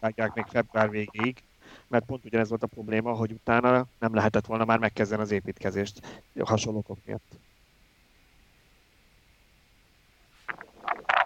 a 0.01 0.31
még 0.35 0.45
február 0.51 0.91
végéig, 0.91 1.43
mert 1.89 2.05
pont 2.05 2.25
ugyanez 2.25 2.49
volt 2.49 2.63
a 2.63 2.67
probléma, 2.67 3.13
hogy 3.13 3.33
utána 3.33 3.85
nem 3.99 4.15
lehetett 4.15 4.47
volna 4.47 4.65
már 4.65 4.79
megkezdeni 4.79 5.23
az 5.23 5.31
építkezést 5.31 6.25
hasonlókok 6.45 6.99
miatt. 7.05 7.31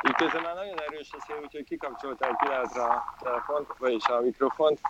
Itt 0.02 0.16
közben 0.16 0.42
már 0.42 0.54
nagyon 0.54 0.80
erős 0.80 1.08
a 1.12 1.24
szél, 1.26 1.36
úgyhogy 1.42 1.64
kikapcsolta 1.64 2.26
egy 2.26 2.36
pillanatra 2.36 2.84
a 2.84 3.16
telefont, 3.22 3.66
vagyis 3.78 4.06
a 4.06 4.20
mikrofont. 4.20 4.80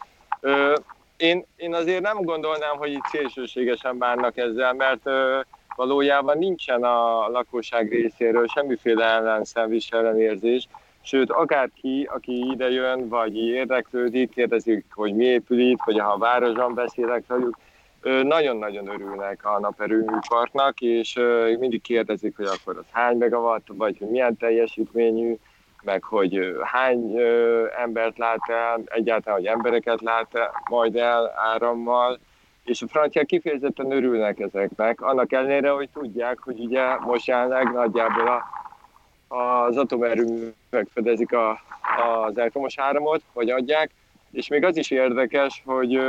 Ö, 0.40 0.74
én, 1.16 1.46
én 1.56 1.74
azért 1.74 2.02
nem 2.02 2.22
gondolnám, 2.22 2.76
hogy 2.76 2.92
itt 2.92 3.04
szélsőségesen 3.04 3.98
bánnak 3.98 4.36
ezzel, 4.36 4.72
mert 4.72 5.06
ö, 5.06 5.40
valójában 5.76 6.38
nincsen 6.38 6.82
a 6.82 7.28
lakosság 7.28 7.88
részéről 7.90 8.46
semmiféle 8.46 9.04
ellenszenvis 9.04 9.88
ellenérzés, 9.88 10.68
Sőt, 11.04 11.30
akárki, 11.30 12.08
aki 12.12 12.50
ide 12.52 12.70
jön, 12.70 13.08
vagy 13.08 13.36
érdeklődik, 13.36 14.30
kérdezik, 14.30 14.84
hogy 14.94 15.14
mi 15.14 15.24
épül 15.24 15.60
itt, 15.60 15.80
vagy 15.84 15.98
ha 15.98 16.08
a 16.08 16.18
városban 16.18 16.74
beszélek 16.74 17.24
velük, 17.26 17.56
nagyon-nagyon 18.22 18.88
örülnek 18.88 19.44
a 19.44 19.58
naperőműparknak, 19.60 20.80
és 20.80 21.18
mindig 21.58 21.82
kérdezik, 21.82 22.36
hogy 22.36 22.46
akkor 22.46 22.76
az 22.76 22.84
hány 22.90 23.16
megawatt, 23.16 23.66
vagy 23.66 23.98
hogy 23.98 24.08
milyen 24.08 24.36
teljesítményű, 24.36 25.36
meg 25.82 26.02
hogy 26.02 26.56
hány 26.62 27.16
embert 27.82 28.18
lát 28.18 28.48
el, 28.48 28.82
egyáltalán, 28.84 29.38
hogy 29.38 29.48
embereket 29.48 30.00
lát 30.00 30.34
el, 30.34 30.50
majd 30.70 30.96
el 30.96 31.32
árammal, 31.52 32.18
és 32.64 32.82
a 32.82 32.88
franciák 32.88 33.26
kifejezetten 33.26 33.90
örülnek 33.90 34.38
ezeknek, 34.38 35.00
annak 35.00 35.32
ellenére, 35.32 35.70
hogy 35.70 35.88
tudják, 35.92 36.38
hogy 36.38 36.60
ugye 36.60 36.98
most 36.98 37.26
jelenleg 37.26 37.72
nagyjából 37.72 38.26
a, 38.28 39.36
az 39.36 39.76
atomerőművek 39.76 40.86
fedezik 40.92 41.32
a, 41.32 41.50
az 42.24 42.38
elektromos 42.38 42.78
áramot, 42.78 43.22
vagy 43.32 43.50
adják, 43.50 43.90
és 44.30 44.48
még 44.48 44.64
az 44.64 44.76
is 44.76 44.90
érdekes, 44.90 45.62
hogy 45.64 46.00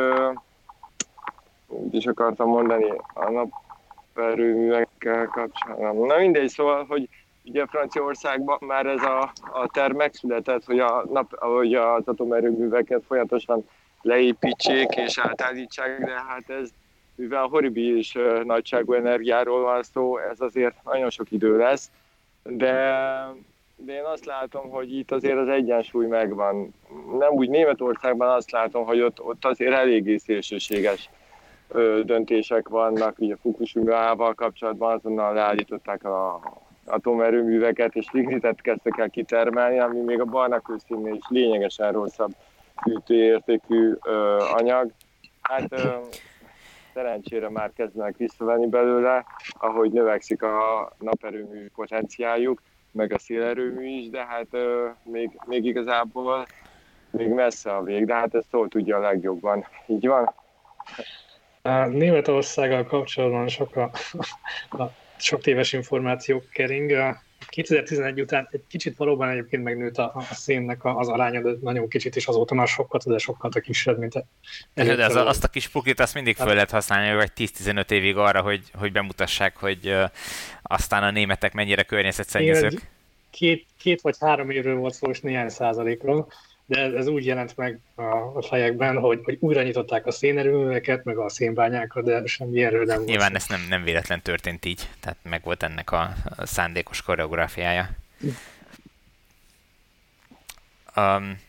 úgy 1.68 1.96
is 1.96 2.06
akartam 2.06 2.50
mondani 2.50 2.92
a 3.14 3.30
naperőművekkel 3.30 5.26
kapcsolatban. 5.26 6.08
Na 6.08 6.18
mindegy, 6.18 6.50
szóval, 6.50 6.86
hogy 6.86 7.10
ugye 7.46 7.66
Franciaországban 7.66 8.58
már 8.62 8.86
ez 8.86 9.04
a, 9.04 9.32
a 9.52 9.68
terv 9.68 9.96
megszületett, 9.96 10.66
hogy, 10.66 10.80
a 10.80 11.06
nap, 11.12 11.36
hogy 11.40 11.74
az 11.74 12.04
atomerőműveket 12.06 13.04
folyamatosan 13.08 13.66
leépítsék 14.04 14.90
és 14.96 15.18
átállítsák, 15.18 16.04
de 16.04 16.24
hát 16.28 16.50
ez, 16.50 16.70
mivel 17.16 17.46
horribilis 17.46 18.18
nagyságú 18.44 18.94
energiáról 18.94 19.62
van 19.62 19.84
szó, 19.84 20.18
ez 20.18 20.42
azért 20.42 20.76
nagyon 20.84 21.10
sok 21.10 21.32
idő 21.32 21.58
lesz, 21.58 21.92
de, 22.44 22.74
de 23.76 23.94
én 23.94 24.04
azt 24.04 24.26
látom, 24.26 24.70
hogy 24.70 24.98
itt 24.98 25.12
azért 25.12 25.38
az 25.38 25.48
egyensúly 25.48 26.06
megvan. 26.06 26.74
Nem 27.20 27.32
úgy 27.32 27.50
Németországban 27.50 28.30
azt 28.30 28.52
látom, 28.52 28.86
hogy 28.86 29.02
ott, 29.02 29.22
ott 29.22 29.46
azért 29.46 29.74
eléggé 29.74 30.18
szélsőséges 30.18 31.10
döntések 32.04 32.70
vannak, 32.70 33.20
ugye 33.20 33.36
Fukushima-val 33.42 34.34
kapcsolatban 34.34 34.94
azonnal 34.94 35.34
leállították 35.34 36.04
a 36.04 36.42
atomerőműveket, 36.86 37.96
és 37.96 38.06
lignitet 38.12 38.62
kezdtek 38.62 38.98
el 38.98 39.10
kitermelni, 39.10 39.80
ami 39.80 40.00
még 40.00 40.20
a 40.20 40.26
barna 40.26 40.62
is 40.88 41.22
lényegesen 41.30 41.92
rosszabb 41.92 42.32
fűtőértékű 42.82 43.94
anyag. 44.54 44.92
Hát 45.42 45.72
ö, 45.72 45.98
szerencsére 46.94 47.50
már 47.50 47.72
kezdenek 47.76 48.18
visszavenni 48.18 48.68
belőle, 48.68 49.26
ahogy 49.52 49.92
növekszik 49.92 50.42
a 50.42 50.92
naperőmű 51.00 51.70
potenciáljuk, 51.76 52.62
meg 52.92 53.14
a 53.14 53.20
szélerőmű 53.20 53.86
is, 53.86 54.10
de 54.10 54.26
hát 54.26 54.48
ö, 54.52 54.90
még, 55.04 55.40
még 55.46 55.66
igazából 55.66 56.46
még 57.10 57.28
messze 57.28 57.76
a 57.76 57.84
vég, 57.84 58.06
de 58.06 58.14
hát 58.14 58.36
ezt 58.36 58.48
szól 58.50 58.68
tudja 58.68 58.98
a 58.98 59.00
legjobban. 59.00 59.66
Így 59.86 60.08
van? 60.08 60.34
Németországgal 61.90 62.84
kapcsolatban 62.84 63.48
sok, 63.48 63.76
a, 63.76 63.92
a, 64.82 64.92
sok 65.18 65.42
téves 65.42 65.74
információk 65.74 66.50
kering. 66.50 66.92
2011 67.48 68.22
után 68.22 68.48
egy 68.52 68.64
kicsit 68.68 68.98
valóban 68.98 69.30
egyébként 69.30 69.64
megnőtt 69.64 69.98
a, 69.98 70.12
a 70.16 70.34
szénnek 70.34 70.86
az 70.86 71.08
aránya, 71.08 71.42
de 71.42 71.52
nagyon 71.62 71.88
kicsit, 71.88 72.16
és 72.16 72.28
azóta 72.28 72.54
már 72.54 72.68
sokkal, 72.68 73.02
de 73.06 73.18
sokkal 73.18 73.52
a 73.54 73.60
kisebb, 73.60 73.98
mint 73.98 74.14
de 74.74 74.98
ez 74.98 75.16
a, 75.16 75.28
azt 75.28 75.44
a 75.44 75.48
kis 75.48 75.68
pukit 75.68 76.00
azt 76.00 76.14
mindig 76.14 76.36
föl 76.36 76.54
lehet 76.54 76.72
használni, 76.72 77.16
vagy 77.16 77.32
10-15 77.38 77.92
évig 77.92 78.18
arra, 78.18 78.42
hogy, 78.42 78.62
hogy 78.74 78.92
bemutassák, 78.92 79.58
hogy 79.58 79.88
uh, 79.88 80.04
aztán 80.62 81.04
a 81.04 81.12
németek 81.12 81.54
mennyire 81.54 81.84
környezetszennyezők. 81.84 82.92
Két, 83.30 83.66
két 83.80 84.02
vagy 84.02 84.16
három 84.20 84.50
évről 84.50 84.76
volt 84.76 84.94
szó, 84.94 85.10
és 85.10 85.20
néhány 85.20 85.50
százalékról 85.50 86.28
de 86.66 86.80
ez, 86.80 87.08
úgy 87.08 87.26
jelent 87.26 87.58
meg 87.58 87.80
a, 87.96 88.04
a 88.34 88.42
fejekben, 88.42 88.98
hogy, 88.98 89.20
hogy 89.24 89.38
újra 89.40 89.62
nyitották 89.62 90.06
a 90.06 90.12
szénerőműveket, 90.12 91.04
meg 91.04 91.18
a 91.18 91.30
szénbányákat, 91.30 92.04
de 92.04 92.26
semmi 92.26 92.64
erről 92.64 92.86
nem 92.86 93.04
Nyilván 93.04 93.32
volt. 93.32 93.42
ez 93.42 93.48
nem, 93.48 93.66
nem 93.70 93.84
véletlen 93.84 94.22
történt 94.22 94.66
így, 94.66 94.90
tehát 95.00 95.18
meg 95.22 95.42
volt 95.44 95.64
ennek 95.64 95.92
a, 95.92 96.14
a 96.36 96.46
szándékos 96.46 97.02
koreográfiája. 97.02 97.90
Um, 100.96 101.40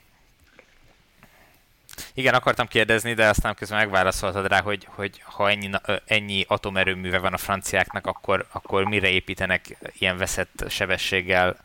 igen, 2.14 2.34
akartam 2.34 2.66
kérdezni, 2.66 3.14
de 3.14 3.28
aztán 3.28 3.54
közben 3.54 3.78
megválaszoltad 3.78 4.46
rá, 4.46 4.60
hogy, 4.60 4.86
hogy 4.90 5.20
ha 5.24 5.50
ennyi, 5.50 5.70
ennyi 6.06 6.44
atomerőműve 6.48 7.18
van 7.18 7.32
a 7.32 7.36
franciáknak, 7.36 8.06
akkor, 8.06 8.46
akkor 8.52 8.84
mire 8.84 9.08
építenek 9.08 9.76
ilyen 9.98 10.16
veszett 10.16 10.64
sebességgel 10.68 11.56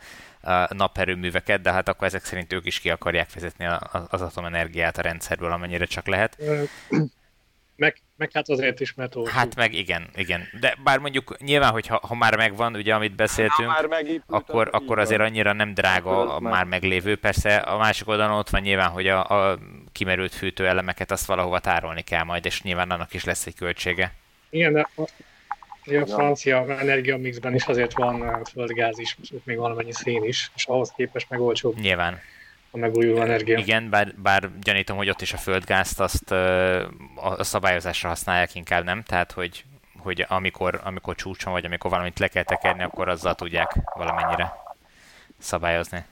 naperőműveket, 0.70 1.62
de 1.62 1.72
hát 1.72 1.88
akkor 1.88 2.08
ezek 2.08 2.24
szerint 2.24 2.54
ők 2.54 2.66
is 2.66 2.80
ki 2.80 2.90
akarják 2.90 3.34
vezetni 3.34 3.66
az 4.10 4.22
atomenergiát 4.22 4.98
a 4.98 5.02
rendszerből, 5.02 5.52
amennyire 5.52 5.86
csak 5.86 6.08
lehet. 6.08 6.38
Meg, 7.76 8.02
meg 8.16 8.32
hát 8.34 8.50
azért 8.50 8.80
is, 8.80 8.94
mert 8.94 9.16
olcsó. 9.16 9.32
Hát 9.32 9.56
meg 9.56 9.74
igen, 9.74 10.10
igen. 10.16 10.48
De 10.60 10.76
bár 10.84 11.00
mondjuk 11.00 11.38
nyilván, 11.40 11.72
hogy 11.72 11.88
ha, 11.88 12.00
ha 12.08 12.16
már 12.16 12.38
megvan, 12.38 12.76
ugye 12.76 12.94
amit 12.94 13.16
beszéltünk, 13.16 13.70
ha 13.70 13.88
már 13.88 14.06
akkor, 14.28 14.70
akkor 14.72 15.00
azért 15.00 15.22
annyira 15.22 15.54
nem 15.54 15.74
drága 15.74 16.36
a 16.36 16.40
már 16.40 16.66
meglévő. 16.66 17.16
Persze 17.16 17.56
a 17.56 17.78
másik 17.78 18.08
oldalon 18.08 18.38
ott 18.38 18.50
van 18.50 18.62
nyilván, 18.62 18.90
hogy 18.90 19.08
a, 19.08 19.50
a 19.52 19.60
kimerült 19.92 20.34
fűtőelemeket 20.34 21.12
azt 21.12 21.26
valahova 21.26 21.60
tárolni 21.60 22.02
kell 22.02 22.24
majd, 22.24 22.46
és 22.46 22.62
nyilván 22.62 22.92
annak 22.92 23.14
is 23.14 23.24
lesz 23.24 23.46
egy 23.46 23.56
költsége. 23.56 24.14
Igen, 24.50 24.74
de 24.74 24.90
a 25.86 26.06
francia 26.06 26.80
energiamixben 26.80 27.56
is 27.56 27.66
azért 27.66 27.94
van 27.94 28.44
földgáz 28.44 29.00
is, 29.00 29.18
még 29.44 29.58
valamennyi 29.58 29.94
szén 29.94 30.24
is, 30.24 30.52
és 30.56 30.66
ahhoz 30.66 30.92
képest 30.96 31.30
meg 31.30 31.40
olcsóbb. 31.40 31.80
Nyilván. 31.80 32.20
A 32.72 32.78
megújuló 32.78 33.22
energia. 33.22 33.58
Igen, 33.58 33.90
bár, 33.90 34.14
bár 34.16 34.50
gyanítom, 34.62 34.98
hogy 34.98 35.10
ott 35.10 35.22
is 35.22 35.34
a 35.34 35.38
földgázt 35.38 36.00
azt 36.00 36.32
a 37.16 37.44
szabályozásra 37.44 38.10
használják 38.10 38.56
inkább, 38.56 38.84
nem? 38.84 39.04
Tehát, 39.04 39.32
hogy, 39.32 39.64
hogy 39.98 40.26
amikor, 40.28 40.82
amikor 40.84 41.16
csúcson 41.16 41.54
vagy 41.54 41.66
amikor 41.66 41.92
valamit 41.92 42.20
le 42.20 42.28
kell 42.28 42.44
tekerni, 42.44 42.84
akkor 42.84 43.10
azzal 43.10 43.36
tudják 43.36 43.76
valamennyire 43.96 44.54
szabályozni. 45.38 46.06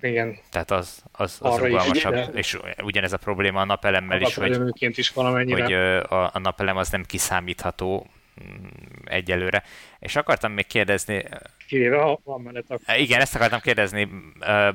Igen. 0.00 0.38
Tehát 0.50 0.70
az, 0.70 1.02
az, 1.12 1.38
az 1.40 1.58
rugalmasabb, 1.58 2.14
is, 2.14 2.26
és 2.32 2.58
ugyanez 2.82 3.12
a 3.12 3.16
probléma 3.16 3.60
a 3.60 3.64
napelemmel 3.64 4.20
is, 4.20 4.34
hogy, 4.34 4.98
is 4.98 5.10
valamennyire. 5.10 5.62
hogy 5.62 5.72
a, 5.72 6.34
a 6.34 6.38
napelem 6.38 6.76
az 6.76 6.90
nem 6.90 7.04
kiszámítható 7.04 8.06
mm, 8.44 8.66
egyelőre. 9.04 9.62
És 9.98 10.16
akartam 10.16 10.52
még 10.52 10.66
kérdezni... 10.66 11.24
Kivéve, 11.68 11.98
ha 11.98 12.20
van 12.24 12.40
mellett 12.40 12.70
akkor... 12.70 12.96
Igen, 12.96 13.20
ezt 13.20 13.34
akartam 13.34 13.60
kérdezni, 13.60 14.08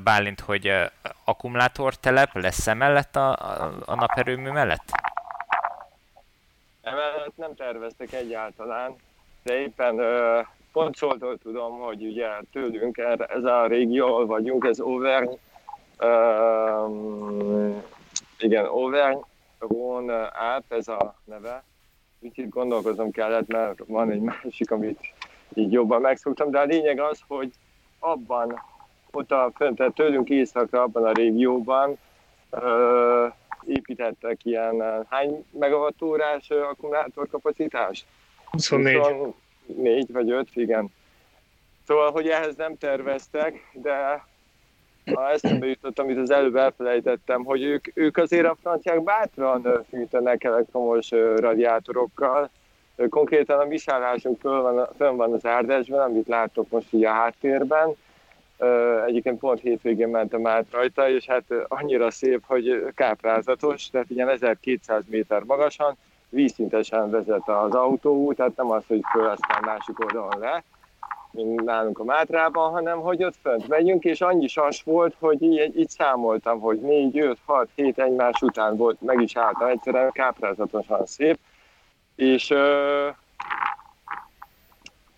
Bálint, 0.04 0.40
hogy 0.40 0.72
akkumulátortelep 1.24 2.30
lesz-e 2.34 2.74
mellett 2.74 3.16
a, 3.16 3.30
a, 3.32 3.74
a 3.86 3.96
naperőmű 3.96 4.50
mellett? 4.50 4.92
Emellett 6.82 7.36
nem 7.36 7.56
terveztek 7.56 8.14
egyáltalán, 8.14 8.96
de 9.44 9.60
éppen 9.60 10.00
pont 10.72 10.96
szóltól 10.96 11.38
tudom, 11.38 11.80
hogy 11.80 12.06
ugye 12.06 12.28
tőlünk 12.52 12.98
erre, 12.98 13.26
ez 13.26 13.44
a 13.44 13.68
régió, 13.68 14.06
ahol 14.06 14.26
vagyunk, 14.26 14.66
ez 14.66 14.80
Auvergne, 14.80 15.34
um, 16.00 17.84
igen, 18.40 18.66
Auvergne, 18.66 19.20
Rhône, 19.60 20.24
Alp, 20.24 20.64
ez 20.68 20.88
a 20.88 21.16
neve. 21.24 21.64
Úgyhogy 22.20 22.50
gondolkozom 22.50 23.12
kellett, 23.12 23.48
mert 23.48 23.80
van 23.88 24.12
egy 24.12 24.22
másik, 24.22 24.72
amit 24.72 25.00
így 25.54 25.72
jobban 25.72 26.02
megszoktam, 26.02 26.52
de 26.52 26.60
a 26.60 26.64
lényeg 26.64 27.00
az, 27.00 27.20
hogy 27.28 27.52
abban, 28.00 28.62
ott 29.12 29.32
a 29.32 29.52
fönt, 29.56 29.94
tőlünk 29.94 30.30
északra, 30.30 30.82
abban 30.82 31.06
a 31.06 31.12
régióban 31.12 31.98
uh, 32.50 33.34
építettek 33.66 34.46
ilyen 34.46 35.06
hány 35.10 35.46
megawattórás 35.52 36.50
akkumulátorkapacitás? 36.50 38.06
24. 38.52 38.98
20, 38.98 39.34
négy 39.66 40.12
vagy 40.12 40.32
öt, 40.32 40.50
igen. 40.54 40.92
Szóval, 41.88 42.12
hogy 42.12 42.28
ehhez 42.28 42.56
nem 42.56 42.78
terveztek, 42.78 43.70
de 43.74 44.24
ha 45.14 45.30
eszembe 45.30 45.66
jutott, 45.66 46.00
amit 46.00 46.18
az 46.18 46.32
előbb 46.32 46.56
elfelejtettem, 46.56 47.44
hogy 47.44 47.64
ők, 47.64 47.86
ők 47.94 48.18
azért 48.18 48.46
a 48.46 48.58
franciák 48.62 49.04
bátran 49.04 49.86
fűtenek 49.90 50.44
elektromos 50.44 51.10
radiátorokkal. 51.36 52.50
Konkrétan 53.10 53.60
a 53.60 53.68
viszállásunk 53.68 54.40
föl 54.40 54.62
van, 54.62 54.88
föl 54.98 55.12
van 55.12 55.34
az 55.34 55.46
árdásban, 55.46 56.00
amit 56.00 56.28
látok 56.28 56.70
most 56.70 56.94
így 56.94 57.06
a 57.06 57.12
háttérben. 57.12 57.96
Egyébként 59.08 59.40
pont 59.40 59.60
hétvégén 59.60 60.08
mentem 60.10 60.48
át 60.48 60.66
rajta, 60.72 61.10
és 61.10 61.26
hát 61.26 61.44
annyira 61.68 62.12
szép, 62.12 62.44
hogy 62.46 62.86
káprázatos, 62.96 63.90
tehát 63.90 64.10
ilyen 64.10 64.30
1200 64.30 65.04
méter 65.08 65.44
magasan, 65.44 65.98
vízszintesen 66.32 67.10
vezet 67.10 67.50
az 67.50 67.74
autóút, 67.74 68.36
tehát 68.36 68.56
nem 68.56 68.72
az, 68.72 68.84
hogy 68.88 69.02
föl 69.12 69.26
aztán 69.26 69.64
másik 69.66 70.00
oldalon 70.00 70.40
le, 70.40 70.64
mint 71.32 71.64
nálunk 71.64 72.00
a 72.00 72.04
Mátrában, 72.04 72.72
hanem 72.72 73.00
hogy 73.00 73.24
ott 73.24 73.36
fönt 73.42 73.68
megyünk, 73.68 74.04
és 74.04 74.22
annyi 74.22 74.48
sas 74.48 74.84
volt, 74.84 75.16
hogy 75.20 75.42
így, 75.42 75.78
így 75.78 75.90
számoltam, 75.90 76.60
hogy 76.60 76.80
4, 76.80 77.20
5, 77.20 77.38
6, 77.46 77.70
7 77.76 78.00
egymás 78.00 78.42
után 78.42 78.78
volt, 78.78 79.02
meg 79.02 79.22
is 79.22 79.36
álltam 79.36 79.68
egyszerűen, 79.68 80.12
káprázatosan 80.12 81.06
szép, 81.06 81.38
és 82.16 82.50
ö, 82.50 83.08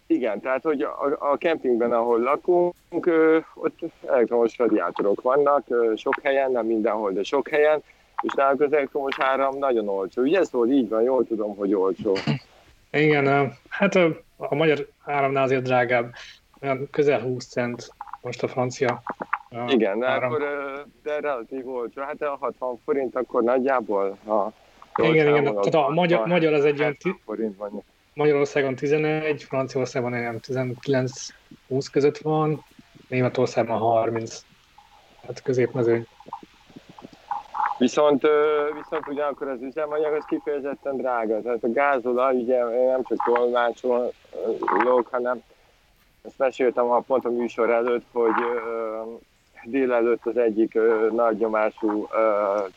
igen, 0.08 0.42
tehát 0.42 0.64
hogy 0.64 0.82
a, 0.82 1.32
a 1.32 1.38
kempingben, 1.38 1.92
ahol 1.92 2.20
lakunk, 2.20 3.06
ö, 3.06 3.38
ott 3.54 3.80
elektromos 4.08 4.58
radiátorok 4.58 5.22
vannak, 5.22 5.64
ö, 5.68 5.94
sok 5.96 6.20
helyen, 6.24 6.52
nem 6.52 6.66
mindenhol, 6.66 7.12
de 7.12 7.24
sok 7.24 7.48
helyen, 7.50 7.84
és 8.24 8.34
nálunk 8.34 8.62
az 8.62 8.74
elektromos 8.74 9.20
áram 9.20 9.58
nagyon 9.58 9.88
olcsó. 9.88 10.22
Ugye 10.22 10.40
ez 10.40 10.52
volt 10.52 10.72
így 10.72 10.90
van, 10.90 11.02
jól 11.02 11.26
tudom, 11.26 11.56
hogy 11.56 11.74
olcsó. 11.74 12.18
Igen, 12.92 13.54
hát 13.70 13.96
a 14.38 14.56
magyar 14.56 14.88
áramnál 15.06 15.44
azért 15.44 15.64
drágább, 15.64 16.14
olyan 16.62 16.88
közel 16.92 17.22
20 17.22 17.48
cent 17.48 17.94
most 18.22 18.44
a 18.44 18.48
francia 18.48 19.02
Igen, 19.68 20.00
de 20.00 20.06
akkor 20.06 20.44
de 21.04 21.20
relatív 21.20 21.68
olcsó. 21.68 22.02
Hát 22.02 22.22
a 22.22 22.38
60 22.40 22.80
forint 22.86 23.16
akkor 23.16 23.44
nagyjából 23.44 24.18
a 24.28 24.52
igen, 24.96 25.28
igen, 25.28 25.44
tehát 25.44 25.74
a 25.74 25.90
magyar, 25.90 26.28
magyar 26.28 26.54
az 26.54 26.66
egy 26.66 26.80
olyan 26.80 26.98
forint 27.26 27.58
van. 27.58 27.84
Magyarországon 28.14 28.76
11, 28.76 29.44
Franciaországban 29.44 30.14
olyan 30.14 30.40
19-20 30.48 31.88
között 31.92 32.18
van, 32.18 32.64
Németországban 33.08 33.78
30. 33.78 34.42
Hát 35.28 35.42
középmezőny. 35.42 36.08
Viszont, 37.78 38.22
viszont 38.74 39.08
ugyanakkor 39.08 39.48
az 39.48 39.62
üzemanyag 39.62 40.14
az 40.14 40.26
kifejezetten 40.26 40.98
drága. 40.98 41.42
Tehát 41.42 41.64
a 41.64 41.72
gázolaj 41.72 42.36
ugye 42.36 42.64
nem 42.64 43.04
csak 43.04 43.24
tolmácsolok, 43.26 45.08
hanem 45.12 45.42
ezt 46.22 46.38
meséltem 46.38 46.92
a 46.92 47.00
pont 47.00 47.26
a 47.26 47.30
műsor 47.30 47.70
előtt, 47.70 48.06
hogy 48.12 48.34
délelőtt 49.64 50.26
az 50.26 50.38
egyik 50.38 50.80
nagy 51.12 51.38
nyomású 51.38 52.08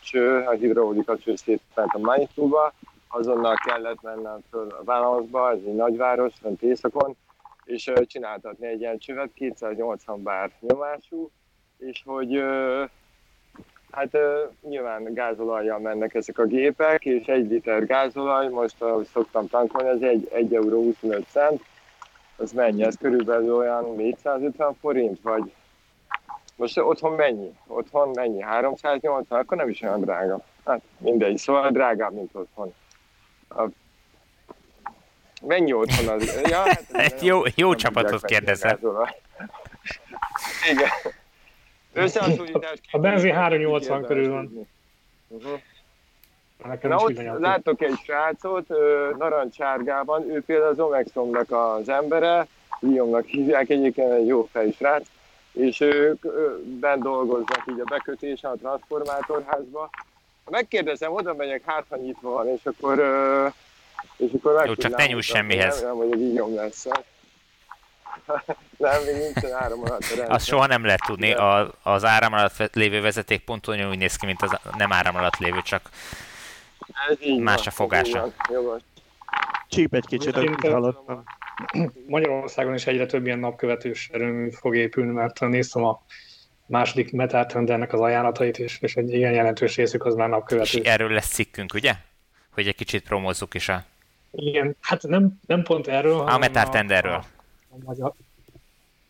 cső, 0.01 0.37
a 0.37 0.51
hidraulika 0.51 1.17
cső 1.17 1.35
szétment 1.35 1.93
a 1.93 1.99
Manitúba, 1.99 2.73
azonnal 3.07 3.55
kellett 3.65 4.01
mennem 4.01 4.39
föl 4.49 4.67
a 4.69 4.83
Valensba, 4.83 5.51
ez 5.51 5.59
egy 5.65 5.75
nagyváros, 5.75 6.33
fent 6.41 6.61
északon, 6.61 7.15
és 7.63 7.91
csináltatni 8.05 8.67
egy 8.67 8.79
ilyen 8.79 8.97
csövet, 8.97 9.29
280 9.33 10.23
bár 10.23 10.51
nyomású, 10.59 11.29
és 11.77 12.01
hogy 12.05 12.43
hát 13.97 14.17
nyilván 14.61 15.13
gázolajjal 15.13 15.79
mennek 15.79 16.13
ezek 16.13 16.37
a 16.37 16.45
gépek, 16.45 17.05
és 17.05 17.25
egy 17.25 17.49
liter 17.49 17.85
gázolaj, 17.85 18.49
most 18.49 18.81
ahogy 18.81 19.07
szoktam 19.13 19.47
tankolni, 19.47 19.89
ez 19.89 20.01
egy, 20.01 20.29
1 20.33 20.55
euró 20.55 20.83
25 20.83 21.25
cent, 21.29 21.61
az 22.35 22.51
mennyi? 22.51 22.83
Ez 22.83 22.95
körülbelül 22.99 23.55
olyan 23.55 23.95
450 23.95 24.75
forint, 24.81 25.21
vagy 25.21 25.53
most 26.55 26.77
otthon 26.77 27.13
mennyi? 27.13 27.53
Otthon 27.67 28.09
mennyi? 28.13 28.41
380? 28.41 29.25
Akkor 29.39 29.57
nem 29.57 29.69
is 29.69 29.81
olyan 29.81 30.01
drága. 30.01 30.39
Hát 30.65 30.81
mindegy, 30.97 31.37
szóval 31.37 31.71
drágább, 31.71 32.13
mint 32.13 32.29
otthon. 32.33 32.73
A... 33.49 33.63
Mennyi 35.41 35.73
otthon 35.73 36.07
az? 36.07 36.41
Ja, 36.43 36.63
hát 36.93 37.21
jó 37.29 37.41
jó 37.55 37.75
csapatot 37.75 38.25
kérdezel. 38.25 38.79
Igen. 40.71 40.89
Összehasonlítás 42.03 42.79
A 42.91 42.99
benzin 42.99 43.33
380 43.33 44.05
körül 44.05 44.31
van. 44.31 44.67
Uh-huh. 45.27 45.59
Na 46.81 46.97
ott 46.97 47.39
látok 47.39 47.81
egy 47.81 47.95
srácot, 48.03 48.67
narancsárgában, 49.17 50.31
ő 50.31 50.41
például 50.45 50.69
az 50.69 50.79
Omexomnak 50.79 51.51
az 51.51 51.89
embere, 51.89 52.47
Liomnak 52.79 53.25
hívják, 53.25 53.69
egyébként 53.69 54.11
egy 54.11 54.27
jó 54.27 54.47
fej 54.51 54.71
srác, 54.71 55.07
és 55.51 55.79
ők 55.79 56.25
bent 56.79 57.03
dolgoznak 57.03 57.63
így 57.69 57.79
a 57.79 57.83
bekötésen 57.89 58.51
a 58.51 58.55
transformátorházba. 58.55 59.89
Ha 60.43 60.51
megkérdezem, 60.51 61.11
oda 61.11 61.33
megyek, 61.33 61.61
hát 61.65 61.85
ha 61.89 61.95
nyitva 61.95 62.29
van, 62.29 62.47
és 62.47 62.61
akkor, 62.63 62.99
és 64.17 64.31
akkor 64.37 64.53
meg 64.53 64.67
Jó, 64.67 64.75
csak 64.75 64.95
ne 64.95 65.05
nyújts 65.05 65.25
semmihez. 65.25 65.81
Nem, 65.81 65.95
hogy 65.95 66.11
egy 66.11 66.53
lesz. 66.53 66.87
nem, 68.77 69.03
még 69.03 69.15
nincsen 69.15 69.53
áram 69.53 69.79
alatt 69.79 70.01
a 70.01 70.15
rendszer. 70.15 70.31
Azt 70.31 70.45
soha 70.45 70.65
nem 70.65 70.85
lehet 70.85 71.01
tudni. 71.05 71.33
A, 71.33 71.71
az 71.83 72.05
áram 72.05 72.33
alatt 72.33 72.73
lévő 72.73 73.01
vezeték 73.01 73.43
pont 73.43 73.67
olyan 73.67 73.89
úgy 73.89 73.97
néz 73.97 74.15
ki, 74.15 74.25
mint 74.25 74.41
az 74.41 74.57
nem 74.77 74.91
áram 74.91 75.15
alatt 75.15 75.37
lévő, 75.37 75.61
csak 75.61 75.89
Ez 77.09 77.17
más 77.37 77.57
van, 77.57 77.67
a 77.67 77.71
fogása. 77.71 78.33
Csíp 79.69 79.93
egy 79.93 80.05
kicsit, 80.05 80.35
amit 80.35 80.67
hallottam. 80.67 81.23
Magyarországon 82.07 82.73
is 82.73 82.87
egyre 82.87 83.05
több 83.05 83.25
ilyen 83.25 83.39
napkövetős 83.39 84.09
erőmű 84.13 84.51
fog 84.51 84.75
épülni, 84.75 85.11
mert 85.11 85.39
néztem 85.39 85.83
a 85.83 86.01
második 86.65 87.11
metátrend 87.11 87.69
az 87.69 87.99
ajánlatait, 87.99 88.59
és, 88.59 88.77
és 88.81 88.95
egy 88.95 89.13
igen 89.13 89.31
jelentős 89.31 89.75
részük 89.75 90.05
az 90.05 90.15
már 90.15 90.29
napkövető. 90.29 90.77
És 90.79 90.85
erről 90.85 91.11
lesz 91.11 91.33
cikkünk, 91.33 91.73
ugye? 91.73 91.93
Hogy 92.51 92.67
egy 92.67 92.75
kicsit 92.75 93.03
promózzuk 93.03 93.53
is 93.53 93.69
a... 93.69 93.83
Igen, 94.31 94.75
hát 94.81 95.01
nem, 95.01 95.39
nem 95.45 95.63
pont 95.63 95.87
erről, 95.87 96.17
hanem 96.17 96.35
a 96.35 96.37
metártenderről. 96.37 97.13
A, 97.13 97.36
a, 97.85 98.03
a, 98.03 98.15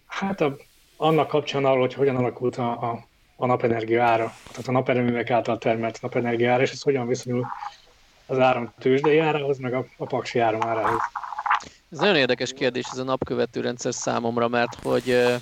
hát 0.05 0.41
a, 0.41 0.55
annak 0.97 1.27
kapcsán 1.27 1.65
arról, 1.65 1.79
hogy 1.79 1.93
hogyan 1.93 2.15
alakult 2.15 2.55
a, 2.55 2.71
a, 2.71 3.05
a 3.35 3.45
napenergia 3.45 4.03
ára, 4.03 4.33
tehát 4.49 4.67
a 4.67 4.71
naperőművek 4.71 5.29
által 5.29 5.57
termelt 5.57 6.01
napenergia 6.01 6.51
ára, 6.53 6.61
és 6.61 6.71
ez 6.71 6.81
hogyan 6.81 7.07
viszonyul 7.07 7.47
az 8.25 8.39
áram 8.39 8.73
tőzsdei 8.79 9.19
árához, 9.19 9.57
meg 9.57 9.73
a, 9.73 9.85
a 9.97 10.05
paksi 10.05 10.39
áram 10.39 10.63
árához. 10.63 10.99
Ez 11.91 11.99
nagyon 11.99 12.15
érdekes 12.15 12.53
kérdés 12.53 12.85
ez 12.91 12.97
a 12.97 13.03
napkövető 13.03 13.61
rendszer 13.61 13.93
számomra, 13.93 14.47
mert 14.47 14.75
hogy 14.83 15.37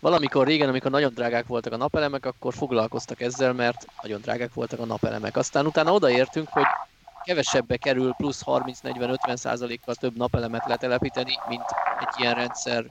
valamikor 0.00 0.46
régen, 0.46 0.68
amikor 0.68 0.90
nagyon 0.90 1.14
drágák 1.14 1.46
voltak 1.46 1.72
a 1.72 1.76
napelemek, 1.76 2.26
akkor 2.26 2.54
foglalkoztak 2.54 3.20
ezzel, 3.20 3.52
mert 3.52 3.86
nagyon 4.02 4.20
drágák 4.20 4.54
voltak 4.54 4.80
a 4.80 4.84
napelemek. 4.84 5.36
Aztán 5.36 5.66
utána 5.66 5.92
odaértünk, 5.92 6.48
hogy 6.48 6.66
kevesebbe 7.28 7.76
kerül 7.76 8.14
plusz 8.16 8.42
30-40-50 8.46 9.36
százalékkal 9.36 9.94
több 9.94 10.16
napelemet 10.16 10.66
letelepíteni, 10.66 11.32
mint 11.48 11.64
egy 12.00 12.20
ilyen 12.20 12.34
rendszer 12.34 12.84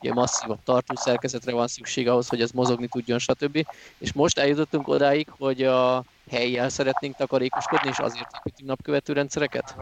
ugye 0.00 0.12
masszívabb 0.12 0.58
tartószerkezetre 0.64 1.52
van 1.52 1.68
szükség 1.68 2.08
ahhoz, 2.08 2.28
hogy 2.28 2.40
ez 2.40 2.50
mozogni 2.50 2.86
tudjon, 2.86 3.18
stb. 3.18 3.66
És 3.98 4.12
most 4.12 4.38
eljutottunk 4.38 4.88
odáig, 4.88 5.28
hogy 5.38 5.62
a 5.62 6.04
helyjel 6.30 6.68
szeretnénk 6.68 7.16
takarékoskodni, 7.16 7.88
és 7.88 7.98
azért 7.98 8.30
építünk 8.38 8.68
napkövető 8.68 9.12
rendszereket? 9.12 9.76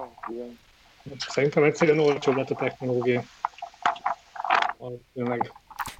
Szerintem 1.28 1.62
egyszerűen 1.64 1.98
olcsóbb 1.98 2.36
lett 2.36 2.50
a 2.50 2.54
technológia. 2.54 3.22
Meg. 5.12 5.52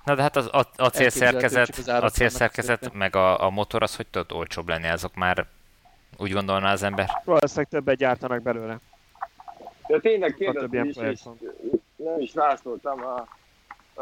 Na 0.05 0.15
de 0.15 0.23
hát 0.23 0.37
az 0.37 0.49
a, 0.53 0.67
a 0.77 0.89
célszerkezet, 0.89 1.89
a 1.89 2.11
célszerkezet 2.11 2.93
meg 2.93 3.17
a, 3.17 3.45
a 3.45 3.51
motor 3.51 3.83
az 3.83 3.97
hogy 3.97 4.07
tud 4.07 4.33
olcsóbb 4.33 4.69
lenni, 4.69 4.89
azok 4.89 5.15
már 5.15 5.47
úgy 6.21 6.33
gondolná 6.33 6.73
az 6.73 6.83
ember. 6.83 7.07
Valószínűleg 7.25 7.69
többet 7.69 7.97
gyártanak 7.97 8.43
belőle. 8.43 8.79
De 9.87 10.01
tényleg 10.01 10.35
kérdeztem 10.35 10.85
is, 10.85 10.97
és 10.97 11.23
nem 11.97 12.21
is 12.21 12.33
válaszoltam 12.33 13.01
a, 13.05 13.27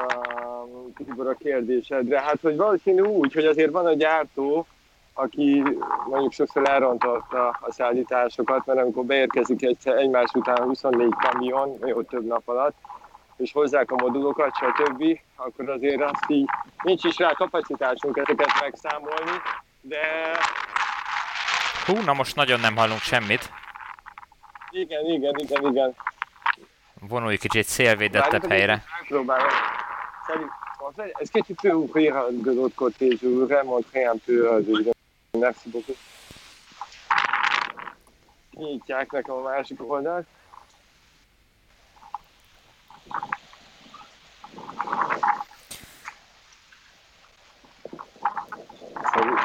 a 0.01 0.65
Tibor 0.97 1.29
a 1.29 1.35
kérdésedre. 1.35 2.21
Hát, 2.21 2.41
hogy 2.41 2.57
valószínű 2.57 3.01
úgy, 3.01 3.33
hogy 3.33 3.45
azért 3.45 3.71
van 3.71 3.87
a 3.87 3.95
gyártó, 3.95 4.67
aki 5.13 5.63
mondjuk 6.07 6.33
sokszor 6.33 6.69
elrontotta 6.69 7.49
a 7.61 7.73
szállításokat, 7.73 8.67
mert 8.67 8.81
amikor 8.81 9.05
beérkezik 9.05 9.63
egyszer 9.63 9.97
egymás 9.97 10.31
után 10.35 10.63
24 10.63 11.15
kamion, 11.15 11.79
jó 11.87 12.03
több 12.03 12.27
nap 12.27 12.49
alatt, 12.49 12.75
és 13.37 13.53
hozzák 13.53 13.91
a 13.91 13.97
modulokat, 13.97 14.53
stb., 14.55 15.19
akkor 15.37 15.69
azért 15.69 16.03
azt 16.03 16.25
így 16.29 16.49
nincs 16.83 17.05
is 17.05 17.19
rá 17.19 17.33
kapacitásunk 17.33 18.17
ezeket 18.17 18.61
megszámolni, 18.61 19.37
de... 19.81 20.01
Hú, 21.89 22.03
na 22.05 22.13
most 22.13 22.37
nagyon 22.37 22.61
nem 22.61 22.77
hallunk 22.77 23.01
semmit. 23.01 23.53
Igen, 24.71 25.05
igen, 25.05 25.35
igen, 25.37 25.67
igen. 25.67 25.95
Vonulj 27.01 27.37
kicsit 27.37 27.65
szélvédettebb 27.65 28.47
helyre. 28.51 28.85
Megpróbálom. 29.01 29.49
Est-ce 31.21 31.33
que 31.33 31.43
tu 31.43 31.55
peux 31.55 31.75
ouvrir 31.75 32.13
de 32.31 32.53
l'autre 32.53 32.75
côté 32.75 33.17
Je 33.21 33.29
voudrais 33.29 33.65
montrer 33.65 34.05
un 34.05 34.19
peu 34.25 34.63
Merci 35.31 35.69
beaucoup. 35.69 35.97
Kinyitják 38.51 39.11
nekem 39.11 39.35
a 39.35 39.41
másik 39.41 39.91
oldalt. 39.91 40.27
Szóval, 49.13 49.39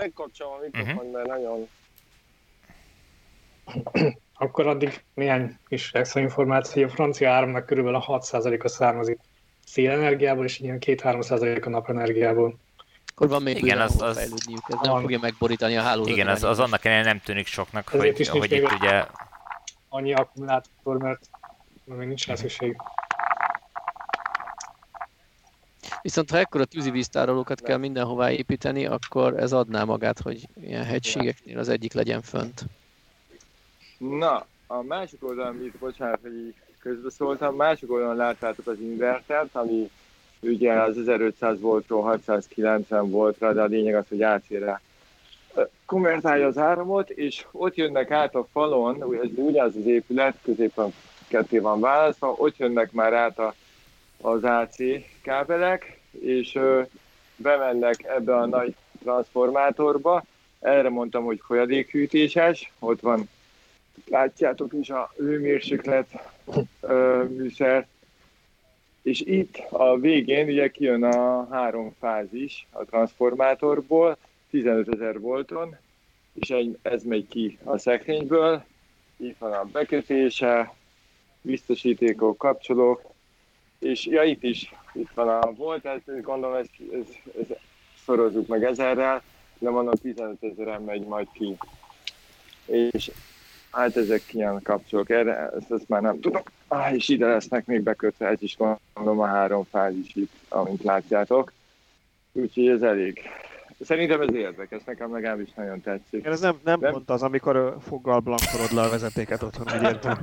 addig 0.00 0.12
legkapcsolom 0.16 0.52
a 0.52 0.58
mikrofon, 0.62 1.06
uh-huh. 1.06 1.12
mert 1.12 1.26
nagyon... 1.26 1.68
Akkor 4.34 4.66
addig 4.66 5.04
néhány 5.14 5.58
kis 5.68 5.92
extra 5.92 6.20
információ. 6.20 6.84
A 6.84 6.88
francia 6.88 7.30
áramnak 7.30 7.66
körülbelül 7.66 7.98
a 8.06 8.20
6%-a 8.20 8.68
származik 8.68 9.18
szélenergiából, 9.64 10.44
és 10.44 10.58
ilyen 10.58 10.78
2-3% 10.80 11.66
a 11.66 11.68
napenergiából. 11.68 12.58
Akkor 13.06 13.28
van 13.28 13.42
még 13.42 13.56
igen, 13.56 13.80
az, 13.80 14.02
az, 14.02 14.16
fejlődniük, 14.16 14.62
ez 14.68 14.78
nem 14.82 15.00
fogja 15.00 15.18
megborítani 15.18 15.76
a 15.76 15.82
hálózatot. 15.82 16.16
Igen, 16.16 16.28
az, 16.28 16.44
az 16.44 16.58
annak 16.58 16.84
ellenére 16.84 17.08
nem 17.08 17.20
tűnik 17.24 17.46
soknak, 17.46 17.88
hogy, 17.88 18.20
is 18.20 18.28
hogy 18.28 18.52
itt 18.52 18.72
ugye... 18.72 19.04
Annyi 19.88 20.12
akkumulátor, 20.12 20.96
mert 20.98 21.20
még 21.84 22.08
nincs 22.08 22.26
rá 22.26 22.34
szükség. 22.34 22.76
Viszont 26.02 26.30
ha 26.30 26.38
ekkora 26.38 26.64
tűzivíztárolókat 26.64 27.60
kell 27.60 27.76
mindenhová 27.76 28.30
építeni, 28.30 28.86
akkor 28.86 29.36
ez 29.38 29.52
adná 29.52 29.84
magát, 29.84 30.18
hogy 30.18 30.48
ilyen 30.60 30.84
hegységeknél 30.84 31.58
az 31.58 31.68
egyik 31.68 31.92
legyen 31.92 32.22
fönt. 32.22 32.64
Na, 33.98 34.46
a 34.66 34.82
másik 34.82 35.24
oldalon, 35.24 35.56
amit 35.56 35.78
bocsánat, 35.78 36.18
hogy 36.22 36.54
közbeszóltam, 36.78 37.56
másik 37.56 37.92
oldalon 37.92 38.16
láttátok 38.16 38.66
az 38.66 38.80
invertert, 38.80 39.54
ami 39.54 39.90
ugye 40.40 40.72
az 40.72 40.98
1500 40.98 41.60
voltról 41.60 42.02
690 42.02 43.10
voltra, 43.10 43.52
de 43.52 43.62
a 43.62 43.64
lényeg 43.64 43.94
az, 43.94 44.04
hogy 44.08 44.22
átére 44.22 44.80
konvertálja 45.86 46.46
az 46.46 46.58
áramot, 46.58 47.10
és 47.10 47.46
ott 47.50 47.74
jönnek 47.74 48.10
át 48.10 48.34
a 48.34 48.46
falon, 48.52 49.14
ez 49.22 49.28
ugyanaz 49.34 49.76
az 49.76 49.86
épület, 49.86 50.36
középen 50.42 50.92
ketté 51.28 51.58
van 51.58 51.80
választva, 51.80 52.34
ott 52.36 52.56
jönnek 52.56 52.92
már 52.92 53.12
át 53.12 53.38
a, 53.38 53.54
az 54.20 54.44
AC 54.44 54.76
kábelek, 55.22 56.00
és 56.10 56.58
bemennek 57.36 58.04
ebbe 58.04 58.36
a 58.36 58.46
nagy 58.46 58.74
transformátorba. 59.02 60.24
Erre 60.60 60.88
mondtam, 60.88 61.24
hogy 61.24 61.40
folyadékhűtéses, 61.44 62.72
ott 62.78 63.00
van, 63.00 63.28
látjátok 64.06 64.72
is 64.72 64.90
a 64.90 65.12
hőmérséklet 65.16 66.06
műszer, 67.28 67.86
és 69.02 69.20
itt 69.20 69.56
a 69.70 69.98
végén 69.98 70.48
ugye 70.48 70.70
kijön 70.70 71.04
a 71.04 71.48
három 71.50 71.94
fázis 71.98 72.66
a 72.70 72.84
transformátorból, 72.84 74.16
15 74.50 74.94
ezer 74.94 75.20
volton, 75.20 75.76
és 76.32 76.54
ez 76.82 77.02
megy 77.02 77.28
ki 77.28 77.58
a 77.64 77.78
szekrényből, 77.78 78.64
itt 79.16 79.38
van 79.38 79.52
a 79.52 79.64
bekötése, 79.64 80.74
biztosítékok, 81.42 82.38
kapcsolók, 82.38 83.09
és 83.80 84.06
ja, 84.06 84.22
itt 84.22 84.42
is, 84.42 84.74
itt 84.92 85.10
van 85.14 85.28
a 85.28 85.52
volt, 85.52 85.84
ez, 85.84 86.00
gondolom, 86.22 86.56
ezt, 86.56 86.70
ez, 86.92 87.06
ez, 87.40 87.56
szorozzuk 88.04 88.46
meg 88.46 88.64
ezerrel, 88.64 89.22
de 89.58 89.70
mondom, 89.70 89.94
15 89.94 90.42
ezeren 90.42 90.82
megy 90.82 91.06
majd 91.06 91.26
ki. 91.32 91.56
És 92.66 93.10
hát 93.70 93.96
ezek 93.96 94.22
ilyen 94.34 94.62
kapcsolók, 94.62 95.10
erre, 95.10 95.50
ezt, 95.56 95.72
ezt 95.72 95.88
már 95.88 96.02
nem 96.02 96.20
tudom. 96.20 96.42
Ah, 96.68 96.94
és 96.94 97.08
ide 97.08 97.26
lesznek 97.26 97.66
még 97.66 97.82
bekötve, 97.82 98.26
ez 98.26 98.42
is 98.42 98.56
gondolom 98.56 99.20
a 99.20 99.26
három 99.26 99.64
fázis 99.70 100.14
itt, 100.14 100.32
amint 100.48 100.82
látjátok. 100.82 101.52
Úgyhogy 102.32 102.68
ez 102.68 102.82
elég, 102.82 103.20
Szerintem 103.80 104.20
ez 104.20 104.34
érdekes, 104.34 104.82
nekem 104.84 105.12
legalábbis 105.12 105.48
nagyon 105.54 105.80
tetszik. 105.80 106.24
Ez 106.24 106.40
nem, 106.40 106.60
nem, 106.64 106.80
nem? 106.80 106.92
pont 106.92 107.10
az, 107.10 107.22
amikor 107.22 107.76
foggal 107.88 108.20
blankolod 108.20 108.72
le 108.72 108.82
a 108.82 108.88
vezetéket 108.88 109.42
otthon, 109.42 109.68
hogy 109.68 109.98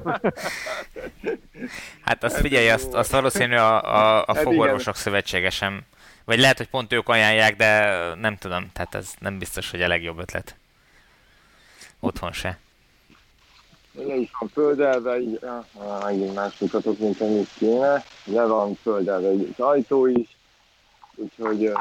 Hát 2.01 2.23
azt 2.23 2.37
figyelj, 2.37 2.69
azt, 2.69 2.93
azt 2.93 3.11
valószínű 3.11 3.55
a, 3.55 3.83
a, 3.83 4.23
a 4.25 4.33
hát 4.33 4.43
fogorvosok 4.43 4.95
szövetsége 4.95 5.49
sem, 5.49 5.81
vagy 6.25 6.39
lehet, 6.39 6.57
hogy 6.57 6.69
pont 6.69 6.93
ők 6.93 7.09
ajánlják, 7.09 7.55
de 7.55 7.89
nem 8.15 8.35
tudom, 8.35 8.69
tehát 8.73 8.95
ez 8.95 9.13
nem 9.19 9.37
biztos, 9.37 9.71
hogy 9.71 9.81
a 9.81 9.87
legjobb 9.87 10.19
ötlet. 10.19 10.55
Otthon 11.99 12.31
se. 12.31 12.57
Le 13.93 14.15
is 14.15 14.31
van 14.39 14.49
földelve, 14.49 15.19
így, 15.19 15.39
ah, 15.73 16.03
megint 16.03 16.33
más 16.33 16.57
mutatok, 16.59 16.99
mint 16.99 17.21
amit 17.21 17.49
kéne. 17.57 18.03
Le 18.25 18.45
van 18.45 18.75
földelve 18.75 19.27
az 19.27 19.59
ajtó 19.59 20.05
is, 20.05 20.36
Úgyhogy... 21.17 21.71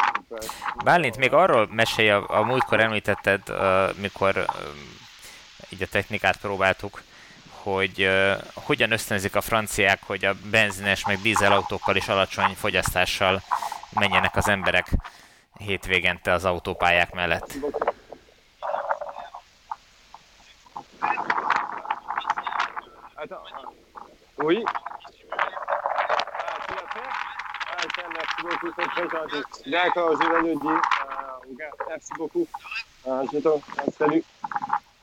Bálint, 0.84 1.16
még 1.16 1.32
arról 1.32 1.68
mesélj, 1.70 2.10
a, 2.10 2.24
a 2.28 2.42
múltkor 2.42 2.80
említetted, 2.80 3.40
uh, 3.48 3.96
mikor 3.96 4.36
uh, 4.36 4.44
így 5.68 5.82
a 5.82 5.86
technikát 5.86 6.36
próbáltuk, 6.36 7.02
hogy 7.62 8.02
uh, 8.02 8.32
hogyan 8.54 8.92
ösztönzik 8.92 9.36
a 9.36 9.40
franciák, 9.40 10.02
hogy 10.02 10.24
a 10.24 10.34
benzines 10.50 11.06
meg 11.06 11.18
dízelautókkal 11.18 11.96
és 11.96 12.08
alacsony 12.08 12.54
fogyasztással 12.54 13.42
menjenek 13.90 14.36
az 14.36 14.48
emberek 14.48 14.86
hétvégente 15.58 16.32
az 16.32 16.44
autópályák 16.44 17.14
mellett. 17.14 17.54
Hát, 23.14 23.28
új, 24.34 24.62
merci 28.16 28.35
beaucoup, 28.46 28.72
c'est 28.76 28.86
très 28.86 29.08
gentil. 29.08 29.70
D'accord, 29.70 30.12
je 30.20 30.28
vais 30.28 30.48
le 30.48 30.60
dire. 30.60 30.82
Uh, 31.10 31.86
merci 31.88 32.10
beaucoup. 32.16 32.46
Uh, 33.06 33.24
je 33.32 33.38
te, 33.38 33.48
salut. 33.98 34.24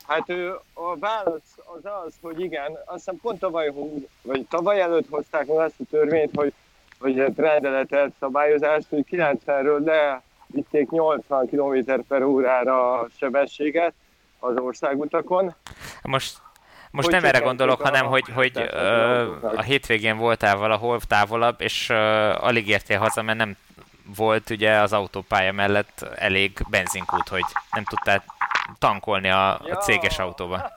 Hát 0.07 0.29
a 0.73 0.97
válasz 0.99 1.57
az 1.65 1.85
az, 2.05 2.13
hogy 2.21 2.39
igen, 2.39 2.71
azt 2.85 2.95
hiszem 2.95 3.19
pont 3.21 3.39
tavaly, 3.39 3.73
vagy 4.21 4.45
tavaly 4.49 4.81
előtt 4.81 5.09
hozták 5.09 5.47
meg 5.47 5.57
azt 5.57 5.79
a 5.79 5.83
törvényt, 5.89 6.35
hogy, 6.35 6.53
hogy 6.99 7.35
rendeletet, 7.35 8.11
szabályozást, 8.19 8.87
hogy 8.89 9.05
90-ről 9.11 9.83
le 9.83 10.21
vitték 10.47 10.89
80 10.89 11.47
km 11.47 12.01
per 12.07 12.23
órára 12.23 12.99
a 12.99 13.07
sebességet 13.17 13.93
az 14.39 14.57
országutakon. 14.57 15.55
Most 16.01 16.37
most 16.93 17.11
hogy 17.11 17.21
nem 17.21 17.25
erre 17.25 17.39
gondolok, 17.39 17.81
a, 17.81 17.83
hanem 17.83 18.05
hogy, 18.05 18.29
hogy 18.33 18.51
ö, 18.55 19.35
a 19.41 19.61
hétvégén 19.61 20.17
voltál 20.17 20.55
valahol 20.55 20.99
távolabb, 21.07 21.61
és 21.61 21.89
ö, 21.89 21.95
alig 22.39 22.67
értél 22.67 22.99
haza, 22.99 23.21
mert 23.21 23.37
nem 23.37 23.57
volt 24.15 24.49
ugye 24.49 24.77
az 24.77 24.93
autópálya 24.93 25.51
mellett 25.51 26.05
elég 26.15 26.51
benzinkút, 26.69 27.27
hogy 27.27 27.45
nem 27.71 27.83
tudtál 27.83 28.23
tankolni 28.79 29.29
a, 29.29 29.59
a 29.59 29.75
céges 29.75 30.19
autóba. 30.19 30.71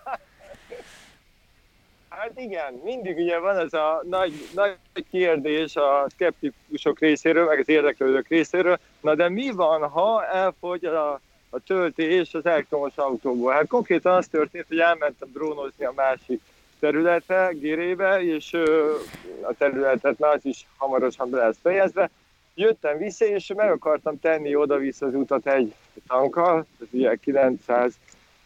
Hát 2.08 2.32
igen, 2.34 2.80
mindig 2.84 3.16
ugye 3.16 3.38
van 3.38 3.58
ez 3.58 3.72
a 3.72 4.02
nagy, 4.08 4.48
nagy 4.54 4.76
kérdés 5.10 5.76
a 5.76 6.06
szkeptikusok 6.08 6.98
részéről, 6.98 7.46
meg 7.46 7.58
az 7.58 7.68
érdeklődők 7.68 8.28
részéről, 8.28 8.78
na 9.00 9.14
de 9.14 9.28
mi 9.28 9.50
van, 9.50 9.88
ha 9.88 10.26
elfogy 10.26 10.84
a 10.84 11.20
a 11.56 11.60
töltés 11.66 12.34
az 12.34 12.46
elektromos 12.46 12.96
autóból. 12.96 13.52
Hát 13.52 13.66
konkrétan 13.66 14.16
az 14.16 14.26
történt, 14.26 14.64
hogy 14.68 14.78
elmentem 14.78 15.28
drónozni 15.32 15.84
a 15.84 15.92
másik 15.96 16.40
területre, 16.78 17.52
Gérébe, 17.52 18.22
és 18.22 18.52
ö, 18.52 18.94
a 19.42 19.52
területet 19.58 20.18
már 20.18 20.34
az 20.34 20.44
is 20.44 20.66
hamarosan 20.76 21.30
be 21.30 21.38
lesz 21.38 21.58
fejezve. 21.62 22.10
Jöttem 22.54 22.98
vissza, 22.98 23.24
és 23.24 23.52
meg 23.56 23.70
akartam 23.70 24.20
tenni 24.20 24.54
oda-vissza 24.54 25.06
az 25.06 25.14
utat 25.14 25.46
egy 25.46 25.74
tankkal, 26.06 26.66
ez 26.80 26.86
ugye 26.90 27.14
900 27.14 27.94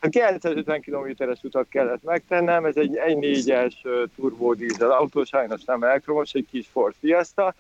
950 0.08 0.80
kilométeres 0.80 1.38
utat 1.42 1.66
kellett 1.68 2.02
megtennem, 2.02 2.64
ez 2.64 2.76
egy 2.76 2.98
1.4-es 3.06 4.08
turbódízel 4.16 4.90
autó, 4.90 5.24
sajnos 5.24 5.64
nem 5.64 5.82
elektromos, 5.82 6.32
egy 6.32 6.46
kis 6.50 6.66
Ford 6.72 6.94
Fiesta, 7.00 7.54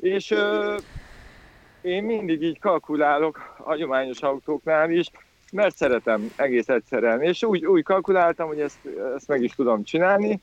és 0.00 0.34
én 1.82 2.04
mindig 2.04 2.42
így 2.42 2.58
kalkulálok 2.58 3.54
hagyományos 3.58 4.20
autóknál 4.20 4.90
is, 4.90 5.10
mert 5.52 5.76
szeretem 5.76 6.32
egész 6.36 6.68
egyszerűen, 6.68 7.22
és 7.22 7.42
úgy, 7.42 7.66
úgy 7.66 7.82
kalkuláltam, 7.82 8.46
hogy 8.46 8.60
ezt, 8.60 8.78
ezt 9.14 9.28
meg 9.28 9.42
is 9.42 9.54
tudom 9.54 9.82
csinálni, 9.82 10.40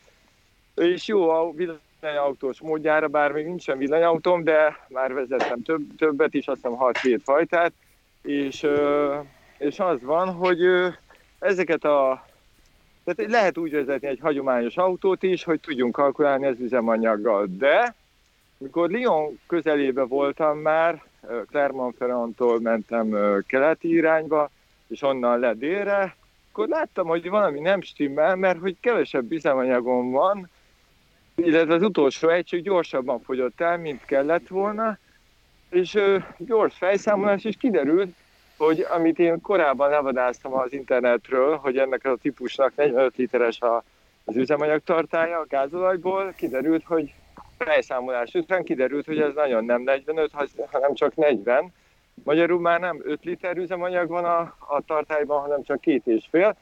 és 0.75 1.07
jó 1.07 1.29
a 1.29 1.51
villanyautós 1.51 2.61
módjára, 2.61 3.07
bár 3.07 3.31
még 3.31 3.45
nincsen 3.45 3.77
villanyautóm, 3.77 4.43
de 4.43 4.85
már 4.87 5.13
vezettem 5.13 5.61
több, 5.61 5.81
többet 5.97 6.33
is, 6.33 6.47
azt 6.47 6.59
hiszem 6.61 6.77
6-7 6.79 7.19
fajtát, 7.23 7.71
és, 8.21 8.67
és 9.57 9.79
az 9.79 10.01
van, 10.01 10.33
hogy 10.33 10.59
ezeket 11.39 11.83
a 11.83 12.27
tehát 13.03 13.31
lehet 13.31 13.57
úgy 13.57 13.71
vezetni 13.71 14.07
egy 14.07 14.19
hagyományos 14.21 14.77
autót 14.77 15.23
is, 15.23 15.43
hogy 15.43 15.59
tudjunk 15.59 15.91
kalkulálni 15.91 16.45
az 16.45 16.59
üzemanyaggal, 16.59 17.47
de 17.49 17.95
mikor 18.57 18.89
Lyon 18.89 19.39
közelébe 19.47 20.03
voltam 20.03 20.57
már, 20.57 21.03
Clermont-Ferrandtól 21.49 22.59
mentem 22.59 23.15
keleti 23.47 23.93
irányba, 23.93 24.49
és 24.87 25.01
onnan 25.01 25.39
le 25.39 25.53
délre, 25.53 26.15
akkor 26.51 26.67
láttam, 26.67 27.07
hogy 27.07 27.29
valami 27.29 27.59
nem 27.59 27.81
stimmel, 27.81 28.35
mert 28.35 28.59
hogy 28.59 28.75
kevesebb 28.79 29.31
üzemanyagom 29.31 30.11
van, 30.11 30.49
illetve 31.35 31.73
az 31.73 31.81
utolsó 31.81 32.29
egység 32.29 32.63
gyorsabban 32.63 33.19
fogyott 33.19 33.61
el, 33.61 33.77
mint 33.77 34.05
kellett 34.05 34.47
volna, 34.47 34.97
és 35.69 35.95
ö, 35.95 36.17
gyors 36.37 36.75
fejszámolás 36.75 37.43
is 37.43 37.55
kiderült, 37.57 38.15
hogy 38.57 38.85
amit 38.89 39.19
én 39.19 39.41
korábban 39.41 39.89
levadáztam 39.89 40.53
az 40.53 40.73
internetről, 40.73 41.55
hogy 41.55 41.77
ennek 41.77 42.05
a 42.05 42.15
típusnak 42.15 42.75
45 42.75 43.15
literes 43.15 43.61
a, 43.61 43.83
az 44.23 44.35
üzemanyag 44.35 44.81
tartája 44.83 45.39
a 45.39 45.45
gázolajból, 45.49 46.33
kiderült, 46.37 46.83
hogy 46.83 47.13
fejszámolás 47.59 48.33
után 48.33 48.63
kiderült, 48.63 49.05
hogy 49.05 49.19
ez 49.19 49.33
nagyon 49.33 49.65
nem 49.65 49.81
45, 49.81 50.31
hanem 50.71 50.93
csak 50.93 51.15
40. 51.15 51.73
Magyarul 52.23 52.59
már 52.59 52.79
nem 52.79 53.01
5 53.03 53.23
liter 53.23 53.57
üzemanyag 53.57 54.07
van 54.07 54.25
a, 54.25 54.39
a 54.59 54.81
tartályban, 54.87 55.41
hanem 55.41 55.63
csak 55.63 55.81
két 55.81 56.07
és 56.07 56.25
fél. 56.29 56.55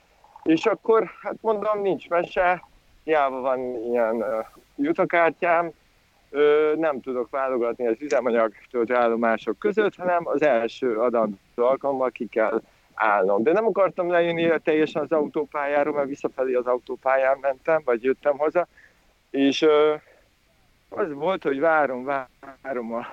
És 0.44 0.66
akkor, 0.66 1.12
hát 1.22 1.36
mondom, 1.42 1.82
nincs 1.82 2.10
mese, 2.10 2.64
hiába 3.04 3.40
van 3.40 3.60
ilyen 3.60 4.16
uh, 4.16 4.46
jutakártyám, 4.76 5.72
uh, 6.32 6.76
nem 6.76 7.02
tudok 7.02 7.30
válogatni 7.30 7.88
az 7.88 7.96
üzemanyag 8.00 8.54
töltőállomások 8.72 9.60
között, 9.60 9.96
hanem 9.96 10.28
az 10.28 10.42
első 10.42 10.98
adandó 11.00 11.38
alkalommal 11.56 12.10
ki 12.10 12.28
kell 12.28 12.62
állnom. 12.94 13.44
De 13.44 13.52
nem 13.52 13.66
akartam 13.66 14.10
lejönni 14.10 14.52
teljesen 14.64 15.02
az 15.02 15.12
autópályáról, 15.12 15.94
mert 15.94 16.08
visszafelé 16.08 16.54
az 16.54 16.66
autópályán 16.66 17.38
mentem, 17.42 17.82
vagy 17.86 18.04
jöttem 18.04 18.38
haza, 18.38 18.68
és 19.30 19.62
uh, 19.62 20.02
az 20.90 21.14
volt, 21.14 21.44
hogy 21.44 21.60
várom, 21.60 22.12
várom 22.62 22.94
a 22.94 23.08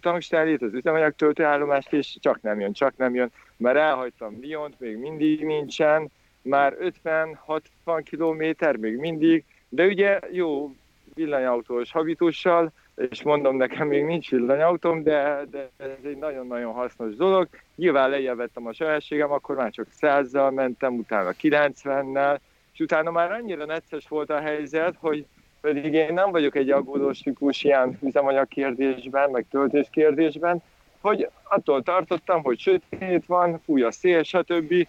tankstárét, 0.00 0.62
az 0.62 0.74
üzemanyag 0.74 1.14
töltőállomást, 1.14 1.92
és 1.92 2.16
csak 2.20 2.42
nem 2.42 2.60
jön, 2.60 2.72
csak 2.72 2.96
nem 2.96 3.14
jön. 3.14 3.32
Már 3.56 3.76
elhagytam 3.76 4.38
Lyont, 4.40 4.80
még 4.80 4.96
mindig 4.96 5.44
nincsen, 5.44 6.10
már 6.42 6.76
50-60 7.04 8.00
kilométer, 8.04 8.76
még 8.76 8.96
mindig, 8.96 9.44
de 9.68 9.86
ugye 9.86 10.20
jó 10.30 10.74
villanyautós 11.14 11.92
habitussal, 11.92 12.72
és 12.96 13.22
mondom, 13.22 13.56
nekem 13.56 13.88
még 13.88 14.04
nincs 14.04 14.30
villanyautóm, 14.30 15.02
de, 15.02 15.44
de 15.50 15.70
ez 15.76 15.88
egy 16.04 16.16
nagyon-nagyon 16.16 16.72
hasznos 16.72 17.14
dolog. 17.14 17.48
Nyilván 17.74 18.10
lejjebb 18.10 18.36
vettem 18.36 18.66
a 18.66 18.72
sebességem, 18.72 19.30
akkor 19.30 19.56
már 19.56 19.70
csak 19.70 19.86
100-zal 20.00 20.54
mentem, 20.54 20.94
utána 20.94 21.30
90-nel, 21.42 22.38
és 22.72 22.80
utána 22.80 23.10
már 23.10 23.32
annyira 23.32 23.64
necces 23.64 24.08
volt 24.08 24.30
a 24.30 24.40
helyzet, 24.40 24.94
hogy 24.98 25.26
pedig 25.60 25.92
én 25.92 26.14
nem 26.14 26.30
vagyok 26.30 26.56
egy 26.56 26.70
aggódós 26.70 27.18
típus 27.18 27.62
ilyen 27.62 27.98
üzemanyag 28.02 28.48
kérdésben, 28.48 29.30
meg 29.30 29.46
töltés 29.50 29.88
kérdésben, 29.90 30.62
hogy 31.00 31.28
attól 31.42 31.82
tartottam, 31.82 32.42
hogy 32.42 32.58
sötét 32.58 33.26
van, 33.26 33.60
fúj 33.64 33.82
a 33.82 33.90
szél, 33.90 34.22
stb. 34.22 34.86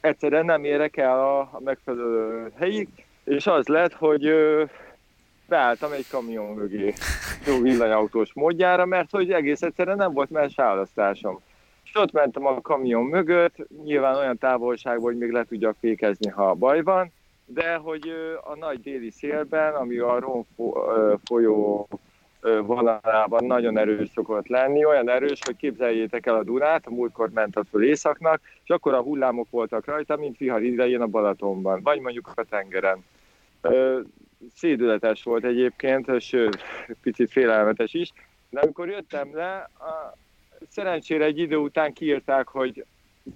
Egyszerűen 0.00 0.44
nem 0.44 0.64
érek 0.64 0.96
el 0.96 1.20
a, 1.20 1.38
a 1.38 1.60
megfelelő 1.64 2.52
helyig, 2.58 2.88
és 3.24 3.46
az 3.46 3.66
lett, 3.66 3.92
hogy 3.92 4.26
ö, 4.26 4.64
beálltam 5.48 5.92
egy 5.92 6.08
kamion 6.08 6.54
mögé, 6.54 6.92
jó 7.46 7.60
villanyautós 7.60 8.32
módjára, 8.34 8.86
mert 8.86 9.10
hogy 9.10 9.32
egész 9.32 9.62
egyszerűen 9.62 9.96
nem 9.96 10.12
volt 10.12 10.30
más 10.30 10.54
választásom. 10.54 11.40
És 11.84 11.94
ott 11.94 12.12
mentem 12.12 12.46
a 12.46 12.60
kamion 12.60 13.04
mögött, 13.04 13.56
nyilván 13.84 14.16
olyan 14.16 14.38
távolságban, 14.38 15.04
hogy 15.04 15.18
még 15.18 15.30
le 15.30 15.44
tudjak 15.44 15.76
fékezni, 15.80 16.30
ha 16.30 16.54
baj 16.54 16.82
van, 16.82 17.12
de 17.46 17.74
hogy 17.74 18.12
a 18.44 18.56
nagy 18.56 18.80
déli 18.80 19.10
szélben, 19.10 19.74
ami 19.74 19.96
a 19.96 20.18
Ron 20.18 20.46
folyó 21.24 21.88
vonalában 22.40 23.44
nagyon 23.44 23.78
erős 23.78 24.08
szokott 24.14 24.46
lenni, 24.46 24.84
olyan 24.84 25.10
erős, 25.10 25.38
hogy 25.44 25.56
képzeljétek 25.56 26.26
el 26.26 26.34
a 26.34 26.42
Dunát, 26.42 26.86
a 26.86 26.90
múltkor 26.90 27.30
ment 27.30 27.56
a 27.56 27.64
föl 27.70 27.84
északnak, 27.84 28.40
és 28.64 28.70
akkor 28.70 28.94
a 28.94 29.02
hullámok 29.02 29.50
voltak 29.50 29.84
rajta, 29.84 30.16
mint 30.16 30.36
vihar 30.36 30.62
idején 30.62 31.00
a 31.00 31.06
Balatonban, 31.06 31.82
vagy 31.82 32.00
mondjuk 32.00 32.30
a 32.34 32.44
tengeren. 32.44 33.04
Szédületes 34.54 35.22
volt 35.22 35.44
egyébként, 35.44 36.20
sőt, 36.20 36.58
picit 37.02 37.30
félelmetes 37.30 37.94
is, 37.94 38.12
de 38.50 38.60
amikor 38.60 38.88
jöttem 38.88 39.34
le, 39.34 39.70
a, 39.78 40.16
szerencsére 40.68 41.24
egy 41.24 41.38
idő 41.38 41.56
után 41.56 41.92
kiírták, 41.92 42.48
hogy 42.48 42.84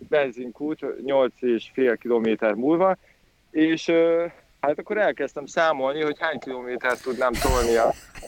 benzinkút 0.08 0.80
8,5 0.80 1.96
kilométer 2.00 2.54
múlva, 2.54 2.96
és 3.50 3.92
Hát 4.60 4.78
akkor 4.78 4.98
elkezdtem 4.98 5.46
számolni, 5.46 6.02
hogy 6.02 6.16
hány 6.18 6.38
kilométert 6.38 7.02
tudnám 7.02 7.32
tolni 7.32 7.76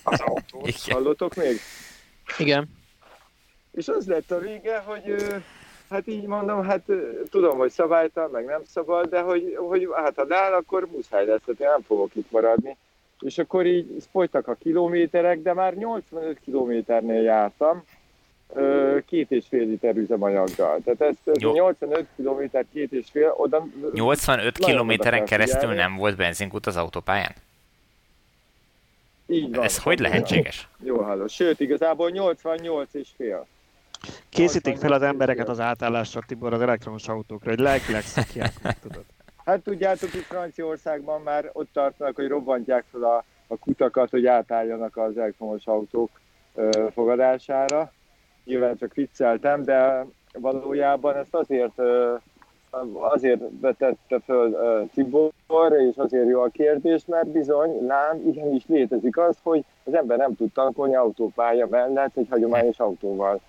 az 0.03 0.21
autót. 0.21 0.69
Igen. 0.69 0.97
Hallottok 0.97 1.35
még? 1.35 1.57
Igen. 2.39 2.69
És 3.71 3.89
az 3.89 4.07
lett 4.07 4.31
a 4.31 4.39
vége, 4.39 4.79
hogy 4.79 5.35
hát 5.91 6.07
így 6.07 6.27
mondom, 6.27 6.65
hát 6.65 6.83
tudom, 7.31 7.59
hogy 7.59 7.71
szabálytal, 7.71 8.29
meg 8.29 8.45
nem 8.45 8.63
szabad, 8.65 9.09
de 9.09 9.21
hogy, 9.21 9.57
hogy 9.57 9.89
hát 9.95 10.15
ha 10.17 10.27
áll, 10.29 10.53
akkor 10.53 10.89
muszáj 10.93 11.27
lesz, 11.27 11.41
tehát 11.45 11.61
én 11.61 11.69
nem 11.69 11.83
fogok 11.83 12.15
itt 12.15 12.31
maradni. 12.31 12.77
És 13.19 13.39
akkor 13.39 13.67
így 13.67 14.05
folytak 14.11 14.49
a 14.49 14.55
kilométerek, 14.55 15.43
de 15.43 15.53
már 15.53 15.75
85 15.75 16.41
kilométernél 16.45 17.23
jártam, 17.23 17.85
két 19.07 19.31
és 19.31 19.45
fél 19.49 19.67
liter 19.67 19.97
üzemanyaggal. 19.97 20.81
Tehát 20.85 21.01
ez, 21.01 21.17
ez 21.25 21.37
85 21.39 22.07
km, 22.17 22.59
két 22.73 22.93
és 22.93 23.07
fél, 23.11 23.35
oda... 23.37 23.67
85 23.93 24.59
kilométeren 24.59 25.25
keresztül 25.25 25.59
figyelni. 25.61 25.81
nem 25.81 25.97
volt 25.97 26.17
benzinkút 26.17 26.67
az 26.67 26.77
autópályán? 26.77 27.33
Így 29.27 29.55
van. 29.55 29.65
Ez 29.65 29.79
hogy 29.83 29.99
lehetséges? 29.99 30.69
Jó 30.85 31.03
halló. 31.03 31.27
Sőt, 31.27 31.61
igazából 31.61 32.11
88 32.11 32.95
és 32.95 33.09
fél. 33.17 33.47
Készítik 34.29 34.77
fel 34.77 34.93
az 34.93 35.03
embereket 35.03 35.49
az 35.49 35.61
átállásra, 35.61 36.21
Tibor, 36.27 36.53
az 36.53 36.61
elektromos 36.61 37.09
autókra, 37.09 37.51
hogy 37.51 37.59
lelkileg 37.59 38.03
szakják, 38.03 38.53
tudod. 38.83 39.05
Hát 39.45 39.61
tudjátok, 39.61 40.15
itt 40.15 40.23
Franciaországban 40.23 41.23
már 41.23 41.51
ott 41.53 41.69
tartanak, 41.73 42.17
hogy 42.17 42.29
robbantják 42.29 42.85
fel 42.91 43.03
a, 43.03 43.25
a 43.47 43.57
kutakat, 43.57 44.11
hogy 44.11 44.27
átálljanak 44.27 44.97
az 44.97 45.17
elektromos 45.17 45.67
autók 45.67 46.11
ö, 46.55 46.87
fogadására 46.93 47.93
nyilván 48.45 48.77
csak 48.77 48.95
vicceltem, 48.95 49.65
de 49.65 50.07
valójában 50.33 51.17
ezt 51.17 51.35
azért 51.35 51.81
azért 52.93 53.41
vetette 53.61 54.21
föl 54.25 54.89
Tibor, 54.95 55.73
és 55.91 55.97
azért 55.97 56.29
jó 56.29 56.41
a 56.41 56.49
kérdés, 56.49 57.05
mert 57.07 57.29
bizony, 57.29 57.87
lám, 57.87 58.23
igenis 58.27 58.63
létezik 58.67 59.19
az, 59.19 59.37
hogy 59.43 59.65
az 59.85 59.95
ember 59.95 60.19
nem 60.19 60.37
tud 60.37 60.53
tankolni 60.53 60.95
autópálya 60.95 61.67
mellett 61.71 62.17
egy 62.17 62.27
hagyományos 62.31 62.79
autóval. 62.79 63.41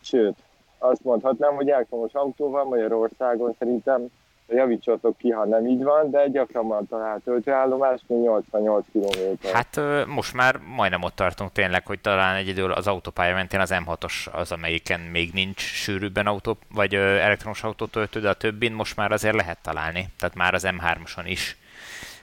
Sőt, 0.00 0.36
azt 0.78 1.04
mondhatnám, 1.04 1.54
hogy 1.54 1.68
elektromos 1.68 2.14
autóval 2.14 2.64
Magyarországon 2.64 3.54
szerintem 3.58 4.06
javítsatok 4.48 5.16
ki, 5.16 5.30
ha 5.30 5.44
nem 5.44 5.66
így 5.66 5.82
van, 5.82 6.10
de 6.10 6.28
gyakran 6.28 6.86
talált 6.86 7.22
töltőállomás, 7.22 8.00
mint 8.06 8.22
88 8.22 8.84
km. 8.92 9.48
Hát 9.52 9.80
most 10.06 10.34
már 10.34 10.60
majdnem 10.76 11.02
ott 11.02 11.14
tartunk 11.14 11.52
tényleg, 11.52 11.86
hogy 11.86 12.00
talán 12.00 12.36
egyedül 12.36 12.72
az 12.72 12.86
autópálya 12.86 13.34
mentén 13.34 13.60
az 13.60 13.74
M6-os 13.74 14.32
az, 14.32 14.52
amelyiken 14.52 15.00
még 15.00 15.32
nincs 15.32 15.60
sűrűbben 15.60 16.26
autó, 16.26 16.56
vagy 16.74 16.94
elektromos 16.94 17.62
autótöltő, 17.62 18.20
de 18.20 18.28
a 18.28 18.34
többin 18.34 18.72
most 18.72 18.96
már 18.96 19.12
azért 19.12 19.34
lehet 19.34 19.62
találni. 19.62 20.08
Tehát 20.18 20.34
már 20.34 20.54
az 20.54 20.66
M3-oson 20.66 21.24
is. 21.24 21.56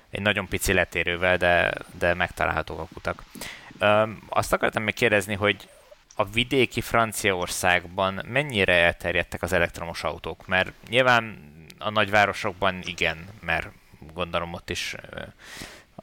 Egy 0.09 0.21
nagyon 0.21 0.47
pici 0.47 0.73
letérővel, 0.73 1.37
de, 1.37 1.73
de 1.99 2.13
megtalálhatók 2.13 2.79
a 2.79 2.87
kutak. 2.93 3.23
Azt 4.29 4.53
akartam 4.53 4.83
még 4.83 4.93
kérdezni, 4.93 5.33
hogy 5.33 5.69
a 6.15 6.25
vidéki 6.25 6.81
Franciaországban 6.81 8.21
mennyire 8.27 8.73
elterjedtek 8.73 9.41
az 9.41 9.53
elektromos 9.53 10.03
autók? 10.03 10.47
Mert 10.47 10.71
nyilván 10.89 11.50
a 11.83 11.89
nagyvárosokban 11.89 12.79
igen, 12.85 13.17
mert 13.41 13.67
gondolom 14.13 14.53
ott 14.53 14.69
is 14.69 14.95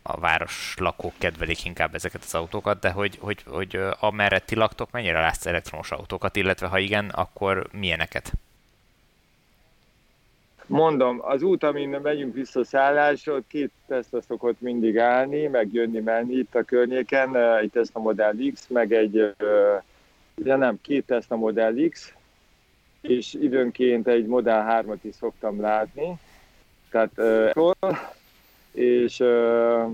a 0.03 0.21
város 0.21 0.75
lakók 0.79 1.13
kedvelik 1.19 1.65
inkább 1.65 1.95
ezeket 1.95 2.23
az 2.25 2.35
autókat, 2.35 2.81
de 2.81 2.91
hogy, 2.91 3.19
hogy, 3.21 3.43
hogy 3.47 3.81
amerre 4.01 4.39
ti 4.39 4.55
laktok, 4.55 4.91
mennyire 4.91 5.21
látsz 5.21 5.47
elektromos 5.47 5.91
autókat, 5.91 6.37
illetve 6.37 6.67
ha 6.67 6.79
igen, 6.79 7.09
akkor 7.09 7.69
milyeneket? 7.73 8.33
Mondom, 10.67 11.19
az 11.23 11.43
út, 11.43 11.63
amin 11.63 11.89
megyünk 11.89 12.35
vissza 12.35 12.65
szállásra, 12.65 13.35
ott 13.35 13.47
két 13.47 13.71
Tesla 13.87 14.23
szokott 14.23 14.61
mindig 14.61 14.99
állni, 14.99 15.47
meg 15.47 15.73
jönni, 15.73 16.01
menni 16.01 16.35
itt 16.35 16.55
a 16.55 16.63
környéken, 16.63 17.37
egy 17.37 17.71
Tesla 17.71 18.01
Model 18.01 18.35
X, 18.55 18.67
meg 18.67 18.93
egy, 18.93 19.35
de 20.35 20.57
nem, 20.57 20.79
két 20.83 21.07
Tesla 21.07 21.37
Model 21.37 21.75
X, 21.91 22.15
és 23.01 23.35
időnként 23.35 24.09
egy 24.09 24.27
Model 24.27 24.85
3-at 24.85 24.99
is 25.01 25.15
szoktam 25.15 25.61
látni. 25.61 26.19
Tehát, 26.91 27.11
uh, 27.17 27.99
és 28.73 29.21
uh, 29.21 29.93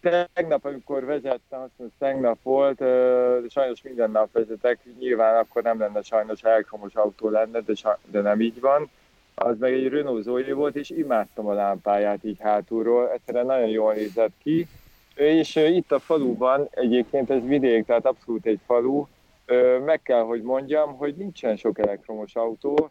tegnap, 0.00 0.64
amikor 0.64 1.04
vezettem, 1.04 1.60
azt 1.60 1.72
mondom, 1.76 1.96
tegnap 1.98 2.38
volt, 2.42 2.80
uh, 2.80 3.48
sajnos 3.48 3.82
minden 3.82 4.10
nap 4.10 4.32
vezetek, 4.32 4.78
nyilván 4.98 5.36
akkor 5.36 5.62
nem 5.62 5.78
lenne 5.78 6.02
sajnos 6.02 6.42
elektromos 6.42 6.94
autó 6.94 7.28
lenne, 7.28 7.60
de, 7.60 7.74
de 8.10 8.20
nem 8.20 8.40
így 8.40 8.60
van. 8.60 8.90
Az 9.34 9.58
meg 9.58 9.72
egy 9.72 9.88
Renault 9.88 10.22
Zoe 10.22 10.54
volt, 10.54 10.76
és 10.76 10.90
imádtam 10.90 11.46
a 11.46 11.52
lámpáját 11.52 12.24
így 12.24 12.38
hátulról, 12.40 13.10
egyszerűen 13.10 13.46
nagyon 13.46 13.68
jól 13.68 13.92
nézett 13.94 14.32
ki. 14.42 14.66
És 15.14 15.56
itt 15.56 15.92
a 15.92 15.98
faluban, 15.98 16.68
egyébként 16.70 17.30
ez 17.30 17.42
vidék, 17.42 17.84
tehát 17.84 18.06
abszolút 18.06 18.46
egy 18.46 18.60
falu, 18.66 19.06
meg 19.84 20.02
kell, 20.02 20.22
hogy 20.22 20.42
mondjam, 20.42 20.96
hogy 20.96 21.14
nincsen 21.16 21.56
sok 21.56 21.78
elektromos 21.78 22.36
autó. 22.36 22.90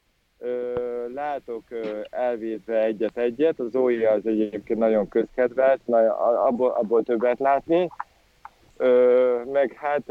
Látok 1.14 1.64
elvétve 2.10 2.84
egyet-egyet, 2.84 3.60
az 3.60 3.72
Zoe 3.72 4.10
az 4.12 4.26
egyébként 4.26 4.80
nagyon 4.80 5.08
közkedvelt, 5.08 5.82
abból, 6.46 6.70
abból 6.70 7.04
többet 7.04 7.40
látni. 7.40 7.90
Meg 9.52 9.72
hát 9.72 10.10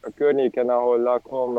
a 0.00 0.10
környéken, 0.14 0.68
ahol 0.68 0.98
lakom, 0.98 1.58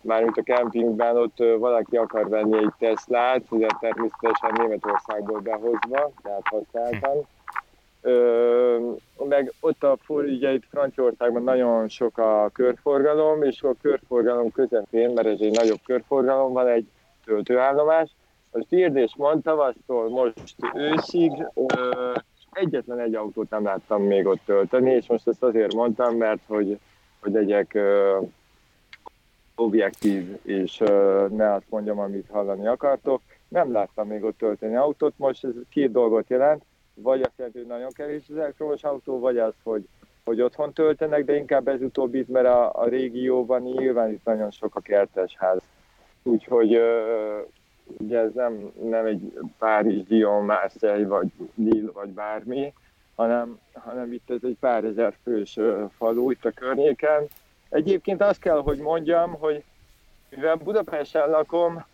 mármint 0.00 0.36
a 0.36 0.42
kempingben, 0.42 1.16
ott 1.16 1.38
valaki 1.58 1.96
akar 1.96 2.28
venni 2.28 2.56
egy 2.56 2.72
Teslát, 2.78 3.42
ugye 3.50 3.66
természetesen 3.80 4.52
Németországból 4.56 5.40
behozva, 5.40 6.10
tehát 6.22 6.64
használtan 8.04 9.28
meg 9.28 9.52
ott 9.60 9.82
a 9.82 9.98
ugye 10.06 10.52
itt 10.52 10.64
Franciaországban 10.70 11.42
nagyon 11.42 11.88
sok 11.88 12.18
a 12.18 12.50
körforgalom, 12.52 13.42
és 13.42 13.62
a 13.62 13.74
körforgalom 13.82 14.52
közepén, 14.52 15.10
mert 15.10 15.26
ez 15.26 15.40
egy 15.40 15.56
nagyobb 15.56 15.80
körforgalom, 15.84 16.52
van 16.52 16.68
egy 16.68 16.86
töltőállomás. 17.24 18.10
A 18.50 18.64
kérdés 18.68 19.14
mondta, 19.16 19.50
tavasztól 19.50 20.08
most 20.08 20.54
őszig 20.74 21.32
ö, 21.54 22.12
egyetlen 22.52 22.98
egy 22.98 23.14
autót 23.14 23.50
nem 23.50 23.64
láttam 23.64 24.02
még 24.02 24.26
ott 24.26 24.40
tölteni, 24.44 24.90
és 24.90 25.06
most 25.06 25.28
ezt 25.28 25.42
azért 25.42 25.74
mondtam, 25.74 26.16
mert 26.16 26.40
hogy, 26.46 26.78
hogy 27.20 27.32
legyek 27.32 27.74
ö, 27.74 28.18
objektív, 29.54 30.38
és 30.42 30.80
ö, 30.80 31.26
ne 31.30 31.52
azt 31.52 31.70
mondjam, 31.70 31.98
amit 31.98 32.30
hallani 32.30 32.66
akartok. 32.66 33.20
Nem 33.48 33.72
láttam 33.72 34.08
még 34.08 34.24
ott 34.24 34.38
tölteni 34.38 34.76
autót, 34.76 35.14
most 35.16 35.44
ez 35.44 35.52
két 35.70 35.92
dolgot 35.92 36.28
jelent 36.28 36.62
vagy 36.94 37.20
azt 37.20 37.32
jelenti, 37.36 37.58
hogy 37.58 37.68
nagyon 37.68 37.90
kevés 37.92 38.22
az 38.30 38.36
elektromos 38.36 38.84
autó, 38.84 39.18
vagy 39.18 39.38
az, 39.38 39.52
hogy, 39.62 39.88
hogy 40.24 40.40
otthon 40.40 40.72
töltenek, 40.72 41.24
de 41.24 41.36
inkább 41.36 41.68
ez 41.68 41.82
utóbbit, 41.82 42.28
mert 42.28 42.46
a, 42.46 42.72
a 42.72 42.88
régióban 42.88 43.62
nyilván 43.62 44.10
itt 44.10 44.24
nagyon 44.24 44.50
sok 44.50 44.74
a 44.74 44.80
kertesház. 44.80 45.62
Úgyhogy 46.22 46.80
ugye 47.86 48.18
ez 48.18 48.32
nem, 48.34 48.72
nem 48.82 49.06
egy 49.06 49.38
Párizs, 49.58 50.02
Dion, 50.06 50.44
Marseille, 50.44 51.06
vagy 51.06 51.26
Lille, 51.54 51.90
vagy 51.92 52.08
bármi, 52.08 52.72
hanem, 53.14 53.58
hanem 53.72 54.12
itt 54.12 54.30
ez 54.30 54.40
egy 54.42 54.56
pár 54.60 54.84
ezer 54.84 55.14
fős 55.22 55.58
falu 55.96 56.30
itt 56.30 56.44
a 56.44 56.50
környéken. 56.50 57.26
Egyébként 57.68 58.22
azt 58.22 58.40
kell, 58.40 58.62
hogy 58.62 58.78
mondjam, 58.78 59.32
hogy 59.32 59.62
mivel 60.30 60.54
Budapesten 60.54 61.30
lakom, 61.30 61.84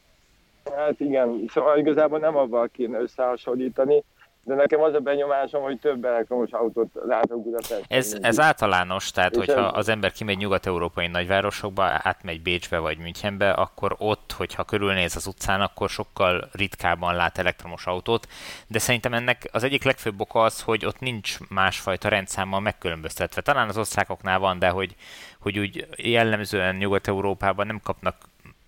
hát 0.76 1.00
igen, 1.00 1.44
szóval 1.48 1.78
igazából 1.78 2.18
nem 2.18 2.36
avval 2.36 2.68
kéne 2.68 2.98
összehasonlítani, 2.98 4.02
de 4.42 4.54
nekem 4.54 4.80
az 4.80 4.94
a 4.94 4.98
benyomásom, 4.98 5.62
hogy 5.62 5.78
több 5.78 6.04
elektromos 6.04 6.50
autót 6.50 6.88
látok 7.06 7.42
Budapesten. 7.42 7.80
Ez, 7.88 8.16
ez 8.20 8.40
általános, 8.40 9.10
tehát 9.10 9.36
hogyha 9.36 9.60
az 9.60 9.88
ember 9.88 10.12
kimegy 10.12 10.36
nyugat-európai 10.36 11.06
nagyvárosokba, 11.06 11.82
átmegy 12.02 12.42
Bécsbe 12.42 12.78
vagy 12.78 12.98
Münchenbe, 12.98 13.50
akkor 13.50 13.94
ott, 13.98 14.32
hogyha 14.32 14.64
körülnéz 14.64 15.16
az 15.16 15.26
utcán, 15.26 15.60
akkor 15.60 15.88
sokkal 15.88 16.48
ritkábban 16.52 17.14
lát 17.14 17.38
elektromos 17.38 17.86
autót, 17.86 18.26
de 18.66 18.78
szerintem 18.78 19.14
ennek 19.14 19.48
az 19.52 19.62
egyik 19.62 19.84
legfőbb 19.84 20.20
oka 20.20 20.42
az, 20.42 20.62
hogy 20.62 20.84
ott 20.84 21.00
nincs 21.00 21.38
másfajta 21.48 22.08
rendszámmal 22.08 22.60
megkülönböztetve. 22.60 23.40
Talán 23.40 23.68
az 23.68 23.78
osztrákoknál 23.78 24.38
van, 24.38 24.58
de 24.58 24.68
hogy, 24.68 24.94
hogy 25.40 25.58
úgy 25.58 25.86
jellemzően 25.96 26.76
Nyugat-Európában 26.76 27.66
nem 27.66 27.80
kapnak 27.82 28.16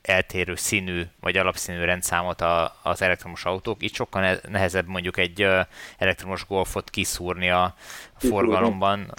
eltérő 0.02 0.54
színű 0.54 1.02
vagy 1.20 1.36
alapszínű 1.36 1.84
rendszámot 1.84 2.40
a, 2.40 2.76
az 2.82 3.02
elektromos 3.02 3.44
autók. 3.44 3.82
Itt 3.82 3.94
sokkal 3.94 4.40
nehezebb 4.48 4.86
mondjuk 4.86 5.16
egy 5.16 5.48
elektromos 5.98 6.46
golfot 6.46 6.90
kiszúrni 6.90 7.50
a 7.50 7.74
forgalomban. 8.16 9.14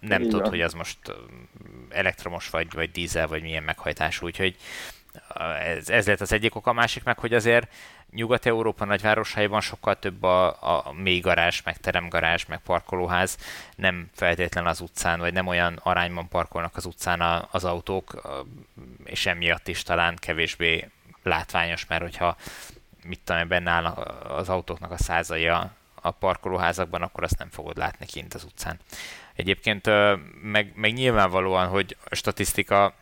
Nem 0.00 0.22
tudod, 0.22 0.48
hogy 0.48 0.60
az 0.60 0.72
most 0.72 0.98
elektromos 1.88 2.50
vagy, 2.50 2.72
vagy 2.72 2.90
dízel, 2.90 3.26
vagy 3.26 3.42
milyen 3.42 3.62
meghajtású. 3.62 4.26
Úgyhogy 4.26 4.56
ez, 5.60 5.88
ez 5.88 6.06
lett 6.06 6.20
az 6.20 6.32
egyik 6.32 6.54
oka, 6.54 6.70
a 6.70 6.74
másik 6.74 7.04
meg, 7.04 7.18
hogy 7.18 7.34
azért 7.34 7.72
Nyugat-Európa 8.10 8.84
nagyvárosaiban 8.84 9.60
sokkal 9.60 9.98
több 9.98 10.22
a, 10.22 10.46
a 10.48 10.92
mély 10.92 11.20
garázs, 11.20 11.62
meg 11.64 11.76
teremgarázs, 11.76 12.44
meg 12.44 12.58
parkolóház, 12.58 13.38
nem 13.76 14.10
feltétlen 14.14 14.66
az 14.66 14.80
utcán, 14.80 15.18
vagy 15.18 15.32
nem 15.32 15.46
olyan 15.46 15.80
arányban 15.82 16.28
parkolnak 16.28 16.76
az 16.76 16.84
utcán 16.84 17.20
a, 17.20 17.48
az 17.50 17.64
autók, 17.64 18.22
és 19.04 19.26
emiatt 19.26 19.68
is 19.68 19.82
talán 19.82 20.16
kevésbé 20.16 20.88
látványos, 21.22 21.86
mert 21.86 22.02
hogyha 22.02 22.36
mit 23.04 23.20
tudom, 23.24 23.48
benne 23.48 23.70
áll 23.70 23.84
az 23.84 24.48
autóknak 24.48 24.90
a 24.90 24.96
százai 24.96 25.48
a, 25.48 25.70
a 25.94 26.10
parkolóházakban, 26.10 27.02
akkor 27.02 27.22
azt 27.22 27.38
nem 27.38 27.50
fogod 27.50 27.76
látni 27.76 28.06
kint 28.06 28.34
az 28.34 28.44
utcán. 28.44 28.78
Egyébként 29.34 29.90
meg, 30.42 30.72
meg 30.74 30.92
nyilvánvalóan, 30.92 31.68
hogy 31.68 31.96
a 32.08 32.14
statisztika 32.14 32.94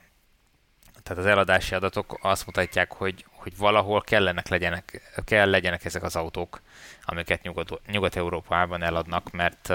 tehát 1.03 1.23
az 1.23 1.27
eladási 1.31 1.75
adatok 1.75 2.19
azt 2.23 2.47
mutatják, 2.47 2.93
hogy, 2.93 3.25
hogy 3.33 3.57
valahol 3.57 4.01
kellenek 4.01 4.49
legyenek, 4.49 5.13
kell 5.25 5.51
legyenek 5.51 5.85
ezek 5.85 6.03
az 6.03 6.17
autók, 6.17 6.61
amiket 7.05 7.43
Nyugat, 7.43 7.81
Nyugat-Európában 7.87 8.83
eladnak, 8.83 9.31
mert 9.31 9.69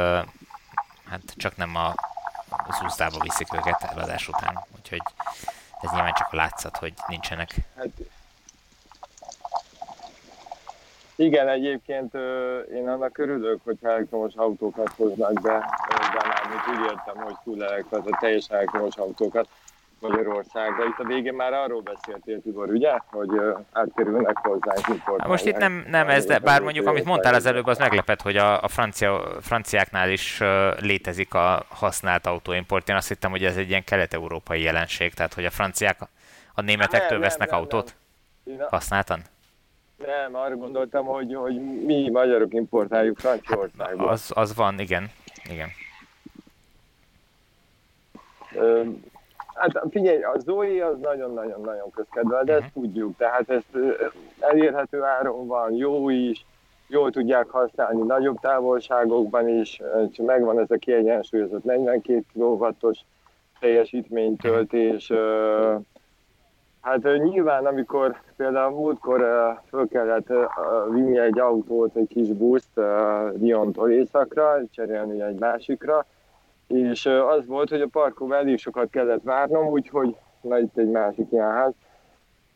hát 1.09 1.33
csak 1.35 1.55
nem 1.55 1.75
a, 1.75 1.93
az 2.49 2.81
úszdába 2.83 3.19
viszik 3.19 3.53
őket 3.53 3.83
eladás 3.83 4.27
után. 4.27 4.65
Úgyhogy 4.77 5.01
ez 5.81 5.91
nyilván 5.91 6.13
csak 6.13 6.27
a 6.31 6.35
látszat, 6.35 6.77
hogy 6.77 6.93
nincsenek. 7.07 7.55
Hát, 7.75 7.89
igen, 11.15 11.47
egyébként 11.47 12.13
én 12.73 12.89
annak 12.89 13.17
örülök, 13.17 13.59
hogy 13.63 13.77
elektromos 13.81 14.33
autókat 14.35 14.89
hoznak 14.89 15.41
be, 15.41 15.79
de 15.89 16.27
már 16.27 16.41
úgy 16.69 16.83
értem, 16.83 17.23
hogy 17.23 17.35
full 17.43 17.63
elektromos, 17.63 18.19
teljesen 18.19 18.55
elektromos 18.55 18.95
autókat 18.95 19.47
Magyarországra. 20.07 20.85
Itt 20.85 20.97
a 20.97 21.03
végén 21.03 21.33
már 21.33 21.53
arról 21.53 21.81
beszéltél, 21.81 22.41
Tibor, 22.41 22.69
ugye? 22.69 22.91
Hogy 23.05 23.29
átkerülnek 23.71 24.37
hozzánk 24.37 24.87
importálják. 24.87 25.27
Most 25.27 25.45
itt 25.45 25.57
nem, 25.57 25.85
nem 25.89 26.09
ez, 26.09 26.25
de 26.25 26.39
bár 26.39 26.61
mondjuk, 26.61 26.87
amit 26.87 27.05
mondtál 27.05 27.33
az 27.33 27.45
előbb, 27.45 27.65
az 27.65 27.77
meglepett, 27.77 28.21
hogy 28.21 28.37
a, 28.37 28.63
a 28.63 28.67
francia, 28.67 29.21
franciáknál 29.41 30.09
is 30.09 30.41
létezik 30.79 31.33
a 31.33 31.65
használt 31.69 32.25
autóimport. 32.25 32.89
Én 32.89 32.95
azt 32.95 33.07
hittem, 33.07 33.31
hogy 33.31 33.43
ez 33.43 33.57
egy 33.57 33.69
ilyen 33.69 33.83
kelet-európai 33.83 34.61
jelenség, 34.61 35.13
tehát 35.13 35.33
hogy 35.33 35.45
a 35.45 35.49
franciák 35.49 35.97
a 36.53 36.61
németektől 36.61 37.17
nem, 37.17 37.27
vesznek 37.27 37.49
nem, 37.49 37.59
autót 37.59 37.95
nem. 38.43 38.67
használtan? 38.69 39.21
Nem, 39.97 40.35
arra 40.35 40.55
gondoltam, 40.55 41.05
hogy, 41.05 41.33
hogy 41.35 41.83
mi 41.85 42.09
magyarok 42.09 42.53
importáljuk 42.53 43.19
Franciaországba. 43.19 44.03
Hát, 44.03 44.13
az, 44.13 44.31
az 44.33 44.55
van, 44.55 44.79
igen. 44.79 45.09
igen. 45.49 45.69
Hát 49.55 49.81
figyelj, 49.89 50.21
a 50.21 50.35
Zoe 50.37 50.85
az 50.85 50.97
nagyon-nagyon-nagyon 50.99 51.91
közkedvel, 51.91 52.43
de 52.43 52.53
ezt 52.53 52.75
mhm. 52.75 52.83
tudjuk, 52.83 53.17
tehát 53.17 53.49
ezt 53.49 53.77
elérhető 54.39 55.03
áron 55.03 55.47
van, 55.47 55.73
jó 55.73 56.09
is, 56.09 56.45
jól 56.87 57.11
tudják 57.11 57.49
használni 57.49 58.01
nagyobb 58.01 58.39
távolságokban 58.39 59.47
is, 59.49 59.81
megvan 60.17 60.59
ez 60.59 60.71
a 60.71 60.75
kiegyensúlyozott 60.75 61.63
42 61.63 62.23
kW-os 62.33 62.99
teljesítménytöltés. 63.59 65.11
Hát 66.81 67.03
nyilván, 67.03 67.65
amikor 67.65 68.15
például 68.37 68.71
múltkor 68.71 69.25
föl 69.69 69.87
kellett 69.87 70.33
vinni 70.89 71.19
egy 71.19 71.39
autót, 71.39 71.95
egy 71.95 72.07
kis 72.07 72.27
buszt 72.27 72.79
Lyontól 73.39 73.91
északra, 73.91 74.61
cserélni 74.71 75.21
egy 75.21 75.39
másikra, 75.39 76.05
és 76.67 77.05
az 77.05 77.45
volt, 77.45 77.69
hogy 77.69 77.81
a 77.81 77.87
parkon 77.87 78.33
elég 78.33 78.57
sokat 78.57 78.89
kellett 78.89 79.23
várnom, 79.23 79.67
úgyhogy 79.67 80.15
na 80.41 80.59
itt 80.59 80.77
egy 80.77 80.89
másik 80.89 81.31
ilyen 81.31 81.51
ház 81.51 81.73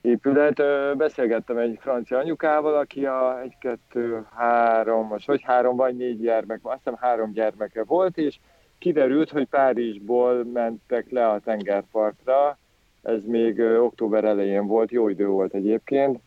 épület. 0.01 0.62
Beszélgettem 0.97 1.57
egy 1.57 1.78
francia 1.82 2.18
anyukával, 2.18 2.76
aki 2.76 3.05
a 3.05 3.41
egy, 3.41 3.55
kettő, 3.60 4.26
három, 4.36 5.07
most 5.07 5.28
hogy 5.28 5.41
három 5.41 5.76
vagy 5.76 5.95
négy 5.95 6.20
gyermek, 6.20 6.60
azt 6.64 6.78
hiszem 6.78 6.97
három 7.01 7.32
gyermeke 7.32 7.84
volt, 7.84 8.18
és 8.18 8.39
kiderült, 8.78 9.30
hogy 9.30 9.47
Párizsból 9.47 10.43
mentek 10.43 11.10
le 11.10 11.28
a 11.28 11.39
tengerpartra, 11.39 12.57
ez 13.01 13.24
még 13.26 13.60
október 13.60 14.24
elején 14.24 14.68
volt, 14.68 14.91
jó 14.91 15.10
idő 15.10 15.28
volt 15.28 15.53
egyébként, 15.53 16.20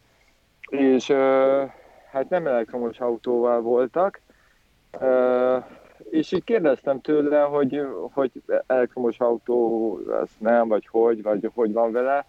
és 0.68 1.07
hát 2.12 2.28
nem 2.28 2.47
elektromos 2.47 3.01
autóval 3.01 3.61
voltak, 3.61 4.20
és 6.12 6.32
így 6.32 6.44
kérdeztem 6.44 7.00
tőle, 7.00 7.40
hogy, 7.40 7.82
hogy 8.12 8.30
elektromos 8.66 9.18
autó 9.18 9.92
az 10.22 10.28
nem, 10.38 10.68
vagy 10.68 10.86
hogy, 10.86 11.22
vagy 11.22 11.50
hogy 11.54 11.72
van 11.72 11.92
vele, 11.92 12.26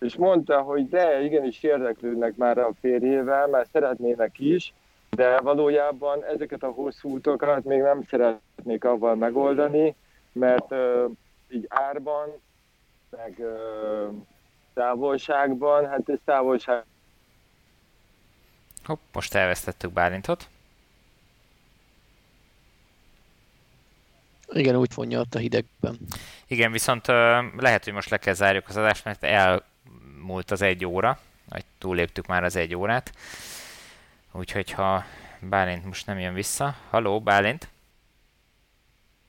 és 0.00 0.16
mondta, 0.16 0.60
hogy 0.60 0.88
de, 0.88 1.22
igenis 1.22 1.62
érdeklődnek 1.62 2.36
már 2.36 2.58
a 2.58 2.70
férjével, 2.80 3.46
mert 3.46 3.70
szeretnének 3.70 4.38
is, 4.38 4.74
de 5.10 5.40
valójában 5.40 6.24
ezeket 6.24 6.62
a 6.62 6.70
hosszú 6.70 7.14
utakat 7.14 7.64
még 7.64 7.80
nem 7.80 8.02
szeretnék 8.10 8.84
avval 8.84 9.14
megoldani, 9.14 9.94
mert 10.32 10.70
uh, 10.70 11.10
így 11.48 11.66
árban, 11.68 12.28
meg 13.10 13.34
uh, 13.38 14.14
távolságban, 14.74 15.88
hát 15.88 16.08
ez 16.08 16.18
távolság. 16.24 16.84
Hopp, 18.84 19.00
most 19.12 19.34
elvesztettük 19.34 19.92
Bálintot. 19.92 20.48
Igen, 24.52 24.76
úgy 24.76 24.92
fonja 24.92 25.20
ott 25.20 25.34
a 25.34 25.38
hidegben. 25.38 25.98
Igen, 26.46 26.72
viszont 26.72 27.06
lehet, 27.56 27.84
hogy 27.84 27.92
most 27.92 28.10
le 28.10 28.16
kell 28.16 28.34
zárjuk 28.34 28.68
az 28.68 28.76
adást, 28.76 29.04
mert 29.04 29.24
elmúlt 29.24 30.50
az 30.50 30.62
egy 30.62 30.84
óra, 30.84 31.18
vagy 31.48 31.64
túléptük 31.78 32.26
már 32.26 32.44
az 32.44 32.56
egy 32.56 32.74
órát. 32.74 33.12
Úgyhogy 34.32 34.70
ha 34.70 35.04
Bálint 35.40 35.84
most 35.84 36.06
nem 36.06 36.18
jön 36.18 36.34
vissza. 36.34 36.76
Haló, 36.90 37.20
Bálint? 37.20 37.68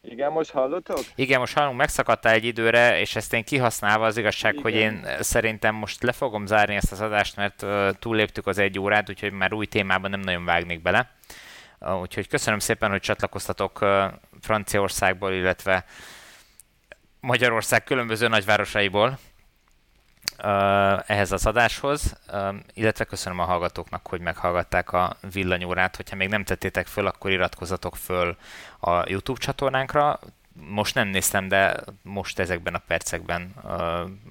Igen, 0.01 0.31
most 0.31 0.51
hallotok? 0.51 0.99
Igen, 1.15 1.39
most 1.39 1.53
hallunk, 1.57 1.77
megszakadtál 1.77 2.33
egy 2.33 2.45
időre, 2.45 2.99
és 2.99 3.15
ezt 3.15 3.33
én 3.33 3.43
kihasználva 3.43 4.05
az 4.05 4.17
igazság, 4.17 4.53
Igen. 4.53 4.63
hogy 4.63 4.73
én 4.73 5.07
szerintem 5.19 5.75
most 5.75 6.03
le 6.03 6.11
fogom 6.11 6.45
zárni 6.45 6.75
ezt 6.75 6.91
az 6.91 7.01
adást, 7.01 7.35
mert 7.35 7.65
túléptük 7.99 8.47
az 8.47 8.57
egy 8.57 8.79
órát, 8.79 9.09
úgyhogy 9.09 9.31
már 9.31 9.53
új 9.53 9.65
témában 9.65 10.09
nem 10.09 10.19
nagyon 10.19 10.45
vágnék 10.45 10.81
bele. 10.81 11.09
Úgyhogy 12.01 12.27
köszönöm 12.27 12.59
szépen, 12.59 12.89
hogy 12.89 13.01
csatlakoztatok 13.01 13.85
Franciaországból, 14.47 15.33
illetve 15.33 15.85
Magyarország 17.19 17.83
különböző 17.83 18.27
nagyvárosaiból 18.27 19.19
ehhez 21.07 21.31
az 21.31 21.45
adáshoz, 21.45 22.19
illetve 22.73 23.03
köszönöm 23.03 23.39
a 23.39 23.43
hallgatóknak, 23.45 24.07
hogy 24.07 24.19
meghallgatták 24.19 24.91
a 24.91 25.17
villanyórát. 25.31 25.95
Hogyha 25.95 26.15
még 26.15 26.29
nem 26.29 26.43
tettétek 26.43 26.87
föl, 26.87 27.07
akkor 27.07 27.31
iratkozzatok 27.31 27.95
föl 27.95 28.37
a 28.79 29.09
YouTube 29.09 29.39
csatornánkra 29.39 30.19
most 30.53 30.95
nem 30.95 31.07
néztem, 31.07 31.47
de 31.47 31.79
most 32.01 32.39
ezekben 32.39 32.73
a 32.73 32.81
percekben 32.87 33.53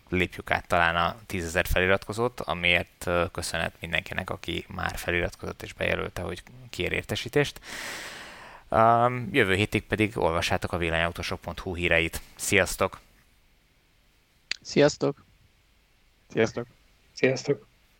lépjük 0.09 0.51
át 0.51 0.67
talán 0.67 0.97
a 0.97 1.17
10.000 1.29 1.65
feliratkozót, 1.73 2.41
amiért 2.41 3.11
köszönet 3.33 3.73
mindenkinek, 3.81 4.31
aki 4.31 4.67
már 4.69 4.97
feliratkozott 4.97 5.63
és 5.63 5.73
bejelölte, 5.73 6.23
hogy 6.23 6.43
kér 6.71 6.93
értesítést. 6.93 7.61
Um, 8.71 9.29
jövő 9.33 9.55
hétig 9.55 9.87
pedig 9.87 10.19
olvassátok 10.19 10.73
a 10.73 10.77
villanyautósok.hu 10.77 11.75
híreit. 11.75 12.21
Sziasztok! 12.35 13.01
Sziasztok! 14.61 15.25
Sziasztok! 16.29 16.67
Sziasztok! 17.13 17.67